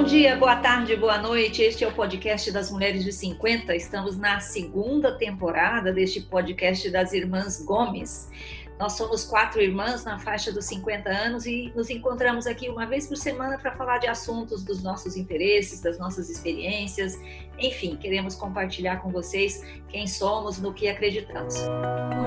Bom 0.00 0.06
dia, 0.06 0.34
boa 0.34 0.56
tarde, 0.56 0.96
boa 0.96 1.18
noite. 1.18 1.60
Este 1.60 1.84
é 1.84 1.86
o 1.86 1.92
podcast 1.92 2.50
das 2.50 2.70
Mulheres 2.70 3.04
de 3.04 3.12
50. 3.12 3.76
Estamos 3.76 4.16
na 4.16 4.40
segunda 4.40 5.12
temporada 5.12 5.92
deste 5.92 6.22
podcast 6.22 6.88
das 6.88 7.12
Irmãs 7.12 7.62
Gomes. 7.62 8.30
Nós 8.78 8.94
somos 8.94 9.24
quatro 9.24 9.60
irmãs 9.60 10.02
na 10.02 10.18
faixa 10.18 10.50
dos 10.50 10.64
50 10.64 11.10
anos 11.10 11.44
e 11.44 11.70
nos 11.76 11.90
encontramos 11.90 12.46
aqui 12.46 12.70
uma 12.70 12.86
vez 12.86 13.06
por 13.06 13.16
semana 13.18 13.58
para 13.58 13.72
falar 13.72 13.98
de 13.98 14.06
assuntos 14.06 14.64
dos 14.64 14.82
nossos 14.82 15.18
interesses, 15.18 15.82
das 15.82 15.98
nossas 15.98 16.30
experiências. 16.30 17.20
Enfim, 17.58 17.94
queremos 17.96 18.34
compartilhar 18.34 19.02
com 19.02 19.10
vocês 19.10 19.62
quem 19.90 20.06
somos, 20.06 20.58
no 20.58 20.72
que 20.72 20.88
acreditamos. 20.88 21.56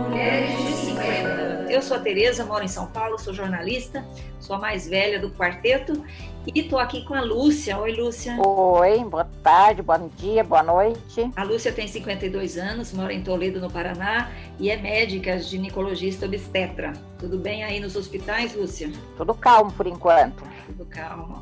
Mulheres 0.08 0.56
de 0.60 0.74
50. 0.74 1.72
Eu 1.72 1.82
sou 1.82 1.98
a 1.98 2.00
Tereza, 2.00 2.46
moro 2.46 2.64
em 2.64 2.68
São 2.68 2.86
Paulo, 2.86 3.18
sou 3.18 3.34
jornalista, 3.34 4.06
sou 4.40 4.56
a 4.56 4.60
mais 4.60 4.88
velha 4.88 5.20
do 5.20 5.32
quarteto 5.32 6.06
e 6.46 6.60
estou 6.60 6.78
aqui 6.78 7.04
com 7.04 7.14
a 7.14 7.22
Lúcia. 7.22 7.78
Oi, 7.78 7.94
Lúcia. 7.94 8.36
Oi, 8.38 9.04
boa 9.06 9.28
tarde, 9.42 9.82
bom 9.82 10.10
dia, 10.18 10.44
boa 10.44 10.64
noite. 10.64 11.32
A 11.36 11.44
Lúcia 11.44 11.72
tem 11.72 11.88
52 11.88 12.58
anos, 12.58 12.92
mora 12.92 13.14
em 13.14 13.22
Toledo, 13.22 13.62
no 13.62 13.72
Paraná, 13.72 14.30
e 14.60 14.70
é 14.70 14.78
médica, 14.78 15.40
ginecologista 15.40 16.26
obstetra. 16.26 16.94
Tudo 17.18 17.38
bem 17.38 17.64
aí 17.64 17.80
nos 17.80 17.96
hospitais, 17.96 18.56
Lúcia? 18.56 18.92
Tudo 19.16 19.34
calmo 19.34 19.72
por 19.72 19.88
enquanto. 19.88 20.44
Tudo 20.66 20.86
calmo. 20.86 21.42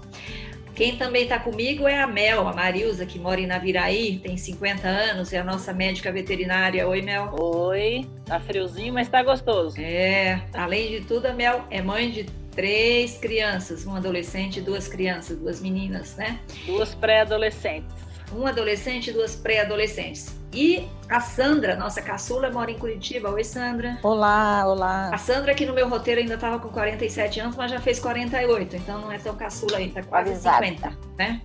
Quem 0.75 0.95
também 0.95 1.23
está 1.23 1.37
comigo 1.37 1.87
é 1.87 1.99
a 1.99 2.07
Mel, 2.07 2.47
a 2.47 2.53
Marilza, 2.53 3.05
que 3.05 3.19
mora 3.19 3.41
em 3.41 3.45
Naviraí, 3.45 4.19
tem 4.19 4.37
50 4.37 4.87
anos, 4.87 5.33
é 5.33 5.39
a 5.39 5.43
nossa 5.43 5.73
médica 5.73 6.11
veterinária. 6.11 6.87
Oi, 6.87 7.01
Mel. 7.01 7.35
Oi, 7.39 8.07
tá 8.25 8.39
friozinho, 8.39 8.93
mas 8.93 9.09
tá 9.09 9.21
gostoso. 9.21 9.75
É, 9.79 10.41
além 10.53 10.91
de 10.91 11.01
tudo, 11.01 11.25
a 11.25 11.33
Mel 11.33 11.65
é 11.69 11.81
mãe 11.81 12.09
de 12.09 12.40
três 12.51 13.17
crianças, 13.17 13.85
um 13.85 13.95
adolescente 13.95 14.59
e 14.59 14.61
duas 14.61 14.87
crianças, 14.87 15.37
duas 15.37 15.61
meninas, 15.61 16.15
né? 16.15 16.39
Duas 16.65 16.93
pré-adolescentes. 16.93 17.89
Um 18.33 18.45
adolescente 18.45 19.09
e 19.09 19.13
duas 19.13 19.35
pré-adolescentes. 19.35 20.35
E 20.53 20.87
a 21.09 21.21
Sandra, 21.21 21.75
nossa 21.75 22.01
caçula, 22.01 22.49
mora 22.49 22.71
em 22.71 22.77
Curitiba. 22.77 23.29
Oi, 23.29 23.43
Sandra. 23.43 23.97
Olá, 24.03 24.65
olá. 24.67 25.09
A 25.13 25.17
Sandra, 25.17 25.53
que 25.53 25.65
no 25.65 25.73
meu 25.73 25.87
roteiro 25.87 26.19
ainda 26.19 26.35
estava 26.35 26.59
com 26.59 26.69
47 26.69 27.39
anos, 27.39 27.55
mas 27.55 27.71
já 27.71 27.79
fez 27.79 27.99
48, 27.99 28.75
então 28.75 28.99
não 28.99 29.11
é 29.11 29.17
tão 29.17 29.35
caçula 29.35 29.77
ainda, 29.77 30.01
tá 30.01 30.03
quase 30.03 30.31
Exato. 30.31 30.65
50, 30.65 30.97
né? 31.17 31.41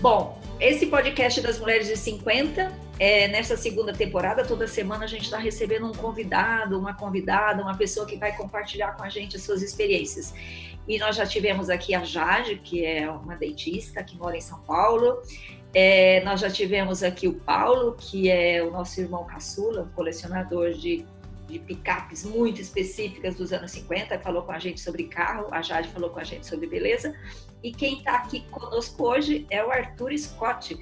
Bom, 0.00 0.40
esse 0.60 0.86
podcast 0.86 1.40
das 1.40 1.58
Mulheres 1.58 1.86
de 1.86 1.96
50, 1.96 2.72
é, 2.98 3.28
nessa 3.28 3.56
segunda 3.56 3.92
temporada, 3.92 4.44
toda 4.44 4.66
semana 4.66 5.04
a 5.04 5.06
gente 5.06 5.22
está 5.22 5.38
recebendo 5.38 5.86
um 5.86 5.92
convidado, 5.92 6.76
uma 6.76 6.94
convidada, 6.94 7.62
uma 7.62 7.76
pessoa 7.76 8.04
que 8.04 8.16
vai 8.16 8.36
compartilhar 8.36 8.96
com 8.96 9.04
a 9.04 9.08
gente 9.08 9.36
as 9.36 9.42
suas 9.42 9.62
experiências. 9.62 10.34
E 10.88 10.98
nós 10.98 11.14
já 11.14 11.24
tivemos 11.24 11.70
aqui 11.70 11.94
a 11.94 12.02
Jade, 12.02 12.56
que 12.56 12.84
é 12.84 13.08
uma 13.08 13.36
dentista 13.36 14.02
que 14.02 14.16
mora 14.16 14.36
em 14.36 14.40
São 14.40 14.58
Paulo. 14.60 15.22
É, 15.72 16.24
nós 16.24 16.40
já 16.40 16.50
tivemos 16.50 17.04
aqui 17.04 17.28
o 17.28 17.34
Paulo, 17.34 17.94
que 17.96 18.28
é 18.28 18.60
o 18.62 18.70
nosso 18.72 19.00
irmão 19.00 19.24
caçula, 19.24 19.82
um 19.82 19.94
colecionador 19.94 20.72
de 20.72 21.06
de 21.48 21.58
picapes 21.58 22.24
muito 22.24 22.60
específicas 22.60 23.34
dos 23.34 23.52
anos 23.52 23.70
50, 23.70 24.18
falou 24.18 24.42
com 24.42 24.52
a 24.52 24.58
gente 24.58 24.80
sobre 24.80 25.04
carro, 25.04 25.48
a 25.50 25.62
Jade 25.62 25.88
falou 25.88 26.10
com 26.10 26.20
a 26.20 26.24
gente 26.24 26.46
sobre 26.46 26.66
beleza. 26.66 27.14
E 27.62 27.72
quem 27.72 27.98
está 27.98 28.14
aqui 28.14 28.40
conosco 28.50 29.04
hoje 29.04 29.46
é 29.50 29.64
o 29.64 29.70
Arthur 29.70 30.16
Scott. 30.16 30.78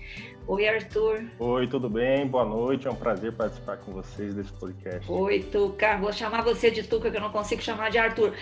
Oi, 0.47 0.69
Arthur. 0.69 1.25
Oi, 1.41 1.67
tudo 1.67 1.89
bem? 1.89 2.27
Boa 2.27 2.45
noite. 2.45 2.87
É 2.87 2.91
um 2.91 2.95
prazer 2.95 3.33
participar 3.33 3.79
com 3.79 3.93
vocês 3.93 4.35
desse 4.35 4.53
podcast. 4.53 5.11
Oi, 5.11 5.41
Tuca. 5.41 5.97
Vou 5.97 6.13
chamar 6.13 6.43
você 6.43 6.71
de 6.71 6.85
Tuca, 6.85 7.11
que 7.11 7.17
eu 7.17 7.21
não 7.21 7.33
consigo 7.33 7.61
chamar 7.63 7.91
de 7.91 7.99
Arthur. 7.99 8.33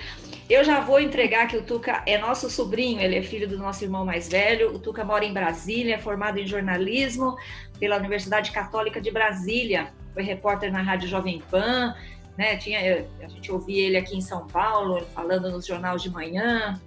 Eu 0.51 0.65
já 0.65 0.81
vou 0.81 1.01
entregar 1.01 1.47
que 1.47 1.57
o 1.57 1.63
Tuca 1.63 2.03
é 2.07 2.19
nosso 2.19 2.51
sobrinho, 2.51 3.01
ele 3.01 3.17
é 3.17 3.23
filho 3.23 3.49
do 3.49 3.57
nosso 3.57 3.85
irmão 3.85 4.05
mais 4.05 4.29
velho. 4.29 4.75
O 4.75 4.79
Tuca 4.79 5.05
mora 5.05 5.25
em 5.25 5.33
Brasília, 5.33 5.95
é 5.95 5.99
formado 5.99 6.39
em 6.39 6.47
jornalismo 6.47 7.37
pela 7.79 7.97
Universidade 7.97 8.51
Católica 8.51 9.01
de 9.01 9.11
Brasília. 9.11 9.93
Foi 10.13 10.25
repórter 10.25 10.71
na 10.71 10.83
Rádio 10.83 11.09
Jovem 11.09 11.43
Pan, 11.51 11.95
né? 12.37 12.57
Tinha, 12.57 13.07
a 13.23 13.29
gente 13.29 13.51
ouvia 13.51 13.87
ele 13.87 13.97
aqui 13.97 14.17
em 14.17 14.21
São 14.21 14.47
Paulo, 14.47 15.01
falando 15.15 15.51
nos 15.51 15.65
jornais 15.65 16.03
de 16.03 16.11
manhã. 16.11 16.79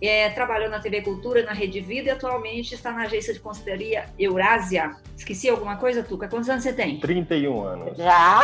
É, 0.00 0.30
trabalhou 0.30 0.70
na 0.70 0.80
TV 0.80 1.02
Cultura, 1.02 1.42
na 1.42 1.52
Rede 1.52 1.80
Vida 1.80 2.08
e 2.08 2.12
atualmente 2.12 2.74
está 2.74 2.92
na 2.92 3.02
agência 3.02 3.34
de 3.34 3.40
consultoria 3.40 4.06
Eurásia. 4.18 4.96
Esqueci 5.16 5.48
alguma 5.48 5.76
coisa, 5.76 6.02
Tuca? 6.02 6.28
Quantos 6.28 6.48
anos 6.48 6.62
você 6.62 6.72
tem? 6.72 6.98
31 6.98 7.62
anos. 7.62 7.96
Já? 7.98 8.40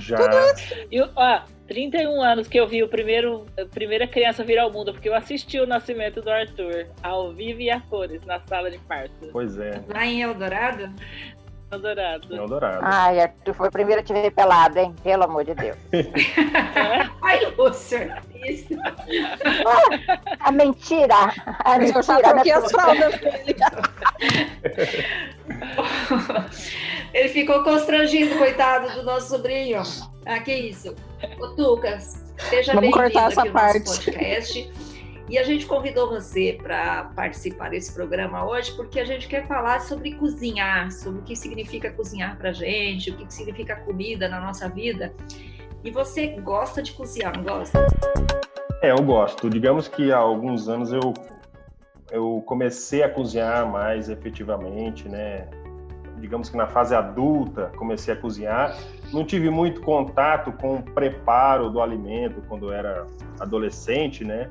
Já. 0.00 0.16
Tudo 0.16 0.36
isso. 0.54 0.86
E, 0.90 1.00
ó, 1.00 1.42
31 1.66 2.20
anos 2.20 2.48
que 2.48 2.58
eu 2.60 2.66
vi 2.66 2.82
o 2.82 2.88
primeiro, 2.88 3.46
a 3.58 3.64
primeira 3.64 4.06
criança 4.06 4.44
vir 4.44 4.58
ao 4.58 4.70
mundo, 4.70 4.92
porque 4.92 5.08
eu 5.08 5.14
assisti 5.14 5.58
o 5.58 5.66
nascimento 5.66 6.20
do 6.20 6.30
Arthur 6.30 6.86
ao 7.02 7.32
vivo 7.32 7.60
e 7.60 7.70
a 7.70 7.80
cores 7.80 8.22
na 8.26 8.40
sala 8.40 8.70
de 8.70 8.78
parto. 8.78 9.28
Pois 9.32 9.58
é. 9.58 9.82
Lá 9.88 10.04
em 10.06 10.22
Eldorado? 10.22 10.92
Eldorado. 11.72 12.36
Eldorado. 12.36 12.80
Ai, 12.82 13.20
Arthur 13.20 13.54
foi 13.54 13.68
o 13.68 13.72
primeiro 13.72 14.02
a 14.02 14.04
te 14.04 14.12
ver 14.12 14.30
pelado, 14.30 14.78
hein? 14.78 14.94
Pelo 15.02 15.24
amor 15.24 15.42
de 15.44 15.54
Deus. 15.54 15.76
Ai, 17.22 17.46
Lúcia, 17.56 18.22
isso. 18.44 18.74
Ah, 18.84 20.28
a 20.40 20.52
mentira. 20.52 21.14
A 21.64 21.78
mentira. 21.78 21.98
Eu 21.98 22.02
já 22.02 22.20
troquei 22.20 22.52
as 22.52 22.70
fraldas 22.70 23.20
dele. 23.20 23.56
Ele 27.14 27.28
ficou 27.30 27.64
constrangido, 27.64 28.36
coitado 28.36 28.90
do 28.94 29.02
nosso 29.02 29.28
sobrinho. 29.28 29.82
Ah, 30.26 30.40
que 30.40 30.52
isso. 30.52 30.94
Ô, 31.40 31.48
Tucas, 31.48 32.22
seja 32.50 32.78
bem-vindo 32.78 33.00
aqui 33.00 33.50
parte. 33.50 33.78
nosso 33.80 34.04
podcast. 34.04 34.91
E 35.28 35.38
a 35.38 35.44
gente 35.44 35.66
convidou 35.66 36.08
você 36.08 36.58
para 36.60 37.04
participar 37.14 37.70
desse 37.70 37.94
programa 37.94 38.44
hoje 38.46 38.72
porque 38.72 38.98
a 38.98 39.04
gente 39.04 39.28
quer 39.28 39.46
falar 39.46 39.80
sobre 39.80 40.14
cozinhar, 40.14 40.90
sobre 40.90 41.20
o 41.20 41.22
que 41.22 41.36
significa 41.36 41.90
cozinhar 41.92 42.36
para 42.36 42.52
gente, 42.52 43.10
o 43.10 43.16
que 43.16 43.32
significa 43.32 43.76
comida 43.76 44.28
na 44.28 44.40
nossa 44.40 44.68
vida. 44.68 45.14
E 45.84 45.90
você 45.90 46.28
gosta 46.40 46.82
de 46.82 46.92
cozinhar, 46.92 47.36
não 47.36 47.44
gosta? 47.44 47.86
É, 48.82 48.90
eu 48.90 49.02
gosto. 49.02 49.48
Digamos 49.48 49.88
que 49.88 50.12
há 50.12 50.18
alguns 50.18 50.68
anos 50.68 50.92
eu, 50.92 51.14
eu 52.10 52.42
comecei 52.46 53.02
a 53.02 53.08
cozinhar 53.08 53.70
mais 53.70 54.08
efetivamente, 54.08 55.08
né? 55.08 55.48
Digamos 56.18 56.50
que 56.50 56.56
na 56.56 56.66
fase 56.66 56.94
adulta 56.94 57.72
comecei 57.76 58.14
a 58.14 58.16
cozinhar. 58.16 58.76
Não 59.12 59.24
tive 59.24 59.50
muito 59.50 59.80
contato 59.80 60.52
com 60.52 60.76
o 60.76 60.82
preparo 60.82 61.70
do 61.70 61.80
alimento 61.80 62.42
quando 62.48 62.66
eu 62.66 62.72
era 62.72 63.06
adolescente, 63.40 64.24
né? 64.24 64.50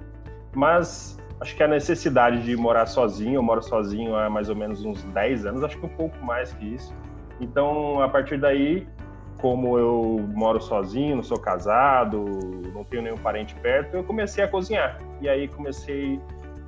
Mas 0.53 1.17
acho 1.39 1.55
que 1.55 1.63
a 1.63 1.67
necessidade 1.67 2.43
de 2.43 2.55
morar 2.55 2.85
sozinho, 2.85 3.35
eu 3.35 3.43
moro 3.43 3.61
sozinho 3.61 4.15
há 4.15 4.29
mais 4.29 4.49
ou 4.49 4.55
menos 4.55 4.83
uns 4.85 5.03
10 5.03 5.45
anos, 5.45 5.63
acho 5.63 5.77
que 5.77 5.85
um 5.85 5.89
pouco 5.89 6.17
mais 6.23 6.53
que 6.53 6.75
isso. 6.75 6.93
Então, 7.39 8.01
a 8.01 8.07
partir 8.07 8.39
daí, 8.39 8.87
como 9.39 9.77
eu 9.77 10.23
moro 10.33 10.61
sozinho, 10.61 11.15
não 11.15 11.23
sou 11.23 11.39
casado, 11.39 12.23
não 12.73 12.83
tenho 12.83 13.01
nenhum 13.01 13.17
parente 13.17 13.55
perto, 13.55 13.95
eu 13.95 14.03
comecei 14.03 14.43
a 14.43 14.47
cozinhar. 14.47 14.99
E 15.19 15.27
aí 15.27 15.47
comecei 15.47 16.21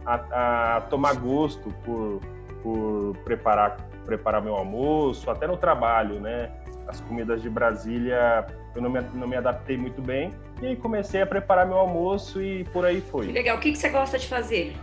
a, 0.05 0.77
a 0.77 0.81
tomar 0.81 1.15
gosto 1.15 1.69
por, 1.83 2.19
por 2.63 3.15
preparar, 3.23 3.77
preparar 4.05 4.41
meu 4.41 4.55
almoço, 4.55 5.29
até 5.29 5.45
no 5.45 5.55
trabalho, 5.55 6.19
né? 6.19 6.51
As 6.87 6.99
comidas 7.01 7.41
de 7.41 7.49
Brasília 7.49 8.45
eu 8.75 8.81
não 8.81 8.89
me, 8.89 8.99
não 9.13 9.27
me 9.27 9.35
adaptei 9.35 9.77
muito 9.77 10.01
bem. 10.01 10.33
E 10.63 10.77
comecei 10.77 11.21
a 11.21 11.25
preparar 11.25 11.67
meu 11.67 11.77
almoço 11.77 12.41
e 12.41 12.63
por 12.65 12.85
aí 12.85 13.01
foi. 13.01 13.27
Que 13.27 13.33
legal. 13.33 13.57
O 13.57 13.59
que, 13.59 13.73
que 13.73 13.77
você 13.77 13.89
gosta 13.89 14.17
de 14.17 14.27
fazer? 14.27 14.73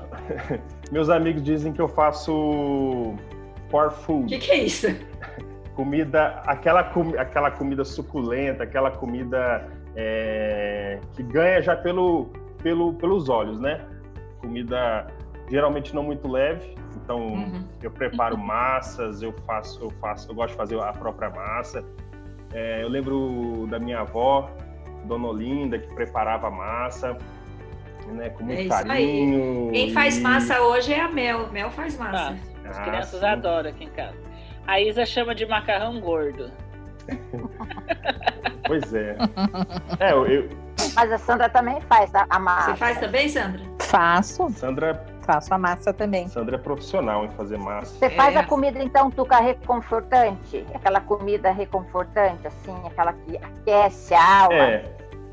Meus 0.92 1.08
amigos 1.08 1.42
dizem 1.42 1.72
que 1.72 1.80
eu 1.80 1.88
faço 1.88 3.16
for 3.70 3.90
food. 3.90 4.24
O 4.24 4.26
que, 4.26 4.46
que 4.46 4.50
é 4.50 4.64
isso? 4.64 4.88
Comida, 5.74 6.42
aquela, 6.44 6.80
aquela 7.16 7.50
comida 7.50 7.84
suculenta, 7.84 8.64
aquela 8.64 8.90
comida 8.90 9.66
é, 9.96 11.00
que 11.14 11.22
ganha 11.22 11.62
já 11.62 11.74
pelo, 11.76 12.26
pelo, 12.62 12.92
pelos 12.94 13.28
olhos, 13.28 13.58
né? 13.58 13.80
Comida 14.40 15.06
geralmente 15.48 15.94
não 15.94 16.02
muito 16.02 16.28
leve, 16.28 16.74
então 16.96 17.18
uhum. 17.28 17.64
eu 17.82 17.90
preparo 17.90 18.36
massas, 18.38 19.22
eu 19.22 19.32
faço, 19.46 19.82
eu 19.82 19.90
faço, 20.00 20.30
eu 20.30 20.34
gosto 20.34 20.50
de 20.50 20.56
fazer 20.56 20.80
a 20.80 20.92
própria 20.92 21.30
massa. 21.30 21.82
É, 22.52 22.82
eu 22.82 22.88
lembro 22.88 23.66
da 23.70 23.78
minha 23.78 24.00
avó, 24.00 24.50
Dona 25.04 25.28
Olinda, 25.28 25.78
que 25.78 25.92
preparava 25.94 26.50
massa, 26.50 27.16
né, 28.06 28.30
com 28.30 28.44
muito 28.44 28.60
é 28.60 28.68
carinho. 28.68 29.68
Aí. 29.68 29.72
Quem 29.72 29.92
faz 29.92 30.20
massa 30.20 30.60
hoje 30.60 30.92
é 30.92 31.00
a 31.00 31.08
Mel. 31.08 31.48
Mel 31.52 31.70
faz 31.70 31.96
massa. 31.96 32.36
Ah, 32.64 32.68
as 32.68 32.78
ah, 32.78 32.82
crianças 32.82 33.20
sim. 33.20 33.26
adoram 33.26 33.70
aqui 33.70 33.84
em 33.84 33.90
casa. 33.90 34.16
A 34.66 34.80
Isa 34.80 35.04
chama 35.04 35.34
de 35.34 35.46
macarrão 35.46 36.00
gordo. 36.00 36.50
pois 38.66 38.94
é. 38.94 39.16
é 39.98 40.12
eu, 40.12 40.48
Mas 40.94 41.12
a 41.12 41.18
Sandra 41.18 41.48
também 41.48 41.80
faz 41.82 42.10
a 42.14 42.38
massa. 42.38 42.70
Você 42.70 42.76
faz 42.76 42.98
também, 42.98 43.28
Sandra? 43.28 43.60
Faço. 43.80 44.48
Sandra 44.50 44.94
faço 45.30 45.54
a 45.54 45.58
massa 45.58 45.92
também. 45.92 46.26
Sandra 46.26 46.56
é 46.56 46.58
profissional 46.58 47.24
em 47.24 47.30
fazer 47.30 47.56
massa. 47.56 47.96
Você 47.96 48.10
faz 48.10 48.36
a 48.36 48.42
comida, 48.42 48.82
então, 48.82 49.10
tuca 49.10 49.38
reconfortante? 49.38 50.66
Aquela 50.74 51.00
comida 51.00 51.52
reconfortante, 51.52 52.48
assim, 52.48 52.74
aquela 52.84 53.12
que 53.12 53.36
aquece 53.36 54.12
a 54.12 54.42
alma? 54.42 54.56
É, 54.56 54.84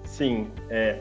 sim, 0.03 0.51
é. 0.69 0.99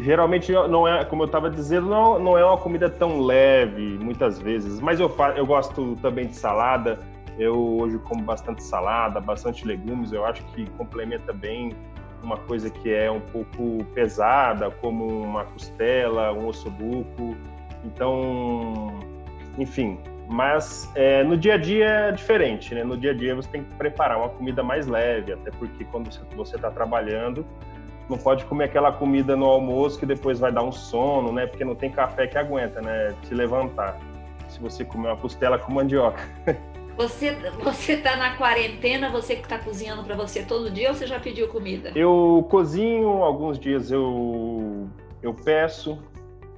geralmente 0.00 0.50
não 0.50 0.88
é, 0.88 1.04
como 1.04 1.24
eu 1.24 1.26
estava 1.26 1.50
dizendo, 1.50 1.88
não, 1.88 2.18
não 2.18 2.38
é 2.38 2.44
uma 2.44 2.56
comida 2.56 2.88
tão 2.88 3.20
leve, 3.20 3.98
muitas 3.98 4.38
vezes. 4.38 4.80
Mas 4.80 4.98
eu, 4.98 5.14
eu 5.36 5.44
gosto 5.44 5.94
também 5.96 6.26
de 6.26 6.36
salada. 6.36 6.98
Eu 7.38 7.78
hoje 7.78 7.98
como 7.98 8.22
bastante 8.22 8.62
salada, 8.62 9.20
bastante 9.20 9.66
legumes. 9.66 10.12
Eu 10.12 10.24
acho 10.24 10.42
que 10.46 10.68
complementa 10.70 11.32
bem 11.32 11.74
uma 12.22 12.36
coisa 12.36 12.70
que 12.70 12.92
é 12.92 13.10
um 13.10 13.20
pouco 13.20 13.84
pesada, 13.94 14.70
como 14.70 15.06
uma 15.22 15.44
costela, 15.44 16.32
um 16.32 16.46
ossobuco. 16.46 17.36
Então, 17.84 19.00
enfim, 19.58 19.98
mas 20.28 20.90
é, 20.94 21.22
no 21.22 21.36
dia 21.36 21.54
a 21.54 21.56
dia 21.58 21.86
é 21.86 22.12
diferente, 22.12 22.74
né? 22.74 22.84
No 22.84 22.96
dia 22.96 23.10
a 23.10 23.14
dia 23.14 23.34
você 23.34 23.48
tem 23.48 23.64
que 23.64 23.74
preparar 23.74 24.18
uma 24.18 24.28
comida 24.28 24.62
mais 24.62 24.86
leve, 24.86 25.32
até 25.32 25.50
porque 25.50 25.84
quando 25.84 26.10
você 26.34 26.56
está 26.56 26.70
trabalhando, 26.70 27.44
não 28.08 28.18
pode 28.18 28.44
comer 28.44 28.64
aquela 28.64 28.92
comida 28.92 29.36
no 29.36 29.46
almoço 29.46 29.98
que 29.98 30.06
depois 30.06 30.38
vai 30.38 30.52
dar 30.52 30.62
um 30.62 30.72
sono, 30.72 31.32
né? 31.32 31.46
Porque 31.46 31.64
não 31.64 31.74
tem 31.74 31.90
café 31.90 32.26
que 32.26 32.38
aguenta, 32.38 32.80
né? 32.80 33.14
Se 33.24 33.34
levantar. 33.34 33.98
Se 34.48 34.60
você 34.60 34.84
comer 34.84 35.08
uma 35.08 35.16
costela 35.16 35.58
com 35.58 35.72
mandioca. 35.72 36.22
Você 36.94 37.34
você 37.64 37.96
tá 37.96 38.16
na 38.16 38.36
quarentena, 38.36 39.08
você 39.08 39.34
que 39.34 39.44
está 39.44 39.58
cozinhando 39.58 40.04
para 40.04 40.14
você 40.14 40.42
todo 40.42 40.70
dia 40.70 40.90
ou 40.90 40.94
você 40.94 41.06
já 41.06 41.18
pediu 41.18 41.48
comida? 41.48 41.90
Eu 41.96 42.46
cozinho, 42.50 43.08
alguns 43.22 43.58
dias 43.58 43.90
eu 43.90 44.86
eu 45.22 45.32
peço, 45.32 45.98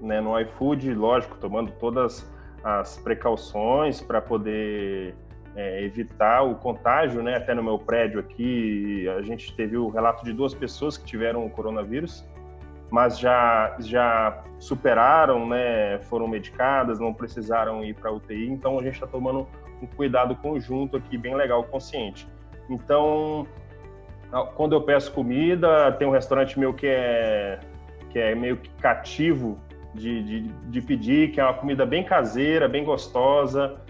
né, 0.05 0.21
no 0.21 0.39
iFood, 0.41 0.93
lógico, 0.95 1.37
tomando 1.39 1.73
todas 1.73 2.31
as 2.62 2.97
precauções 2.97 4.01
para 4.01 4.21
poder 4.21 5.15
é, 5.56 5.83
evitar 5.85 6.43
o 6.43 6.56
contágio, 6.56 7.23
né? 7.23 7.37
Até 7.37 7.55
no 7.55 7.62
meu 7.62 7.79
prédio 7.79 8.21
aqui, 8.21 9.09
a 9.09 9.23
gente 9.23 9.55
teve 9.55 9.77
o 9.77 9.89
relato 9.89 10.25
de 10.25 10.33
duas 10.33 10.55
pessoas 10.55 10.97
que 10.97 11.05
tiveram 11.05 11.45
o 11.45 11.51
coronavírus, 11.51 12.27
mas 12.91 13.19
já 13.19 13.77
já 13.79 14.43
superaram, 14.59 15.47
né? 15.47 15.99
Foram 16.03 16.27
medicadas, 16.27 16.99
não 16.99 17.12
precisaram 17.12 17.85
ir 17.85 17.95
para 17.95 18.11
UTI. 18.11 18.50
Então 18.50 18.79
a 18.79 18.83
gente 18.83 18.95
está 18.95 19.07
tomando 19.07 19.47
um 19.81 19.87
cuidado 19.87 20.35
conjunto 20.37 20.97
aqui, 20.97 21.17
bem 21.17 21.35
legal, 21.35 21.62
consciente. 21.65 22.27
Então, 22.69 23.47
quando 24.55 24.75
eu 24.75 24.81
peço 24.81 25.12
comida, 25.12 25.93
tem 25.93 26.09
um 26.09 26.12
restaurante 26.12 26.59
meu 26.59 26.73
que 26.73 26.87
é 26.87 27.61
que 28.11 28.19
é 28.19 28.33
meio 28.35 28.57
que 28.57 28.71
cativo 28.81 29.59
de, 29.94 30.23
de, 30.23 30.41
de 30.43 30.81
pedir, 30.82 31.31
que 31.31 31.41
é 31.41 31.44
uma 31.44 31.55
comida 31.55 31.87
bem 31.87 32.05
caseira, 32.05 32.69
bem 32.69 32.85
gostosa, 32.85 33.81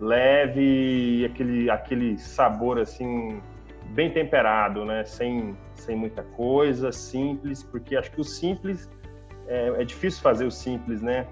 leve, 0.00 1.24
aquele, 1.26 1.68
aquele 1.68 2.18
sabor 2.18 2.78
assim 2.78 3.40
bem 3.90 4.10
temperado, 4.10 4.84
né? 4.84 5.04
Sem, 5.04 5.56
sem 5.74 5.96
muita 5.96 6.22
coisa, 6.22 6.92
simples, 6.92 7.62
porque 7.62 7.96
acho 7.96 8.10
que 8.10 8.20
o 8.20 8.24
simples 8.24 8.88
é, 9.46 9.80
é 9.80 9.84
difícil 9.84 10.22
fazer 10.22 10.44
o 10.44 10.50
simples, 10.50 11.02
né? 11.02 11.26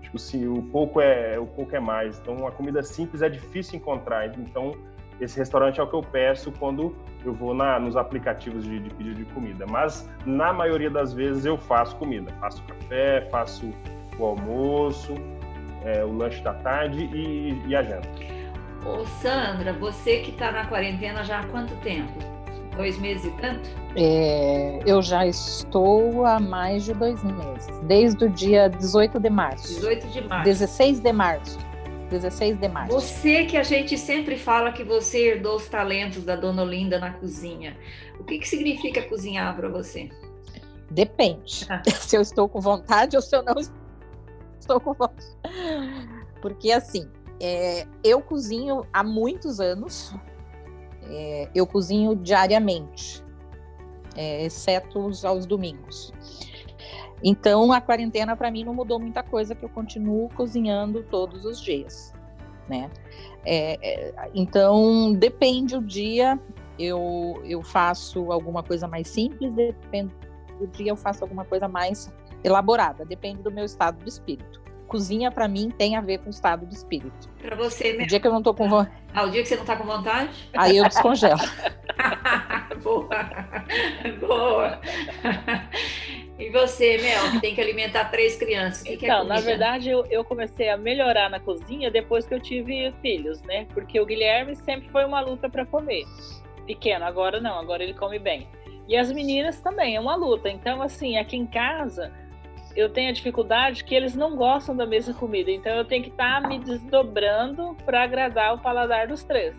Acho 0.00 0.10
que 0.10 0.46
o, 0.46 0.54
o 0.54 0.62
pouco 0.62 1.00
é 1.00 1.38
o 1.38 1.46
pouco 1.46 1.74
é 1.76 1.80
mais. 1.80 2.18
Então, 2.18 2.36
uma 2.36 2.50
comida 2.50 2.82
simples 2.82 3.22
é 3.22 3.28
difícil 3.28 3.76
encontrar. 3.78 4.26
Então, 4.38 4.74
esse 5.20 5.38
restaurante 5.38 5.78
é 5.78 5.82
o 5.82 5.86
que 5.86 5.94
eu 5.94 6.02
peço 6.02 6.50
quando 6.52 6.96
eu 7.24 7.34
vou 7.34 7.54
na, 7.54 7.78
nos 7.78 7.96
aplicativos 7.96 8.64
de, 8.64 8.80
de 8.80 8.90
pedido 8.90 9.16
de 9.16 9.24
comida. 9.26 9.66
Mas 9.66 10.08
na 10.24 10.52
maioria 10.52 10.90
das 10.90 11.12
vezes 11.12 11.44
eu 11.44 11.58
faço 11.58 11.94
comida, 11.96 12.32
faço 12.40 12.62
café, 12.62 13.28
faço 13.30 13.70
o 14.18 14.24
almoço, 14.24 15.14
é, 15.84 16.04
o 16.04 16.12
lanche 16.12 16.42
da 16.42 16.54
tarde 16.54 17.04
e, 17.12 17.62
e 17.66 17.76
a 17.76 17.82
janta. 17.82 18.08
Ô 18.84 19.04
Sandra, 19.04 19.74
você 19.74 20.20
que 20.20 20.30
está 20.30 20.50
na 20.50 20.66
quarentena 20.66 21.22
já 21.22 21.40
há 21.40 21.46
quanto 21.48 21.74
tempo? 21.76 22.12
Dois 22.76 22.98
meses 22.98 23.26
e 23.26 23.30
tanto? 23.42 23.68
É, 23.94 24.80
eu 24.86 25.02
já 25.02 25.26
estou 25.26 26.24
há 26.24 26.40
mais 26.40 26.84
de 26.84 26.94
dois 26.94 27.22
meses, 27.22 27.68
desde 27.82 28.24
o 28.24 28.30
dia 28.30 28.68
18 28.70 29.20
de 29.20 29.28
março. 29.28 29.74
18 29.74 30.06
de 30.08 30.20
março. 30.22 30.44
16 30.44 31.00
de 31.00 31.12
março. 31.12 31.69
16 32.10 32.58
de 32.58 32.68
março. 32.68 32.92
Você 32.92 33.44
que 33.46 33.56
a 33.56 33.62
gente 33.62 33.96
sempre 33.96 34.36
fala 34.36 34.72
que 34.72 34.84
você 34.84 35.28
herdou 35.28 35.56
os 35.56 35.68
talentos 35.68 36.24
da 36.24 36.36
Dona 36.36 36.62
Olinda 36.62 36.98
na 36.98 37.12
cozinha. 37.12 37.76
O 38.18 38.24
que, 38.24 38.38
que 38.38 38.48
significa 38.48 39.02
cozinhar 39.02 39.56
para 39.56 39.68
você? 39.68 40.10
Depende. 40.90 41.66
Ah. 41.70 41.82
Se 42.00 42.16
eu 42.16 42.20
estou 42.20 42.48
com 42.48 42.60
vontade 42.60 43.16
ou 43.16 43.22
se 43.22 43.34
eu 43.34 43.42
não 43.42 43.54
estou 44.58 44.80
com 44.80 44.92
vontade. 44.92 45.26
Porque 46.42 46.72
assim, 46.72 47.08
é, 47.40 47.86
eu 48.04 48.20
cozinho 48.20 48.84
há 48.92 49.02
muitos 49.02 49.60
anos. 49.60 50.14
É, 51.04 51.48
eu 51.54 51.66
cozinho 51.66 52.14
diariamente, 52.14 53.24
é, 54.14 54.44
exceto 54.44 55.06
os, 55.06 55.24
aos 55.24 55.46
domingos. 55.46 56.12
Então, 57.22 57.72
a 57.72 57.80
quarentena 57.80 58.36
para 58.36 58.50
mim 58.50 58.64
não 58.64 58.74
mudou 58.74 58.98
muita 58.98 59.22
coisa, 59.22 59.54
que 59.54 59.64
eu 59.64 59.68
continuo 59.68 60.28
cozinhando 60.30 61.02
todos 61.04 61.44
os 61.44 61.60
dias, 61.60 62.14
né? 62.68 62.90
É, 63.44 63.78
é, 63.82 64.30
então, 64.34 65.12
depende 65.12 65.76
o 65.76 65.82
dia, 65.82 66.38
eu, 66.78 67.40
eu 67.44 67.62
faço 67.62 68.32
alguma 68.32 68.62
coisa 68.62 68.88
mais 68.88 69.08
simples, 69.08 69.52
depende 69.52 70.14
do 70.58 70.66
dia 70.66 70.90
eu 70.90 70.96
faço 70.96 71.24
alguma 71.24 71.44
coisa 71.44 71.66
mais 71.66 72.12
elaborada, 72.44 73.04
depende 73.04 73.42
do 73.42 73.50
meu 73.50 73.64
estado 73.64 74.02
de 74.02 74.08
espírito. 74.08 74.60
Cozinha 74.86 75.30
para 75.30 75.46
mim 75.46 75.70
tem 75.70 75.96
a 75.96 76.00
ver 76.00 76.18
com 76.18 76.26
o 76.26 76.30
estado 76.30 76.66
de 76.66 76.74
espírito. 76.74 77.28
Para 77.40 77.54
você 77.54 77.92
mesmo. 77.92 78.04
O 78.04 78.06
dia 78.08 78.20
que 78.20 78.26
eu 78.26 78.32
não 78.32 78.42
tô 78.42 78.52
com 78.52 78.68
vontade. 78.68 78.96
Ah, 79.14 79.24
o 79.24 79.30
dia 79.30 79.42
que 79.42 79.48
você 79.48 79.56
não 79.56 79.64
tá 79.64 79.76
com 79.76 79.84
vontade? 79.84 80.48
Aí 80.56 80.76
eu 80.76 80.88
descongelo. 80.88 81.38
Boa. 82.82 83.08
Boa. 84.20 84.80
E 86.40 86.48
você, 86.48 86.96
Mel, 86.96 87.32
que 87.32 87.40
tem 87.40 87.54
que 87.54 87.60
alimentar 87.60 88.06
três 88.06 88.34
crianças? 88.36 88.82
Que 88.82 88.94
então, 88.94 89.26
que 89.26 89.32
é 89.32 89.34
na 89.34 89.40
verdade, 89.40 89.90
eu, 89.90 90.06
eu, 90.06 90.24
comecei 90.24 90.70
a 90.70 90.76
melhorar 90.76 91.28
na 91.28 91.38
cozinha 91.38 91.90
depois 91.90 92.26
que 92.26 92.32
eu 92.32 92.40
tive 92.40 92.90
filhos, 93.02 93.42
né? 93.42 93.66
Porque 93.74 94.00
o 94.00 94.06
Guilherme 94.06 94.56
sempre 94.56 94.88
foi 94.88 95.04
uma 95.04 95.20
luta 95.20 95.50
para 95.50 95.66
comer. 95.66 96.06
Pequeno, 96.66 97.04
agora 97.04 97.40
não, 97.40 97.58
agora 97.58 97.82
ele 97.82 97.92
come 97.92 98.18
bem. 98.18 98.48
E 98.88 98.96
as 98.96 99.12
meninas 99.12 99.60
também, 99.60 99.96
é 99.96 100.00
uma 100.00 100.16
luta. 100.16 100.48
Então, 100.48 100.80
assim, 100.80 101.18
aqui 101.18 101.36
em 101.36 101.46
casa, 101.46 102.10
eu 102.74 102.88
tenho 102.88 103.10
a 103.10 103.12
dificuldade 103.12 103.84
que 103.84 103.94
eles 103.94 104.14
não 104.14 104.34
gostam 104.34 104.74
da 104.74 104.86
mesma 104.86 105.12
comida. 105.12 105.50
Então, 105.50 105.72
eu 105.76 105.84
tenho 105.84 106.02
que 106.02 106.10
estar 106.10 106.40
tá 106.40 106.48
me 106.48 106.58
desdobrando 106.58 107.76
para 107.84 108.02
agradar 108.02 108.54
o 108.54 108.58
paladar 108.58 109.06
dos 109.06 109.22
três, 109.22 109.54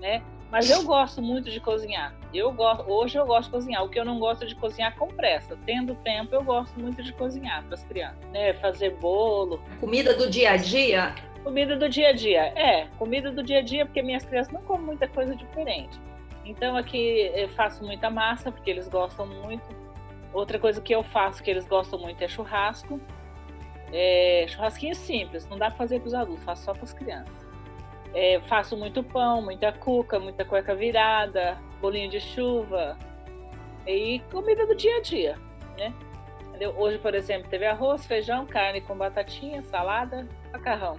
né? 0.00 0.22
Mas 0.48 0.70
eu 0.70 0.84
gosto 0.84 1.20
muito 1.20 1.50
de 1.50 1.58
cozinhar. 1.58 2.14
Eu 2.34 2.52
gosto, 2.52 2.90
hoje 2.90 3.16
eu 3.16 3.24
gosto 3.24 3.44
de 3.44 3.50
cozinhar. 3.52 3.84
O 3.84 3.88
que 3.88 3.98
eu 3.98 4.04
não 4.04 4.18
gosto 4.18 4.44
de 4.44 4.56
cozinhar 4.56 4.96
com 4.96 5.06
pressa. 5.06 5.56
Tendo 5.64 5.94
tempo, 5.96 6.34
eu 6.34 6.42
gosto 6.42 6.78
muito 6.80 7.00
de 7.02 7.12
cozinhar 7.12 7.62
para 7.64 7.74
as 7.74 7.84
crianças, 7.84 8.28
né? 8.30 8.52
Fazer 8.54 8.90
bolo. 8.96 9.62
Comida 9.78 10.14
do 10.14 10.28
dia 10.28 10.50
a 10.50 10.56
dia? 10.56 11.14
Comida 11.44 11.76
do 11.76 11.88
dia 11.88 12.08
a 12.08 12.12
dia. 12.12 12.42
É, 12.56 12.88
comida 12.98 13.30
do 13.30 13.42
dia 13.42 13.58
a 13.58 13.62
dia, 13.62 13.86
porque 13.86 14.02
minhas 14.02 14.24
crianças 14.24 14.52
não 14.52 14.62
comem 14.62 14.86
muita 14.86 15.06
coisa 15.06 15.36
diferente. 15.36 16.00
Então 16.44 16.76
aqui 16.76 17.30
eu 17.34 17.48
faço 17.50 17.84
muita 17.84 18.10
massa, 18.10 18.50
porque 18.50 18.70
eles 18.70 18.88
gostam 18.88 19.26
muito. 19.26 19.64
Outra 20.32 20.58
coisa 20.58 20.80
que 20.80 20.92
eu 20.92 21.04
faço 21.04 21.42
que 21.42 21.50
eles 21.50 21.66
gostam 21.66 22.00
muito 22.00 22.20
é 22.20 22.26
churrasco. 22.26 23.00
É, 23.92 24.44
churrasquinho 24.48 24.94
simples, 24.94 25.46
não 25.48 25.56
dá 25.56 25.66
para 25.66 25.76
fazer 25.76 26.00
para 26.00 26.08
os 26.08 26.14
adultos, 26.14 26.44
faço 26.44 26.64
só 26.64 26.72
para 26.72 26.82
as 26.82 26.92
crianças. 26.92 27.43
É, 28.14 28.40
faço 28.48 28.76
muito 28.76 29.02
pão, 29.02 29.42
muita 29.42 29.72
cuca, 29.72 30.20
muita 30.20 30.44
cueca 30.44 30.74
virada, 30.74 31.58
bolinho 31.80 32.08
de 32.08 32.20
chuva 32.20 32.96
e 33.86 34.20
comida 34.30 34.66
do 34.66 34.74
dia 34.74 34.96
a 34.98 35.02
dia, 35.02 35.38
né? 35.76 35.92
Hoje, 36.76 36.98
por 36.98 37.14
exemplo, 37.14 37.50
teve 37.50 37.66
arroz, 37.66 38.06
feijão, 38.06 38.46
carne 38.46 38.80
com 38.80 38.96
batatinha, 38.96 39.62
salada, 39.64 40.28
macarrão. 40.52 40.98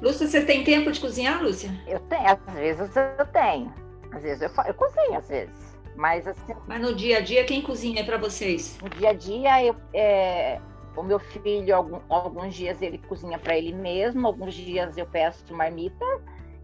Lúcia, 0.00 0.28
você 0.28 0.44
tem 0.44 0.62
tempo 0.62 0.92
de 0.92 1.00
cozinhar, 1.00 1.42
Lúcia? 1.42 1.70
Eu 1.86 1.98
tenho, 2.00 2.26
às 2.26 2.54
vezes 2.54 2.96
eu 2.96 3.26
tenho. 3.26 3.74
Às 4.12 4.22
vezes 4.22 4.42
eu, 4.42 4.64
eu 4.64 4.74
cozinho, 4.74 5.18
às 5.18 5.28
vezes. 5.28 5.76
Mas, 5.96 6.28
assim, 6.28 6.54
Mas 6.68 6.80
no 6.80 6.94
dia 6.94 7.18
a 7.18 7.20
dia, 7.20 7.44
quem 7.44 7.60
cozinha 7.60 8.00
é 8.00 8.04
para 8.04 8.16
vocês? 8.16 8.78
No 8.80 8.88
dia 8.88 9.10
a 9.10 9.12
dia, 9.12 9.64
eu, 9.64 9.74
é, 9.92 10.60
o 10.96 11.02
meu 11.02 11.18
filho, 11.18 11.74
algum, 11.74 12.00
alguns 12.08 12.54
dias 12.54 12.82
ele 12.82 12.98
cozinha 12.98 13.38
para 13.38 13.56
ele 13.56 13.72
mesmo, 13.72 14.26
alguns 14.26 14.54
dias 14.54 14.96
eu 14.96 15.06
peço 15.06 15.54
marmita 15.54 16.04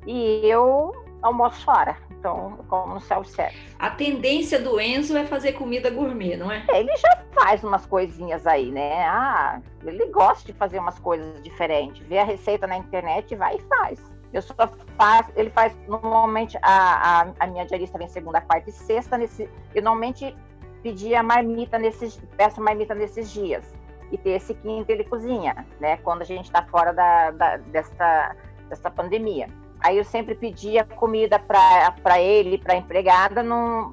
e 0.07 0.47
eu 0.47 0.93
almoço 1.23 1.64
fora. 1.64 1.97
Então, 2.11 2.54
eu 2.59 2.64
como 2.64 2.95
no 2.95 3.00
self-service. 3.00 3.76
A 3.78 3.90
tendência 3.90 4.61
do 4.61 4.81
Enzo 4.81 5.16
é 5.16 5.25
fazer 5.25 5.52
comida 5.52 5.90
gourmet, 5.90 6.37
não 6.37 6.50
é? 6.50 6.64
Ele 6.69 6.95
já 6.97 7.23
faz 7.33 7.62
umas 7.64 7.85
coisinhas 7.87 8.47
aí, 8.47 8.71
né? 8.71 9.04
Ah, 9.07 9.61
ele 9.85 10.07
gosta 10.07 10.50
de 10.50 10.57
fazer 10.59 10.78
umas 10.78 10.99
coisas 10.99 11.43
diferentes. 11.43 12.07
Vê 12.07 12.19
a 12.19 12.25
receita 12.25 12.66
na 12.66 12.76
internet, 12.76 13.35
vai 13.35 13.57
e 13.57 13.61
faz. 13.62 14.00
Eu 14.33 14.43
só 14.43 14.54
faço, 14.97 15.31
ele 15.37 15.50
faz 15.50 15.76
normalmente 15.87 16.59
a, 16.62 17.23
a, 17.23 17.33
a 17.40 17.47
minha 17.47 17.64
diarista 17.64 17.99
vem 17.99 18.09
segunda, 18.09 18.40
quarta 18.40 18.69
e 18.69 18.73
sexta. 18.73 19.16
Nesse, 19.16 19.49
eu 19.75 19.83
normalmente 19.83 20.37
pedia 20.83 21.23
marmita 21.23 21.78
nesses, 21.78 22.21
peço 22.37 22.61
marmita 22.61 22.95
nesses 22.95 23.31
dias 23.33 23.64
e 24.11 24.19
ter 24.19 24.31
esse 24.31 24.55
quinto 24.55 24.91
ele 24.91 25.05
cozinha, 25.05 25.67
né? 25.81 25.97
Quando 25.99 26.23
a 26.23 26.25
gente 26.25 26.47
está 26.47 26.63
fora 26.63 26.93
da, 26.93 27.31
da, 27.31 27.57
dessa, 27.57 28.37
dessa 28.69 28.91
pandemia. 28.91 29.49
Aí 29.85 29.99
eu 29.99 30.05
sempre 30.05 30.35
pedia 30.35 30.83
comida 30.83 31.39
para 31.39 32.19
ele, 32.19 32.57
para 32.57 32.75
empregada, 32.75 33.45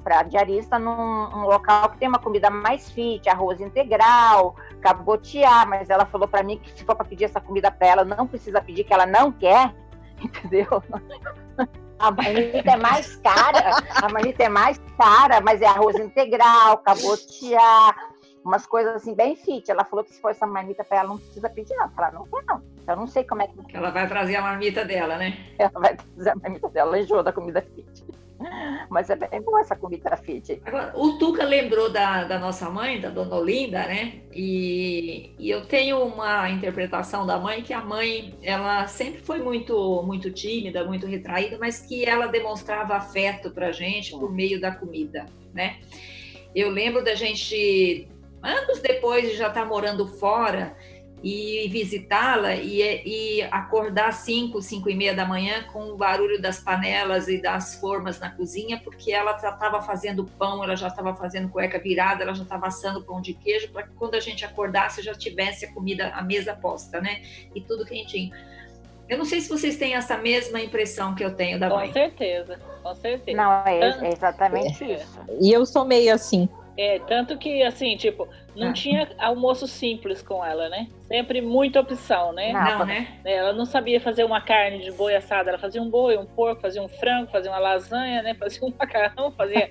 para 0.02 0.22
diarista, 0.22 0.78
num, 0.78 1.44
local 1.44 1.90
que 1.90 1.98
tem 1.98 2.08
uma 2.08 2.18
comida 2.18 2.48
mais 2.48 2.90
fit, 2.90 3.28
arroz 3.28 3.60
integral, 3.60 4.56
cabotiar. 4.80 5.68
Mas 5.68 5.90
ela 5.90 6.06
falou 6.06 6.26
para 6.26 6.42
mim 6.42 6.58
que 6.58 6.70
se 6.72 6.82
for 6.82 6.96
para 6.96 7.04
pedir 7.04 7.24
essa 7.24 7.42
comida 7.42 7.70
para 7.70 7.86
ela, 7.86 8.04
não 8.06 8.26
precisa 8.26 8.62
pedir, 8.62 8.84
que 8.84 8.94
ela 8.94 9.04
não 9.04 9.30
quer, 9.30 9.74
entendeu? 10.18 10.82
A 11.98 12.10
marmita 12.10 12.70
é 12.70 12.76
mais 12.76 13.16
cara, 13.16 13.76
a 14.02 14.08
marmita 14.08 14.44
é 14.44 14.48
mais 14.48 14.80
cara, 14.96 15.42
mas 15.42 15.60
é 15.60 15.66
arroz 15.66 15.96
integral, 15.96 16.78
cabotiar, 16.78 17.94
umas 18.44 18.66
coisas 18.66 18.96
assim 18.96 19.14
bem 19.14 19.36
fit. 19.36 19.70
Ela 19.70 19.84
falou 19.84 20.04
que 20.04 20.12
se 20.12 20.20
for 20.20 20.30
essa 20.30 20.46
marmita 20.46 20.84
para 20.84 20.98
ela, 20.98 21.08
não 21.08 21.18
precisa 21.18 21.48
pedir, 21.48 21.74
não. 21.74 21.90
Ela 21.96 22.10
não 22.10 22.26
quer, 22.26 22.44
não. 22.46 22.62
Eu 22.86 22.96
não 22.96 23.06
sei 23.06 23.24
como 23.24 23.42
é 23.42 23.46
que. 23.46 23.76
Ela 23.76 23.90
vai 23.90 24.08
trazer 24.08 24.36
a 24.36 24.42
marmita 24.42 24.84
dela, 24.84 25.16
né? 25.16 25.38
Ela 25.58 25.70
vai 25.74 25.96
trazer 25.96 26.30
a 26.30 26.36
marmita 26.36 26.68
dela, 26.68 26.98
enjoa 26.98 27.22
da 27.22 27.32
comida 27.32 27.62
fit. 27.62 28.04
Mas 28.90 29.08
é 29.08 29.14
bem 29.14 29.40
boa 29.40 29.60
essa 29.60 29.76
comida 29.76 30.16
fit. 30.16 30.60
Agora, 30.64 30.92
o 30.96 31.16
Tuca 31.16 31.44
lembrou 31.44 31.90
da, 31.90 32.24
da 32.24 32.40
nossa 32.40 32.68
mãe, 32.68 33.00
da 33.00 33.08
dona 33.08 33.36
Olinda, 33.36 33.86
né? 33.86 34.20
E, 34.32 35.32
e 35.38 35.48
eu 35.48 35.64
tenho 35.64 36.02
uma 36.04 36.50
interpretação 36.50 37.24
da 37.24 37.38
mãe 37.38 37.62
que 37.62 37.72
a 37.72 37.80
mãe, 37.80 38.34
ela 38.42 38.86
sempre 38.88 39.20
foi 39.20 39.40
muito, 39.40 40.02
muito 40.02 40.30
tímida, 40.30 40.84
muito 40.84 41.06
retraída, 41.06 41.56
mas 41.58 41.80
que 41.80 42.04
ela 42.04 42.26
demonstrava 42.26 42.96
afeto 42.96 43.52
pra 43.52 43.70
gente 43.70 44.10
por 44.10 44.32
meio 44.32 44.60
da 44.60 44.72
comida, 44.72 45.26
né? 45.54 45.78
Eu 46.54 46.68
lembro 46.68 47.02
da 47.02 47.14
gente 47.14 48.08
anos 48.42 48.80
depois 48.80 49.30
de 49.30 49.36
já 49.36 49.48
estar 49.48 49.64
morando 49.64 50.06
fora 50.06 50.76
e 51.22 51.68
visitá-la 51.68 52.56
e, 52.56 52.82
e, 53.06 53.42
acordar 53.42 54.12
5, 54.12 54.60
5 54.60 54.90
e 54.90 54.94
meia 54.94 55.14
da 55.14 55.24
manhã 55.24 55.62
com 55.72 55.84
o 55.84 55.96
barulho 55.96 56.42
das 56.42 56.58
panelas 56.58 57.28
e 57.28 57.40
das 57.40 57.76
formas 57.76 58.18
na 58.18 58.28
cozinha, 58.30 58.80
porque 58.82 59.12
ela 59.12 59.36
estava 59.36 59.80
fazendo 59.80 60.24
pão, 60.24 60.64
ela 60.64 60.74
já 60.74 60.88
estava 60.88 61.14
fazendo 61.14 61.48
cueca 61.48 61.78
virada, 61.78 62.24
ela 62.24 62.34
já 62.34 62.42
estava 62.42 62.66
assando 62.66 63.04
pão 63.04 63.20
de 63.20 63.34
queijo, 63.34 63.70
para 63.70 63.84
que 63.84 63.94
quando 63.94 64.16
a 64.16 64.20
gente 64.20 64.44
acordasse 64.44 65.00
já 65.00 65.14
tivesse 65.14 65.66
a 65.66 65.72
comida, 65.72 66.08
a 66.08 66.22
mesa 66.22 66.54
posta, 66.54 67.00
né? 67.00 67.22
E 67.54 67.60
tudo 67.60 67.86
quentinho. 67.86 68.34
Eu 69.08 69.18
não 69.18 69.24
sei 69.24 69.40
se 69.40 69.48
vocês 69.48 69.76
têm 69.76 69.94
essa 69.94 70.16
mesma 70.16 70.60
impressão 70.60 71.14
que 71.14 71.24
eu 71.24 71.34
tenho 71.34 71.60
da 71.60 71.68
mãe. 71.68 71.88
Com 71.88 71.92
certeza, 71.92 72.58
com 72.82 72.94
certeza. 72.94 73.36
Não, 73.36 73.52
é, 73.64 73.78
é 73.78 74.12
exatamente 74.12 74.82
é. 74.82 74.94
isso. 74.94 75.20
E 75.40 75.52
eu 75.52 75.64
sou 75.66 75.84
meio 75.84 76.12
assim. 76.14 76.48
É, 76.76 76.98
tanto 77.00 77.38
que, 77.38 77.62
assim, 77.62 77.96
tipo, 77.96 78.28
não 78.54 78.68
ah. 78.68 78.72
tinha 78.72 79.08
almoço 79.18 79.66
simples 79.66 80.22
com 80.22 80.44
ela, 80.44 80.68
né? 80.68 80.88
Sempre 81.08 81.40
muita 81.40 81.80
opção, 81.80 82.32
né? 82.32 82.52
Não, 82.52 82.86
né? 82.86 83.18
É, 83.24 83.36
ela 83.36 83.52
não 83.52 83.64
sabia 83.64 84.00
fazer 84.00 84.24
uma 84.24 84.40
carne 84.40 84.82
de 84.82 84.90
boi 84.92 85.14
assada, 85.14 85.50
ela 85.50 85.58
fazia 85.58 85.80
um 85.82 85.88
boi, 85.88 86.16
um 86.16 86.26
porco, 86.26 86.62
fazia 86.62 86.82
um 86.82 86.88
frango, 86.88 87.30
fazia 87.30 87.50
uma 87.50 87.58
lasanha, 87.58 88.22
né? 88.22 88.34
Fazia 88.34 88.60
um 88.62 88.72
macarrão, 88.78 89.30
fazia 89.32 89.68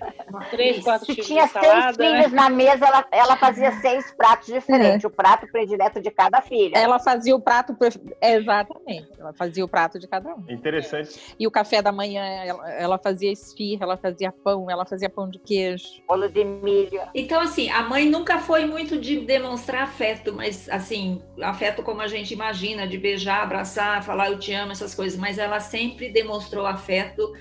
três, 0.50 0.84
quatro 0.84 1.06
Se 1.06 1.14
tipos 1.14 1.28
tinha 1.28 1.46
de 1.46 1.52
salada. 1.52 1.94
seis 1.94 2.12
né? 2.12 2.18
filhos 2.18 2.34
na 2.34 2.50
mesa, 2.50 2.86
ela, 2.86 3.06
ela 3.12 3.38
fazia 3.38 3.72
seis 3.82 4.12
pratos 4.14 4.48
diferentes, 4.48 5.04
é. 5.04 5.08
o 5.08 5.12
prato 5.12 5.48
predileto 5.52 6.02
de 6.02 6.12
cada 6.12 6.42
filha. 6.42 6.78
Ela 6.78 7.00
fazia 7.00 7.36
o 7.36 7.42
prato, 7.42 7.76
exatamente, 8.22 9.10
ela 9.20 9.34
fazia 9.34 9.66
o 9.66 9.68
prato 9.68 10.00
de 10.00 10.08
cada 10.08 10.36
um. 10.36 10.44
Interessante. 10.50 11.36
E 11.40 11.48
o 11.48 11.52
café 11.52 11.82
da 11.82 11.92
manhã, 11.92 12.24
ela, 12.24 12.72
ela 12.72 12.98
fazia 12.98 13.32
esfirra, 13.32 13.84
ela 13.84 13.98
fazia 13.98 14.32
pão, 14.32 14.70
ela 14.70 14.86
fazia 14.86 15.10
pão 15.10 15.30
de 15.30 15.40
queijo. 15.40 15.86
Bolo 16.08 16.30
de 16.30 16.44
milho. 16.44 17.02
Então, 17.14 17.42
assim, 17.42 17.70
a 17.70 17.82
mãe 17.84 18.06
nunca 18.06 18.38
foi 18.40 18.71
muito 18.72 19.00
de 19.00 19.20
demonstrar 19.20 19.84
afeto, 19.84 20.34
mas, 20.34 20.68
assim, 20.70 21.22
afeto 21.42 21.84
como 21.84 22.02
a 22.02 22.08
gente 22.08 22.34
imagina, 22.34 22.88
de 22.88 22.98
beijar, 22.98 23.44
abraçar, 23.44 24.04
falar 24.04 24.32
eu 24.32 24.40
te 24.40 24.54
amo, 24.54 24.72
essas 24.72 24.96
coisas, 24.96 25.20
mas 25.20 25.38
ela 25.38 25.60
sempre 25.60 26.10
demonstrou 26.10 26.66
afeto 26.66 27.34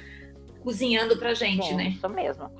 cozinhando 0.63 1.17
pra 1.17 1.33
gente, 1.33 1.69
Sim, 1.69 1.77
né? 1.77 1.85
Isso 1.85 2.09
mesmo. 2.09 2.51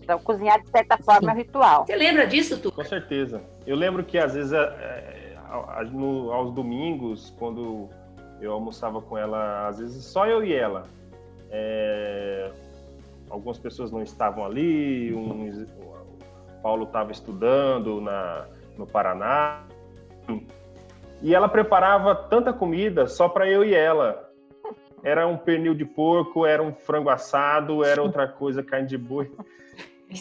Então, 0.00 0.18
cozinhar 0.20 0.62
de 0.62 0.70
certa 0.70 0.96
forma 0.98 1.20
Sim. 1.20 1.28
é 1.28 1.32
um 1.32 1.36
ritual. 1.36 1.86
Você 1.86 1.96
lembra 1.96 2.26
disso, 2.26 2.58
tu? 2.58 2.70
Com 2.70 2.84
certeza. 2.84 3.42
Eu 3.66 3.76
lembro 3.76 4.04
que 4.04 4.16
às 4.16 4.34
vezes, 4.34 4.52
é, 4.52 4.58
é, 4.58 5.84
no, 5.90 6.32
aos 6.32 6.52
domingos, 6.52 7.34
quando 7.38 7.88
eu 8.40 8.52
almoçava 8.52 9.02
com 9.02 9.18
ela, 9.18 9.66
às 9.66 9.78
vezes 9.78 10.04
só 10.04 10.26
eu 10.26 10.44
e 10.44 10.54
ela. 10.54 10.86
É, 11.50 12.50
algumas 13.28 13.58
pessoas 13.58 13.90
não 13.90 14.02
estavam 14.02 14.44
ali, 14.44 15.12
um, 15.12 15.42
o 15.42 15.97
Paulo 16.62 16.84
estava 16.84 17.12
estudando 17.12 18.00
na, 18.00 18.46
no 18.76 18.86
Paraná. 18.86 19.64
E 21.20 21.34
ela 21.34 21.48
preparava 21.48 22.14
tanta 22.14 22.52
comida 22.52 23.06
só 23.06 23.28
para 23.28 23.48
eu 23.48 23.64
e 23.64 23.74
ela. 23.74 24.30
Era 25.02 25.26
um 25.26 25.36
pernil 25.36 25.74
de 25.74 25.84
porco, 25.84 26.46
era 26.46 26.62
um 26.62 26.72
frango 26.72 27.08
assado, 27.08 27.84
era 27.84 28.02
outra 28.02 28.26
coisa, 28.26 28.62
carne 28.62 28.86
de 28.86 28.98
boi. 28.98 29.30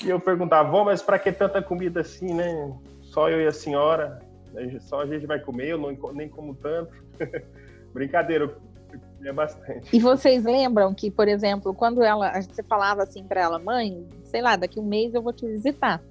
E 0.03 0.10
eu 0.10 0.20
perguntava, 0.20 0.70
vó, 0.70 0.84
mas 0.84 1.01
para 1.01 1.17
que 1.17 1.32
tanta 1.32 1.62
comida 1.62 2.01
assim, 2.01 2.34
né? 2.34 2.75
Só 3.01 3.29
eu 3.29 3.41
e 3.41 3.48
a 3.48 3.51
senhora, 3.51 4.20
só 4.82 5.01
a 5.01 5.06
gente 5.06 5.25
vai 5.25 5.39
comer, 5.39 5.70
eu 5.70 5.77
não, 5.77 5.96
nem 6.13 6.27
como 6.27 6.53
tanto. 6.56 6.91
Brincadeira, 7.94 8.56
é 9.24 9.32
bastante. 9.32 9.96
E 9.96 10.00
vocês 10.00 10.44
lembram 10.44 10.94
que, 10.94 11.10
por 11.10 11.27
exemplo, 11.27 11.74
quando 11.74 12.03
ela, 12.03 12.39
você 12.41 12.62
falava 12.63 13.03
assim 13.03 13.24
para 13.24 13.41
ela, 13.41 13.58
mãe, 13.58 14.06
sei 14.25 14.41
lá, 14.41 14.56
daqui 14.56 14.79
um 14.79 14.86
mês 14.86 15.13
eu 15.13 15.22
vou 15.22 15.34
te 15.34 15.46
visitar 15.48 16.01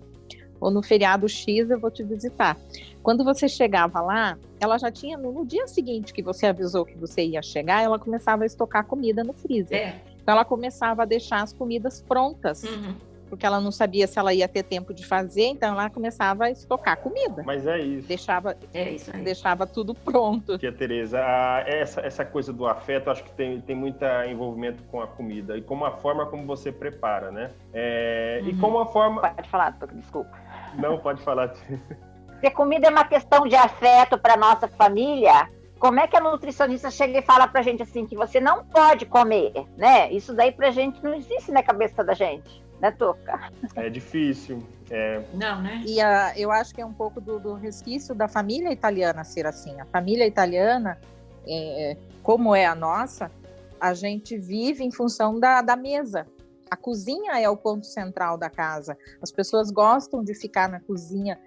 ou 0.60 0.70
no 0.70 0.82
feriado 0.82 1.28
X 1.28 1.70
eu 1.70 1.78
vou 1.78 1.90
te 1.90 2.02
visitar. 2.02 2.56
Quando 3.02 3.24
você 3.24 3.48
chegava 3.48 4.00
lá, 4.00 4.36
ela 4.60 4.78
já 4.78 4.90
tinha, 4.90 5.16
no, 5.16 5.44
dia 5.44 5.66
seguinte 5.66 6.12
que 6.12 6.22
você 6.22 6.46
avisou 6.46 6.84
que 6.84 6.96
você 6.96 7.24
ia 7.24 7.42
chegar, 7.42 7.82
ela 7.82 7.98
começava 7.98 8.42
a 8.42 8.46
estocar 8.46 8.84
comida 8.84 9.22
no 9.22 9.32
freezer. 9.32 9.78
É. 9.78 10.00
Então 10.20 10.34
ela 10.34 10.44
começava 10.44 11.02
a 11.02 11.04
deixar 11.04 11.42
as 11.42 11.52
comidas 11.52 12.02
prontas. 12.02 12.64
Uhum 12.64 12.94
porque 13.28 13.44
ela 13.44 13.60
não 13.60 13.70
sabia 13.70 14.06
se 14.06 14.18
ela 14.18 14.32
ia 14.32 14.48
ter 14.48 14.62
tempo 14.62 14.94
de 14.94 15.04
fazer, 15.04 15.46
então 15.46 15.72
ela 15.72 15.90
começava 15.90 16.44
a 16.44 16.50
estocar 16.50 16.96
comida. 16.98 17.42
Mas 17.44 17.66
é 17.66 17.78
isso. 17.78 18.08
Deixava, 18.08 18.56
é 18.72 18.90
isso 18.90 19.10
aí. 19.12 19.22
deixava 19.22 19.66
tudo 19.66 19.94
pronto. 19.94 20.58
Tia 20.58 20.72
Tereza, 20.72 21.18
essa, 21.66 22.00
essa 22.00 22.24
coisa 22.24 22.52
do 22.52 22.66
afeto, 22.66 23.10
acho 23.10 23.24
que 23.24 23.32
tem, 23.32 23.60
tem 23.60 23.76
muito 23.76 24.04
envolvimento 24.28 24.82
com 24.84 25.00
a 25.00 25.06
comida 25.06 25.56
e 25.56 25.62
com 25.62 25.84
a 25.84 25.92
forma 25.92 26.26
como 26.26 26.46
você 26.46 26.70
prepara, 26.70 27.30
né? 27.30 27.50
É, 27.72 28.40
uhum. 28.42 28.48
E 28.48 28.56
como 28.56 28.78
a 28.78 28.86
forma... 28.86 29.20
Pode 29.20 29.48
falar, 29.48 29.76
desculpa. 29.92 30.30
Não, 30.74 30.98
pode 30.98 31.22
falar. 31.22 31.54
Se 32.40 32.50
comida 32.50 32.88
é 32.88 32.90
uma 32.90 33.04
questão 33.04 33.46
de 33.46 33.56
afeto 33.56 34.18
para 34.18 34.36
nossa 34.36 34.68
família, 34.68 35.48
como 35.78 36.00
é 36.00 36.06
que 36.06 36.16
a 36.16 36.20
nutricionista 36.20 36.90
chega 36.90 37.18
e 37.18 37.22
fala 37.22 37.48
pra 37.48 37.62
gente 37.62 37.82
assim 37.82 38.06
que 38.06 38.14
você 38.14 38.40
não 38.40 38.64
pode 38.64 39.06
comer, 39.06 39.52
né? 39.76 40.10
Isso 40.12 40.34
daí 40.34 40.52
pra 40.52 40.70
gente 40.70 41.02
não 41.02 41.14
existe 41.14 41.50
na 41.50 41.62
cabeça 41.62 42.04
da 42.04 42.14
gente 42.14 42.66
né, 42.80 42.90
Toca? 42.90 43.50
É 43.74 43.88
difícil. 43.88 44.62
É... 44.90 45.22
Não, 45.34 45.62
né? 45.62 45.82
E 45.84 46.00
a, 46.00 46.38
eu 46.38 46.50
acho 46.50 46.74
que 46.74 46.80
é 46.80 46.86
um 46.86 46.92
pouco 46.92 47.20
do, 47.20 47.38
do, 47.38 47.54
resquício 47.54 48.14
da 48.14 48.28
família 48.28 48.72
italiana 48.72 49.24
ser 49.24 49.46
assim. 49.46 49.80
A 49.80 49.84
família 49.86 50.26
italiana, 50.26 50.98
é, 51.46 51.96
como 52.22 52.54
é 52.54 52.66
a 52.66 52.74
nossa, 52.74 53.30
a 53.80 53.94
gente 53.94 54.36
vive 54.36 54.84
em 54.84 54.90
função 54.90 55.38
da, 55.38 55.62
da 55.62 55.76
mesa. 55.76 56.26
A 56.70 56.76
cozinha 56.76 57.40
é 57.40 57.48
o 57.48 57.56
ponto 57.56 57.86
central 57.86 58.36
da 58.36 58.50
casa. 58.50 58.96
As 59.22 59.30
pessoas 59.30 59.70
gostam 59.70 60.22
de 60.24 60.34
ficar 60.34 60.68
na 60.68 60.80
cozinha. 60.80 61.38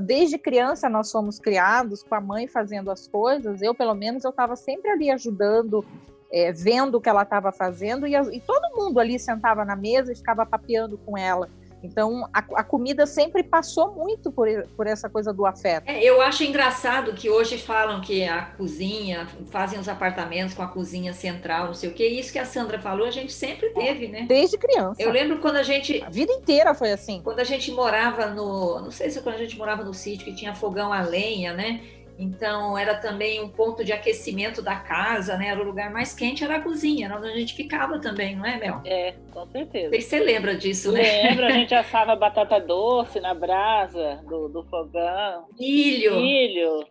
Desde 0.00 0.38
criança 0.38 0.88
nós 0.88 1.10
fomos 1.10 1.38
criados 1.38 2.02
com 2.02 2.14
a 2.14 2.20
mãe 2.20 2.46
fazendo 2.46 2.90
as 2.90 3.06
coisas. 3.06 3.60
Eu, 3.62 3.74
pelo 3.74 3.94
menos, 3.94 4.24
eu 4.24 4.30
estava 4.30 4.56
sempre 4.56 4.90
ali 4.90 5.10
ajudando, 5.10 5.84
é, 6.30 6.52
vendo 6.52 6.96
o 6.96 7.00
que 7.00 7.08
ela 7.08 7.22
estava 7.22 7.52
fazendo, 7.52 8.06
e, 8.06 8.14
e, 8.14 8.40
todo 8.40 8.76
mundo 8.76 8.98
ali 8.98 9.18
sentava 9.18 9.64
na 9.64 9.76
mesa 9.76 10.12
e 10.12 10.16
ficava 10.16 10.44
papeando 10.44 10.98
com 10.98 11.16
ela. 11.16 11.48
Então, 11.82 12.28
a, 12.32 12.38
a 12.38 12.64
comida 12.64 13.06
sempre 13.06 13.42
passou 13.42 13.94
muito 13.94 14.32
por, 14.32 14.48
por 14.76 14.86
essa 14.86 15.08
coisa 15.08 15.32
do 15.32 15.46
afeto. 15.46 15.84
É, 15.86 16.02
eu 16.02 16.20
acho 16.20 16.42
engraçado 16.42 17.12
que 17.12 17.28
hoje 17.28 17.58
falam 17.58 18.00
que 18.00 18.24
a 18.24 18.42
cozinha, 18.42 19.28
fazem 19.50 19.78
os 19.78 19.88
apartamentos 19.88 20.54
com 20.54 20.62
a 20.62 20.68
cozinha 20.68 21.12
central, 21.12 21.66
não 21.66 21.74
sei 21.74 21.90
o 21.90 21.92
que. 21.92 22.06
Isso 22.06 22.32
que 22.32 22.38
a 22.38 22.44
Sandra 22.44 22.78
falou, 22.78 23.06
a 23.06 23.10
gente 23.10 23.32
sempre 23.32 23.70
teve, 23.70 24.08
né? 24.08 24.26
Desde 24.28 24.58
criança. 24.58 25.00
Eu 25.00 25.10
lembro 25.10 25.38
quando 25.38 25.56
a 25.56 25.62
gente. 25.62 26.02
A 26.02 26.10
vida 26.10 26.32
inteira 26.32 26.74
foi 26.74 26.92
assim. 26.92 27.20
Quando 27.22 27.40
a 27.40 27.44
gente 27.44 27.70
morava 27.70 28.26
no. 28.26 28.80
Não 28.80 28.90
sei 28.90 29.10
se 29.10 29.20
quando 29.20 29.36
a 29.36 29.38
gente 29.38 29.56
morava 29.56 29.84
no 29.84 29.94
sítio 29.94 30.24
que 30.24 30.34
tinha 30.34 30.54
fogão 30.54 30.92
a 30.92 31.02
lenha, 31.02 31.52
né? 31.52 31.80
Então, 32.18 32.78
era 32.78 32.94
também 32.94 33.42
um 33.42 33.48
ponto 33.48 33.84
de 33.84 33.92
aquecimento 33.92 34.62
da 34.62 34.76
casa, 34.76 35.36
né? 35.36 35.48
Era 35.48 35.60
o 35.60 35.64
lugar 35.64 35.90
mais 35.90 36.14
quente, 36.14 36.42
era 36.42 36.56
a 36.56 36.60
cozinha, 36.60 37.14
onde 37.14 37.28
a 37.28 37.36
gente 37.36 37.54
ficava 37.54 37.98
também, 37.98 38.34
não 38.34 38.46
é, 38.46 38.56
Mel? 38.58 38.80
É, 38.84 39.14
com 39.30 39.46
certeza. 39.46 39.90
Sei 39.90 40.00
você 40.00 40.20
lembra 40.20 40.56
disso, 40.56 40.92
né? 40.92 41.02
Lembro, 41.24 41.44
a 41.44 41.50
gente 41.50 41.74
assava 41.76 42.16
batata 42.16 42.58
doce 42.58 43.20
na 43.20 43.34
brasa 43.34 44.22
do, 44.26 44.48
do 44.48 44.62
fogão. 44.64 45.46
Milho. 45.58 46.16
Milho. 46.16 46.86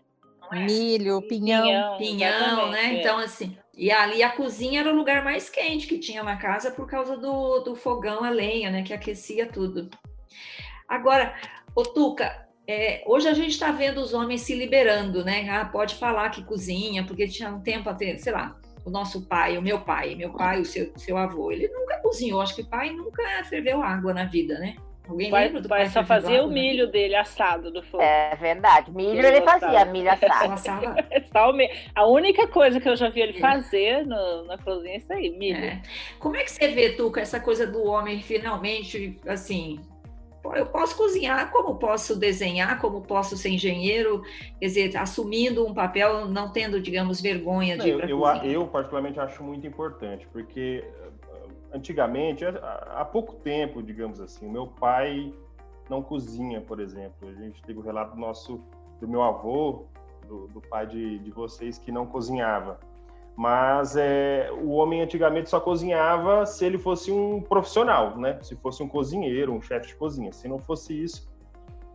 É? 0.52 0.60
Milho, 0.60 1.22
pinhão. 1.24 1.64
Pinhão, 1.64 1.98
pinhão 1.98 2.72
né? 2.72 2.96
É. 2.96 3.00
Então, 3.00 3.18
assim, 3.18 3.58
e 3.76 3.92
ali 3.92 4.22
a 4.22 4.30
cozinha 4.30 4.82
era 4.82 4.92
o 4.92 4.96
lugar 4.96 5.24
mais 5.24 5.50
quente 5.50 5.88
que 5.88 5.98
tinha 5.98 6.24
na 6.24 6.38
casa 6.38 6.72
por 6.72 6.88
causa 6.88 7.18
do, 7.18 7.60
do 7.62 7.76
fogão 7.76 8.24
a 8.24 8.30
lenha, 8.30 8.70
né? 8.70 8.84
Que 8.84 8.94
aquecia 8.94 9.48
tudo. 9.48 9.90
Agora, 10.88 11.36
ô 11.76 11.84
Tuca, 11.84 12.45
é, 12.68 13.04
hoje 13.06 13.28
a 13.28 13.34
gente 13.34 13.52
está 13.52 13.72
vendo 13.72 14.00
os 14.00 14.14
homens 14.14 14.42
se 14.42 14.56
liberando, 14.56 15.24
né? 15.24 15.48
Ah, 15.50 15.66
pode 15.66 15.96
falar 15.96 16.30
que 16.30 16.44
cozinha, 16.44 17.04
porque 17.06 17.28
tinha 17.28 17.50
um 17.50 17.62
tempo 17.62 17.90
até, 17.90 18.18
sei 18.18 18.34
lá, 18.34 18.56
o 18.84 18.90
nosso 18.90 19.28
pai, 19.28 19.58
o 19.58 19.62
meu 19.62 19.82
pai, 19.82 20.16
meu 20.16 20.32
pai, 20.32 20.62
o 20.62 20.66
seu, 20.66 20.92
seu 20.98 21.18
avô, 21.18 21.52
ele 21.52 21.68
nunca 21.68 21.98
cozinhou. 22.00 22.42
Acho 22.42 22.56
que 22.56 22.62
o 22.62 22.68
pai 22.68 22.92
nunca 22.92 23.24
ferveu 23.46 23.82
água 23.82 24.14
na 24.14 24.26
vida, 24.26 24.58
né? 24.60 24.76
Alguém 25.08 25.30
pai, 25.30 25.46
lembra 25.46 25.62
do 25.62 25.70
pai? 25.70 25.82
pai 25.82 25.90
só 25.90 26.04
fazia 26.04 26.44
o 26.44 26.50
milho 26.50 26.88
dele 26.88 27.16
assado 27.16 27.72
do 27.72 27.84
fogo. 27.84 28.02
É 28.02 28.36
verdade. 28.36 28.92
Milho 28.92 29.20
ele, 29.20 29.28
ele 29.28 29.42
fazia, 29.42 29.86
milho 29.86 30.10
assado. 30.10 30.96
a 31.94 32.06
única 32.08 32.48
coisa 32.48 32.80
que 32.80 32.90
eu 32.90 32.96
já 32.96 33.10
vi 33.10 33.22
ele 33.22 33.40
fazer 33.40 34.06
no, 34.06 34.46
na 34.46 34.58
cozinha 34.58 34.94
é 34.94 34.98
isso 34.98 35.14
aí, 35.14 35.30
milho. 35.30 35.64
É. 35.64 35.82
Como 36.20 36.36
é 36.36 36.44
que 36.44 36.52
você 36.52 36.68
vê, 36.70 36.94
Tuca, 36.94 37.22
essa 37.22 37.40
coisa 37.40 37.68
do 37.68 37.84
homem 37.84 38.22
finalmente, 38.22 39.20
assim, 39.28 39.80
eu 40.54 40.66
posso 40.66 40.96
cozinhar, 40.98 41.52
como 41.52 41.76
posso 41.76 42.16
desenhar, 42.16 42.80
como 42.80 43.02
posso 43.02 43.38
ser 43.38 43.50
engenheiro, 43.50 44.22
quer 44.60 44.66
dizer, 44.66 44.98
assumindo 44.98 45.66
um 45.66 45.74
papel, 45.74 46.28
não 46.28 46.52
tendo, 46.52 46.82
digamos, 46.82 47.22
vergonha 47.22 47.78
de 47.78 47.92
não, 47.92 48.00
eu, 48.02 48.10
eu, 48.10 48.52
eu, 48.52 48.68
particularmente 48.68 49.20
acho 49.20 49.44
muito 49.44 49.66
importante, 49.66 50.28
porque 50.32 50.84
antigamente, 51.74 52.46
há 52.46 53.06
pouco 53.06 53.36
tempo, 53.36 53.84
digamos 53.84 54.22
assim, 54.22 54.48
meu 54.48 54.68
pai 54.68 55.34
não 55.90 56.02
cozinha, 56.02 56.62
por 56.62 56.80
exemplo. 56.80 57.28
A 57.28 57.34
gente 57.34 57.62
teve 57.64 57.80
o 57.80 57.82
relato 57.82 58.16
do 58.16 58.22
nosso, 58.22 58.62
do 59.00 59.08
meu 59.08 59.22
avô, 59.22 59.86
do, 60.28 60.48
do 60.48 60.62
pai 60.62 60.88
de, 60.88 61.20
de 61.20 61.32
vocês, 61.32 61.78
que 61.78 61.92
não 61.92 62.06
cozinhava. 62.06 62.80
Mas 63.36 63.98
é, 63.98 64.50
o 64.64 64.72
homem 64.72 65.02
antigamente 65.02 65.50
só 65.50 65.60
cozinhava 65.60 66.46
se 66.46 66.66
ele 66.66 66.78
fosse 66.78 67.12
um 67.12 67.42
profissional, 67.42 68.18
né? 68.18 68.40
Se 68.42 68.56
fosse 68.56 68.82
um 68.82 68.88
cozinheiro, 68.88 69.54
um 69.54 69.62
chefe 69.62 69.88
de 69.88 69.96
cozinha. 69.96 70.32
Se 70.32 70.48
não 70.48 70.58
fosse 70.58 71.04
isso, 71.04 71.30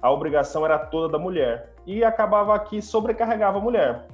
a 0.03 0.11
obrigação 0.11 0.65
era 0.65 0.79
toda 0.79 1.11
da 1.11 1.19
mulher. 1.19 1.75
E 1.87 2.05
acabava 2.05 2.59
que 2.59 2.83
sobrecarregava 2.83 3.59
a 3.59 3.61
mulher. 3.61 4.07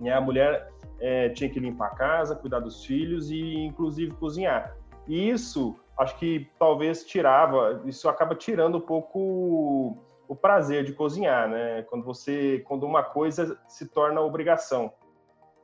E 0.00 0.10
a 0.10 0.20
mulher 0.20 0.68
é, 0.98 1.28
tinha 1.28 1.48
que 1.48 1.60
limpar 1.60 1.86
a 1.86 1.94
casa, 1.94 2.34
cuidar 2.34 2.60
dos 2.60 2.84
filhos 2.84 3.30
e, 3.30 3.54
inclusive, 3.54 4.12
cozinhar. 4.14 4.76
E 5.06 5.30
isso, 5.30 5.76
acho 5.98 6.16
que 6.18 6.50
talvez 6.58 7.04
tirava, 7.04 7.80
isso 7.84 8.08
acaba 8.08 8.34
tirando 8.34 8.78
um 8.78 8.80
pouco 8.80 9.96
o 10.28 10.36
prazer 10.36 10.84
de 10.84 10.92
cozinhar, 10.92 11.48
né? 11.48 11.82
Quando 11.82 12.04
você, 12.04 12.62
quando 12.66 12.84
uma 12.84 13.02
coisa 13.02 13.58
se 13.66 13.86
torna 13.86 14.20
obrigação. 14.20 14.92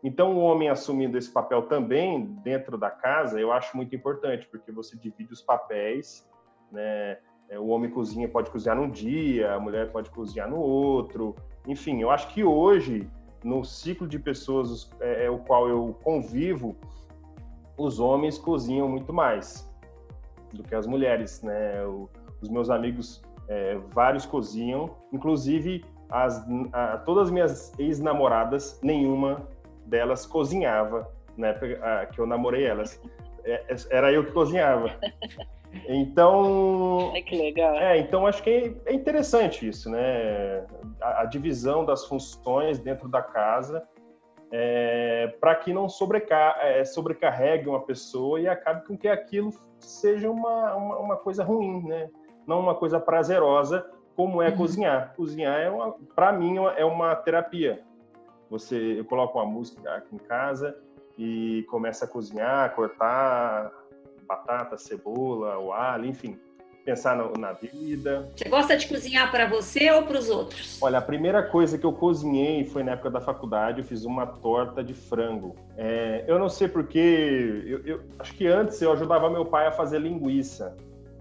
Então, 0.07 0.37
o 0.37 0.39
homem 0.39 0.69
assumindo 0.69 1.19
esse 1.19 1.29
papel 1.29 1.63
também 1.63 2.27
dentro 2.45 2.79
da 2.79 2.89
casa, 2.89 3.41
eu 3.41 3.51
acho 3.51 3.77
muito 3.77 3.97
importante, 3.97 4.47
porque 4.47 4.71
você 4.71 4.97
divide 4.97 5.33
os 5.33 5.43
papéis, 5.43 6.25
né? 6.71 7.19
É, 7.49 7.59
o 7.59 7.67
homem 7.67 7.91
cozinha, 7.91 8.29
pode 8.29 8.49
cozinhar 8.53 8.77
num 8.77 8.89
dia, 8.89 9.55
a 9.55 9.59
mulher 9.59 9.91
pode 9.91 10.09
cozinhar 10.11 10.49
no 10.49 10.59
outro. 10.61 11.35
Enfim, 11.67 12.01
eu 12.01 12.09
acho 12.09 12.29
que 12.29 12.45
hoje, 12.45 13.11
no 13.43 13.65
ciclo 13.65 14.07
de 14.07 14.17
pessoas 14.17 14.89
é, 15.01 15.25
é 15.25 15.31
o 15.31 15.41
qual 15.41 15.69
eu 15.69 15.99
convivo, 16.05 16.77
os 17.77 17.99
homens 17.99 18.39
cozinham 18.39 18.89
muito 18.89 19.13
mais 19.13 19.69
do 20.53 20.63
que 20.63 20.77
as 20.77 20.87
mulheres, 20.87 21.43
né? 21.43 21.85
O, 21.85 22.09
os 22.41 22.49
meus 22.49 22.71
amigos, 22.71 23.25
é, 23.49 23.77
vários 23.93 24.25
cozinham, 24.25 24.89
inclusive 25.13 25.85
as, 26.09 26.47
a, 26.73 26.99
todas 26.99 27.25
as 27.25 27.31
minhas 27.33 27.77
ex-namoradas, 27.77 28.79
nenhuma 28.85 29.49
delas 29.87 30.26
cozinhava, 30.26 31.11
né? 31.37 31.55
Que 32.12 32.21
eu 32.21 32.26
namorei 32.26 32.64
elas. 32.64 33.00
É, 33.45 33.64
é, 33.69 33.76
era 33.90 34.12
eu 34.12 34.25
que 34.25 34.33
cozinhava. 34.33 34.90
Então. 35.88 37.12
É 37.16 37.23
que 37.23 37.37
legal. 37.37 37.75
É, 37.76 37.99
então 37.99 38.26
acho 38.26 38.43
que 38.43 38.76
é 38.85 38.93
interessante 38.93 39.66
isso, 39.66 39.90
né? 39.90 40.66
A, 41.00 41.23
a 41.23 41.25
divisão 41.25 41.85
das 41.85 42.05
funções 42.05 42.78
dentro 42.78 43.09
da 43.09 43.23
casa 43.23 43.87
é, 44.50 45.35
para 45.40 45.55
que 45.55 45.73
não 45.73 45.88
sobrecar 45.88 46.59
é, 46.61 46.85
sobrecarregue 46.85 47.69
uma 47.69 47.81
pessoa 47.81 48.40
e 48.40 48.47
acabe 48.47 48.87
com 48.87 48.97
que 48.97 49.09
aquilo 49.09 49.50
seja 49.78 50.31
uma, 50.31 50.75
uma, 50.75 50.99
uma, 50.99 51.16
coisa 51.16 51.43
ruim, 51.43 51.83
né? 51.85 52.09
Não 52.47 52.61
uma 52.61 52.75
coisa 52.75 53.00
prazerosa 53.00 53.85
como 54.14 54.40
é 54.40 54.49
uhum. 54.49 54.57
cozinhar. 54.57 55.14
Cozinhar 55.16 55.59
é 55.59 55.71
para 56.14 56.33
mim 56.33 56.57
é 56.76 56.85
uma 56.85 57.14
terapia. 57.16 57.83
Você 58.50 58.99
eu 58.99 59.05
coloco 59.05 59.38
uma 59.38 59.47
música 59.47 59.91
aqui 59.95 60.15
em 60.15 60.19
casa 60.19 60.76
e 61.19 61.65
começa 61.69 62.04
a 62.04 62.09
cozinhar, 62.09 62.75
cortar 62.75 63.73
batata, 64.26 64.76
cebola, 64.76 65.59
o 65.59 65.73
alho, 65.73 66.06
enfim, 66.06 66.37
pensar 66.85 67.17
na, 67.17 67.30
na 67.39 67.52
vida. 67.52 68.28
Você 68.37 68.49
gosta 68.49 68.76
de 68.76 68.87
cozinhar 68.87 69.30
para 69.30 69.47
você 69.47 69.91
ou 69.91 70.04
para 70.04 70.19
os 70.19 70.30
outros? 70.30 70.80
Olha, 70.80 70.99
a 70.99 71.02
primeira 71.02 71.43
coisa 71.43 71.76
que 71.76 71.85
eu 71.85 71.93
cozinhei 71.93 72.65
foi 72.65 72.82
na 72.82 72.93
época 72.93 73.11
da 73.11 73.21
faculdade, 73.21 73.80
eu 73.80 73.85
fiz 73.85 74.04
uma 74.04 74.26
torta 74.26 74.82
de 74.82 74.95
frango. 74.95 75.56
É, 75.76 76.25
eu 76.26 76.39
não 76.39 76.49
sei 76.49 76.69
porque, 76.69 77.65
eu, 77.67 77.85
eu, 77.85 78.00
acho 78.19 78.35
que 78.35 78.47
antes 78.47 78.80
eu 78.80 78.93
ajudava 78.93 79.28
meu 79.28 79.45
pai 79.45 79.67
a 79.67 79.73
fazer 79.73 79.99
linguiça 79.99 80.76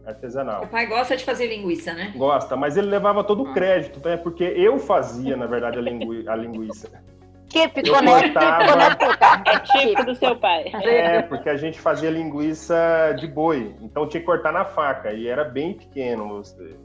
artesanal. 0.05 0.63
O 0.63 0.67
pai 0.67 0.85
gosta 0.85 1.17
de 1.17 1.25
fazer 1.25 1.47
linguiça, 1.47 1.93
né? 1.93 2.13
Gosta, 2.15 2.55
mas 2.55 2.77
ele 2.77 2.87
levava 2.87 3.23
todo 3.23 3.43
o 3.43 3.47
ah. 3.47 3.53
crédito, 3.53 3.99
né? 4.07 4.17
Porque 4.17 4.43
eu 4.43 4.77
fazia, 4.77 5.35
na 5.35 5.47
verdade, 5.47 5.79
a, 5.79 5.81
lingu 5.81 6.29
a 6.29 6.35
linguiça. 6.35 6.91
Típico, 7.49 8.01
né? 8.01 8.33
É 9.45 9.59
típico 9.59 10.05
do 10.05 10.15
seu 10.15 10.35
pai. 10.35 10.71
É, 10.83 11.21
porque 11.21 11.49
a 11.49 11.57
gente 11.57 11.79
fazia 11.79 12.09
linguiça 12.09 13.13
de 13.17 13.27
boi, 13.27 13.75
então 13.81 14.07
tinha 14.07 14.19
que 14.19 14.25
cortar 14.25 14.51
na 14.51 14.65
faca, 14.65 15.13
e 15.13 15.27
era 15.27 15.43
bem 15.43 15.73
pequeno. 15.73 16.27
Você, 16.29 16.75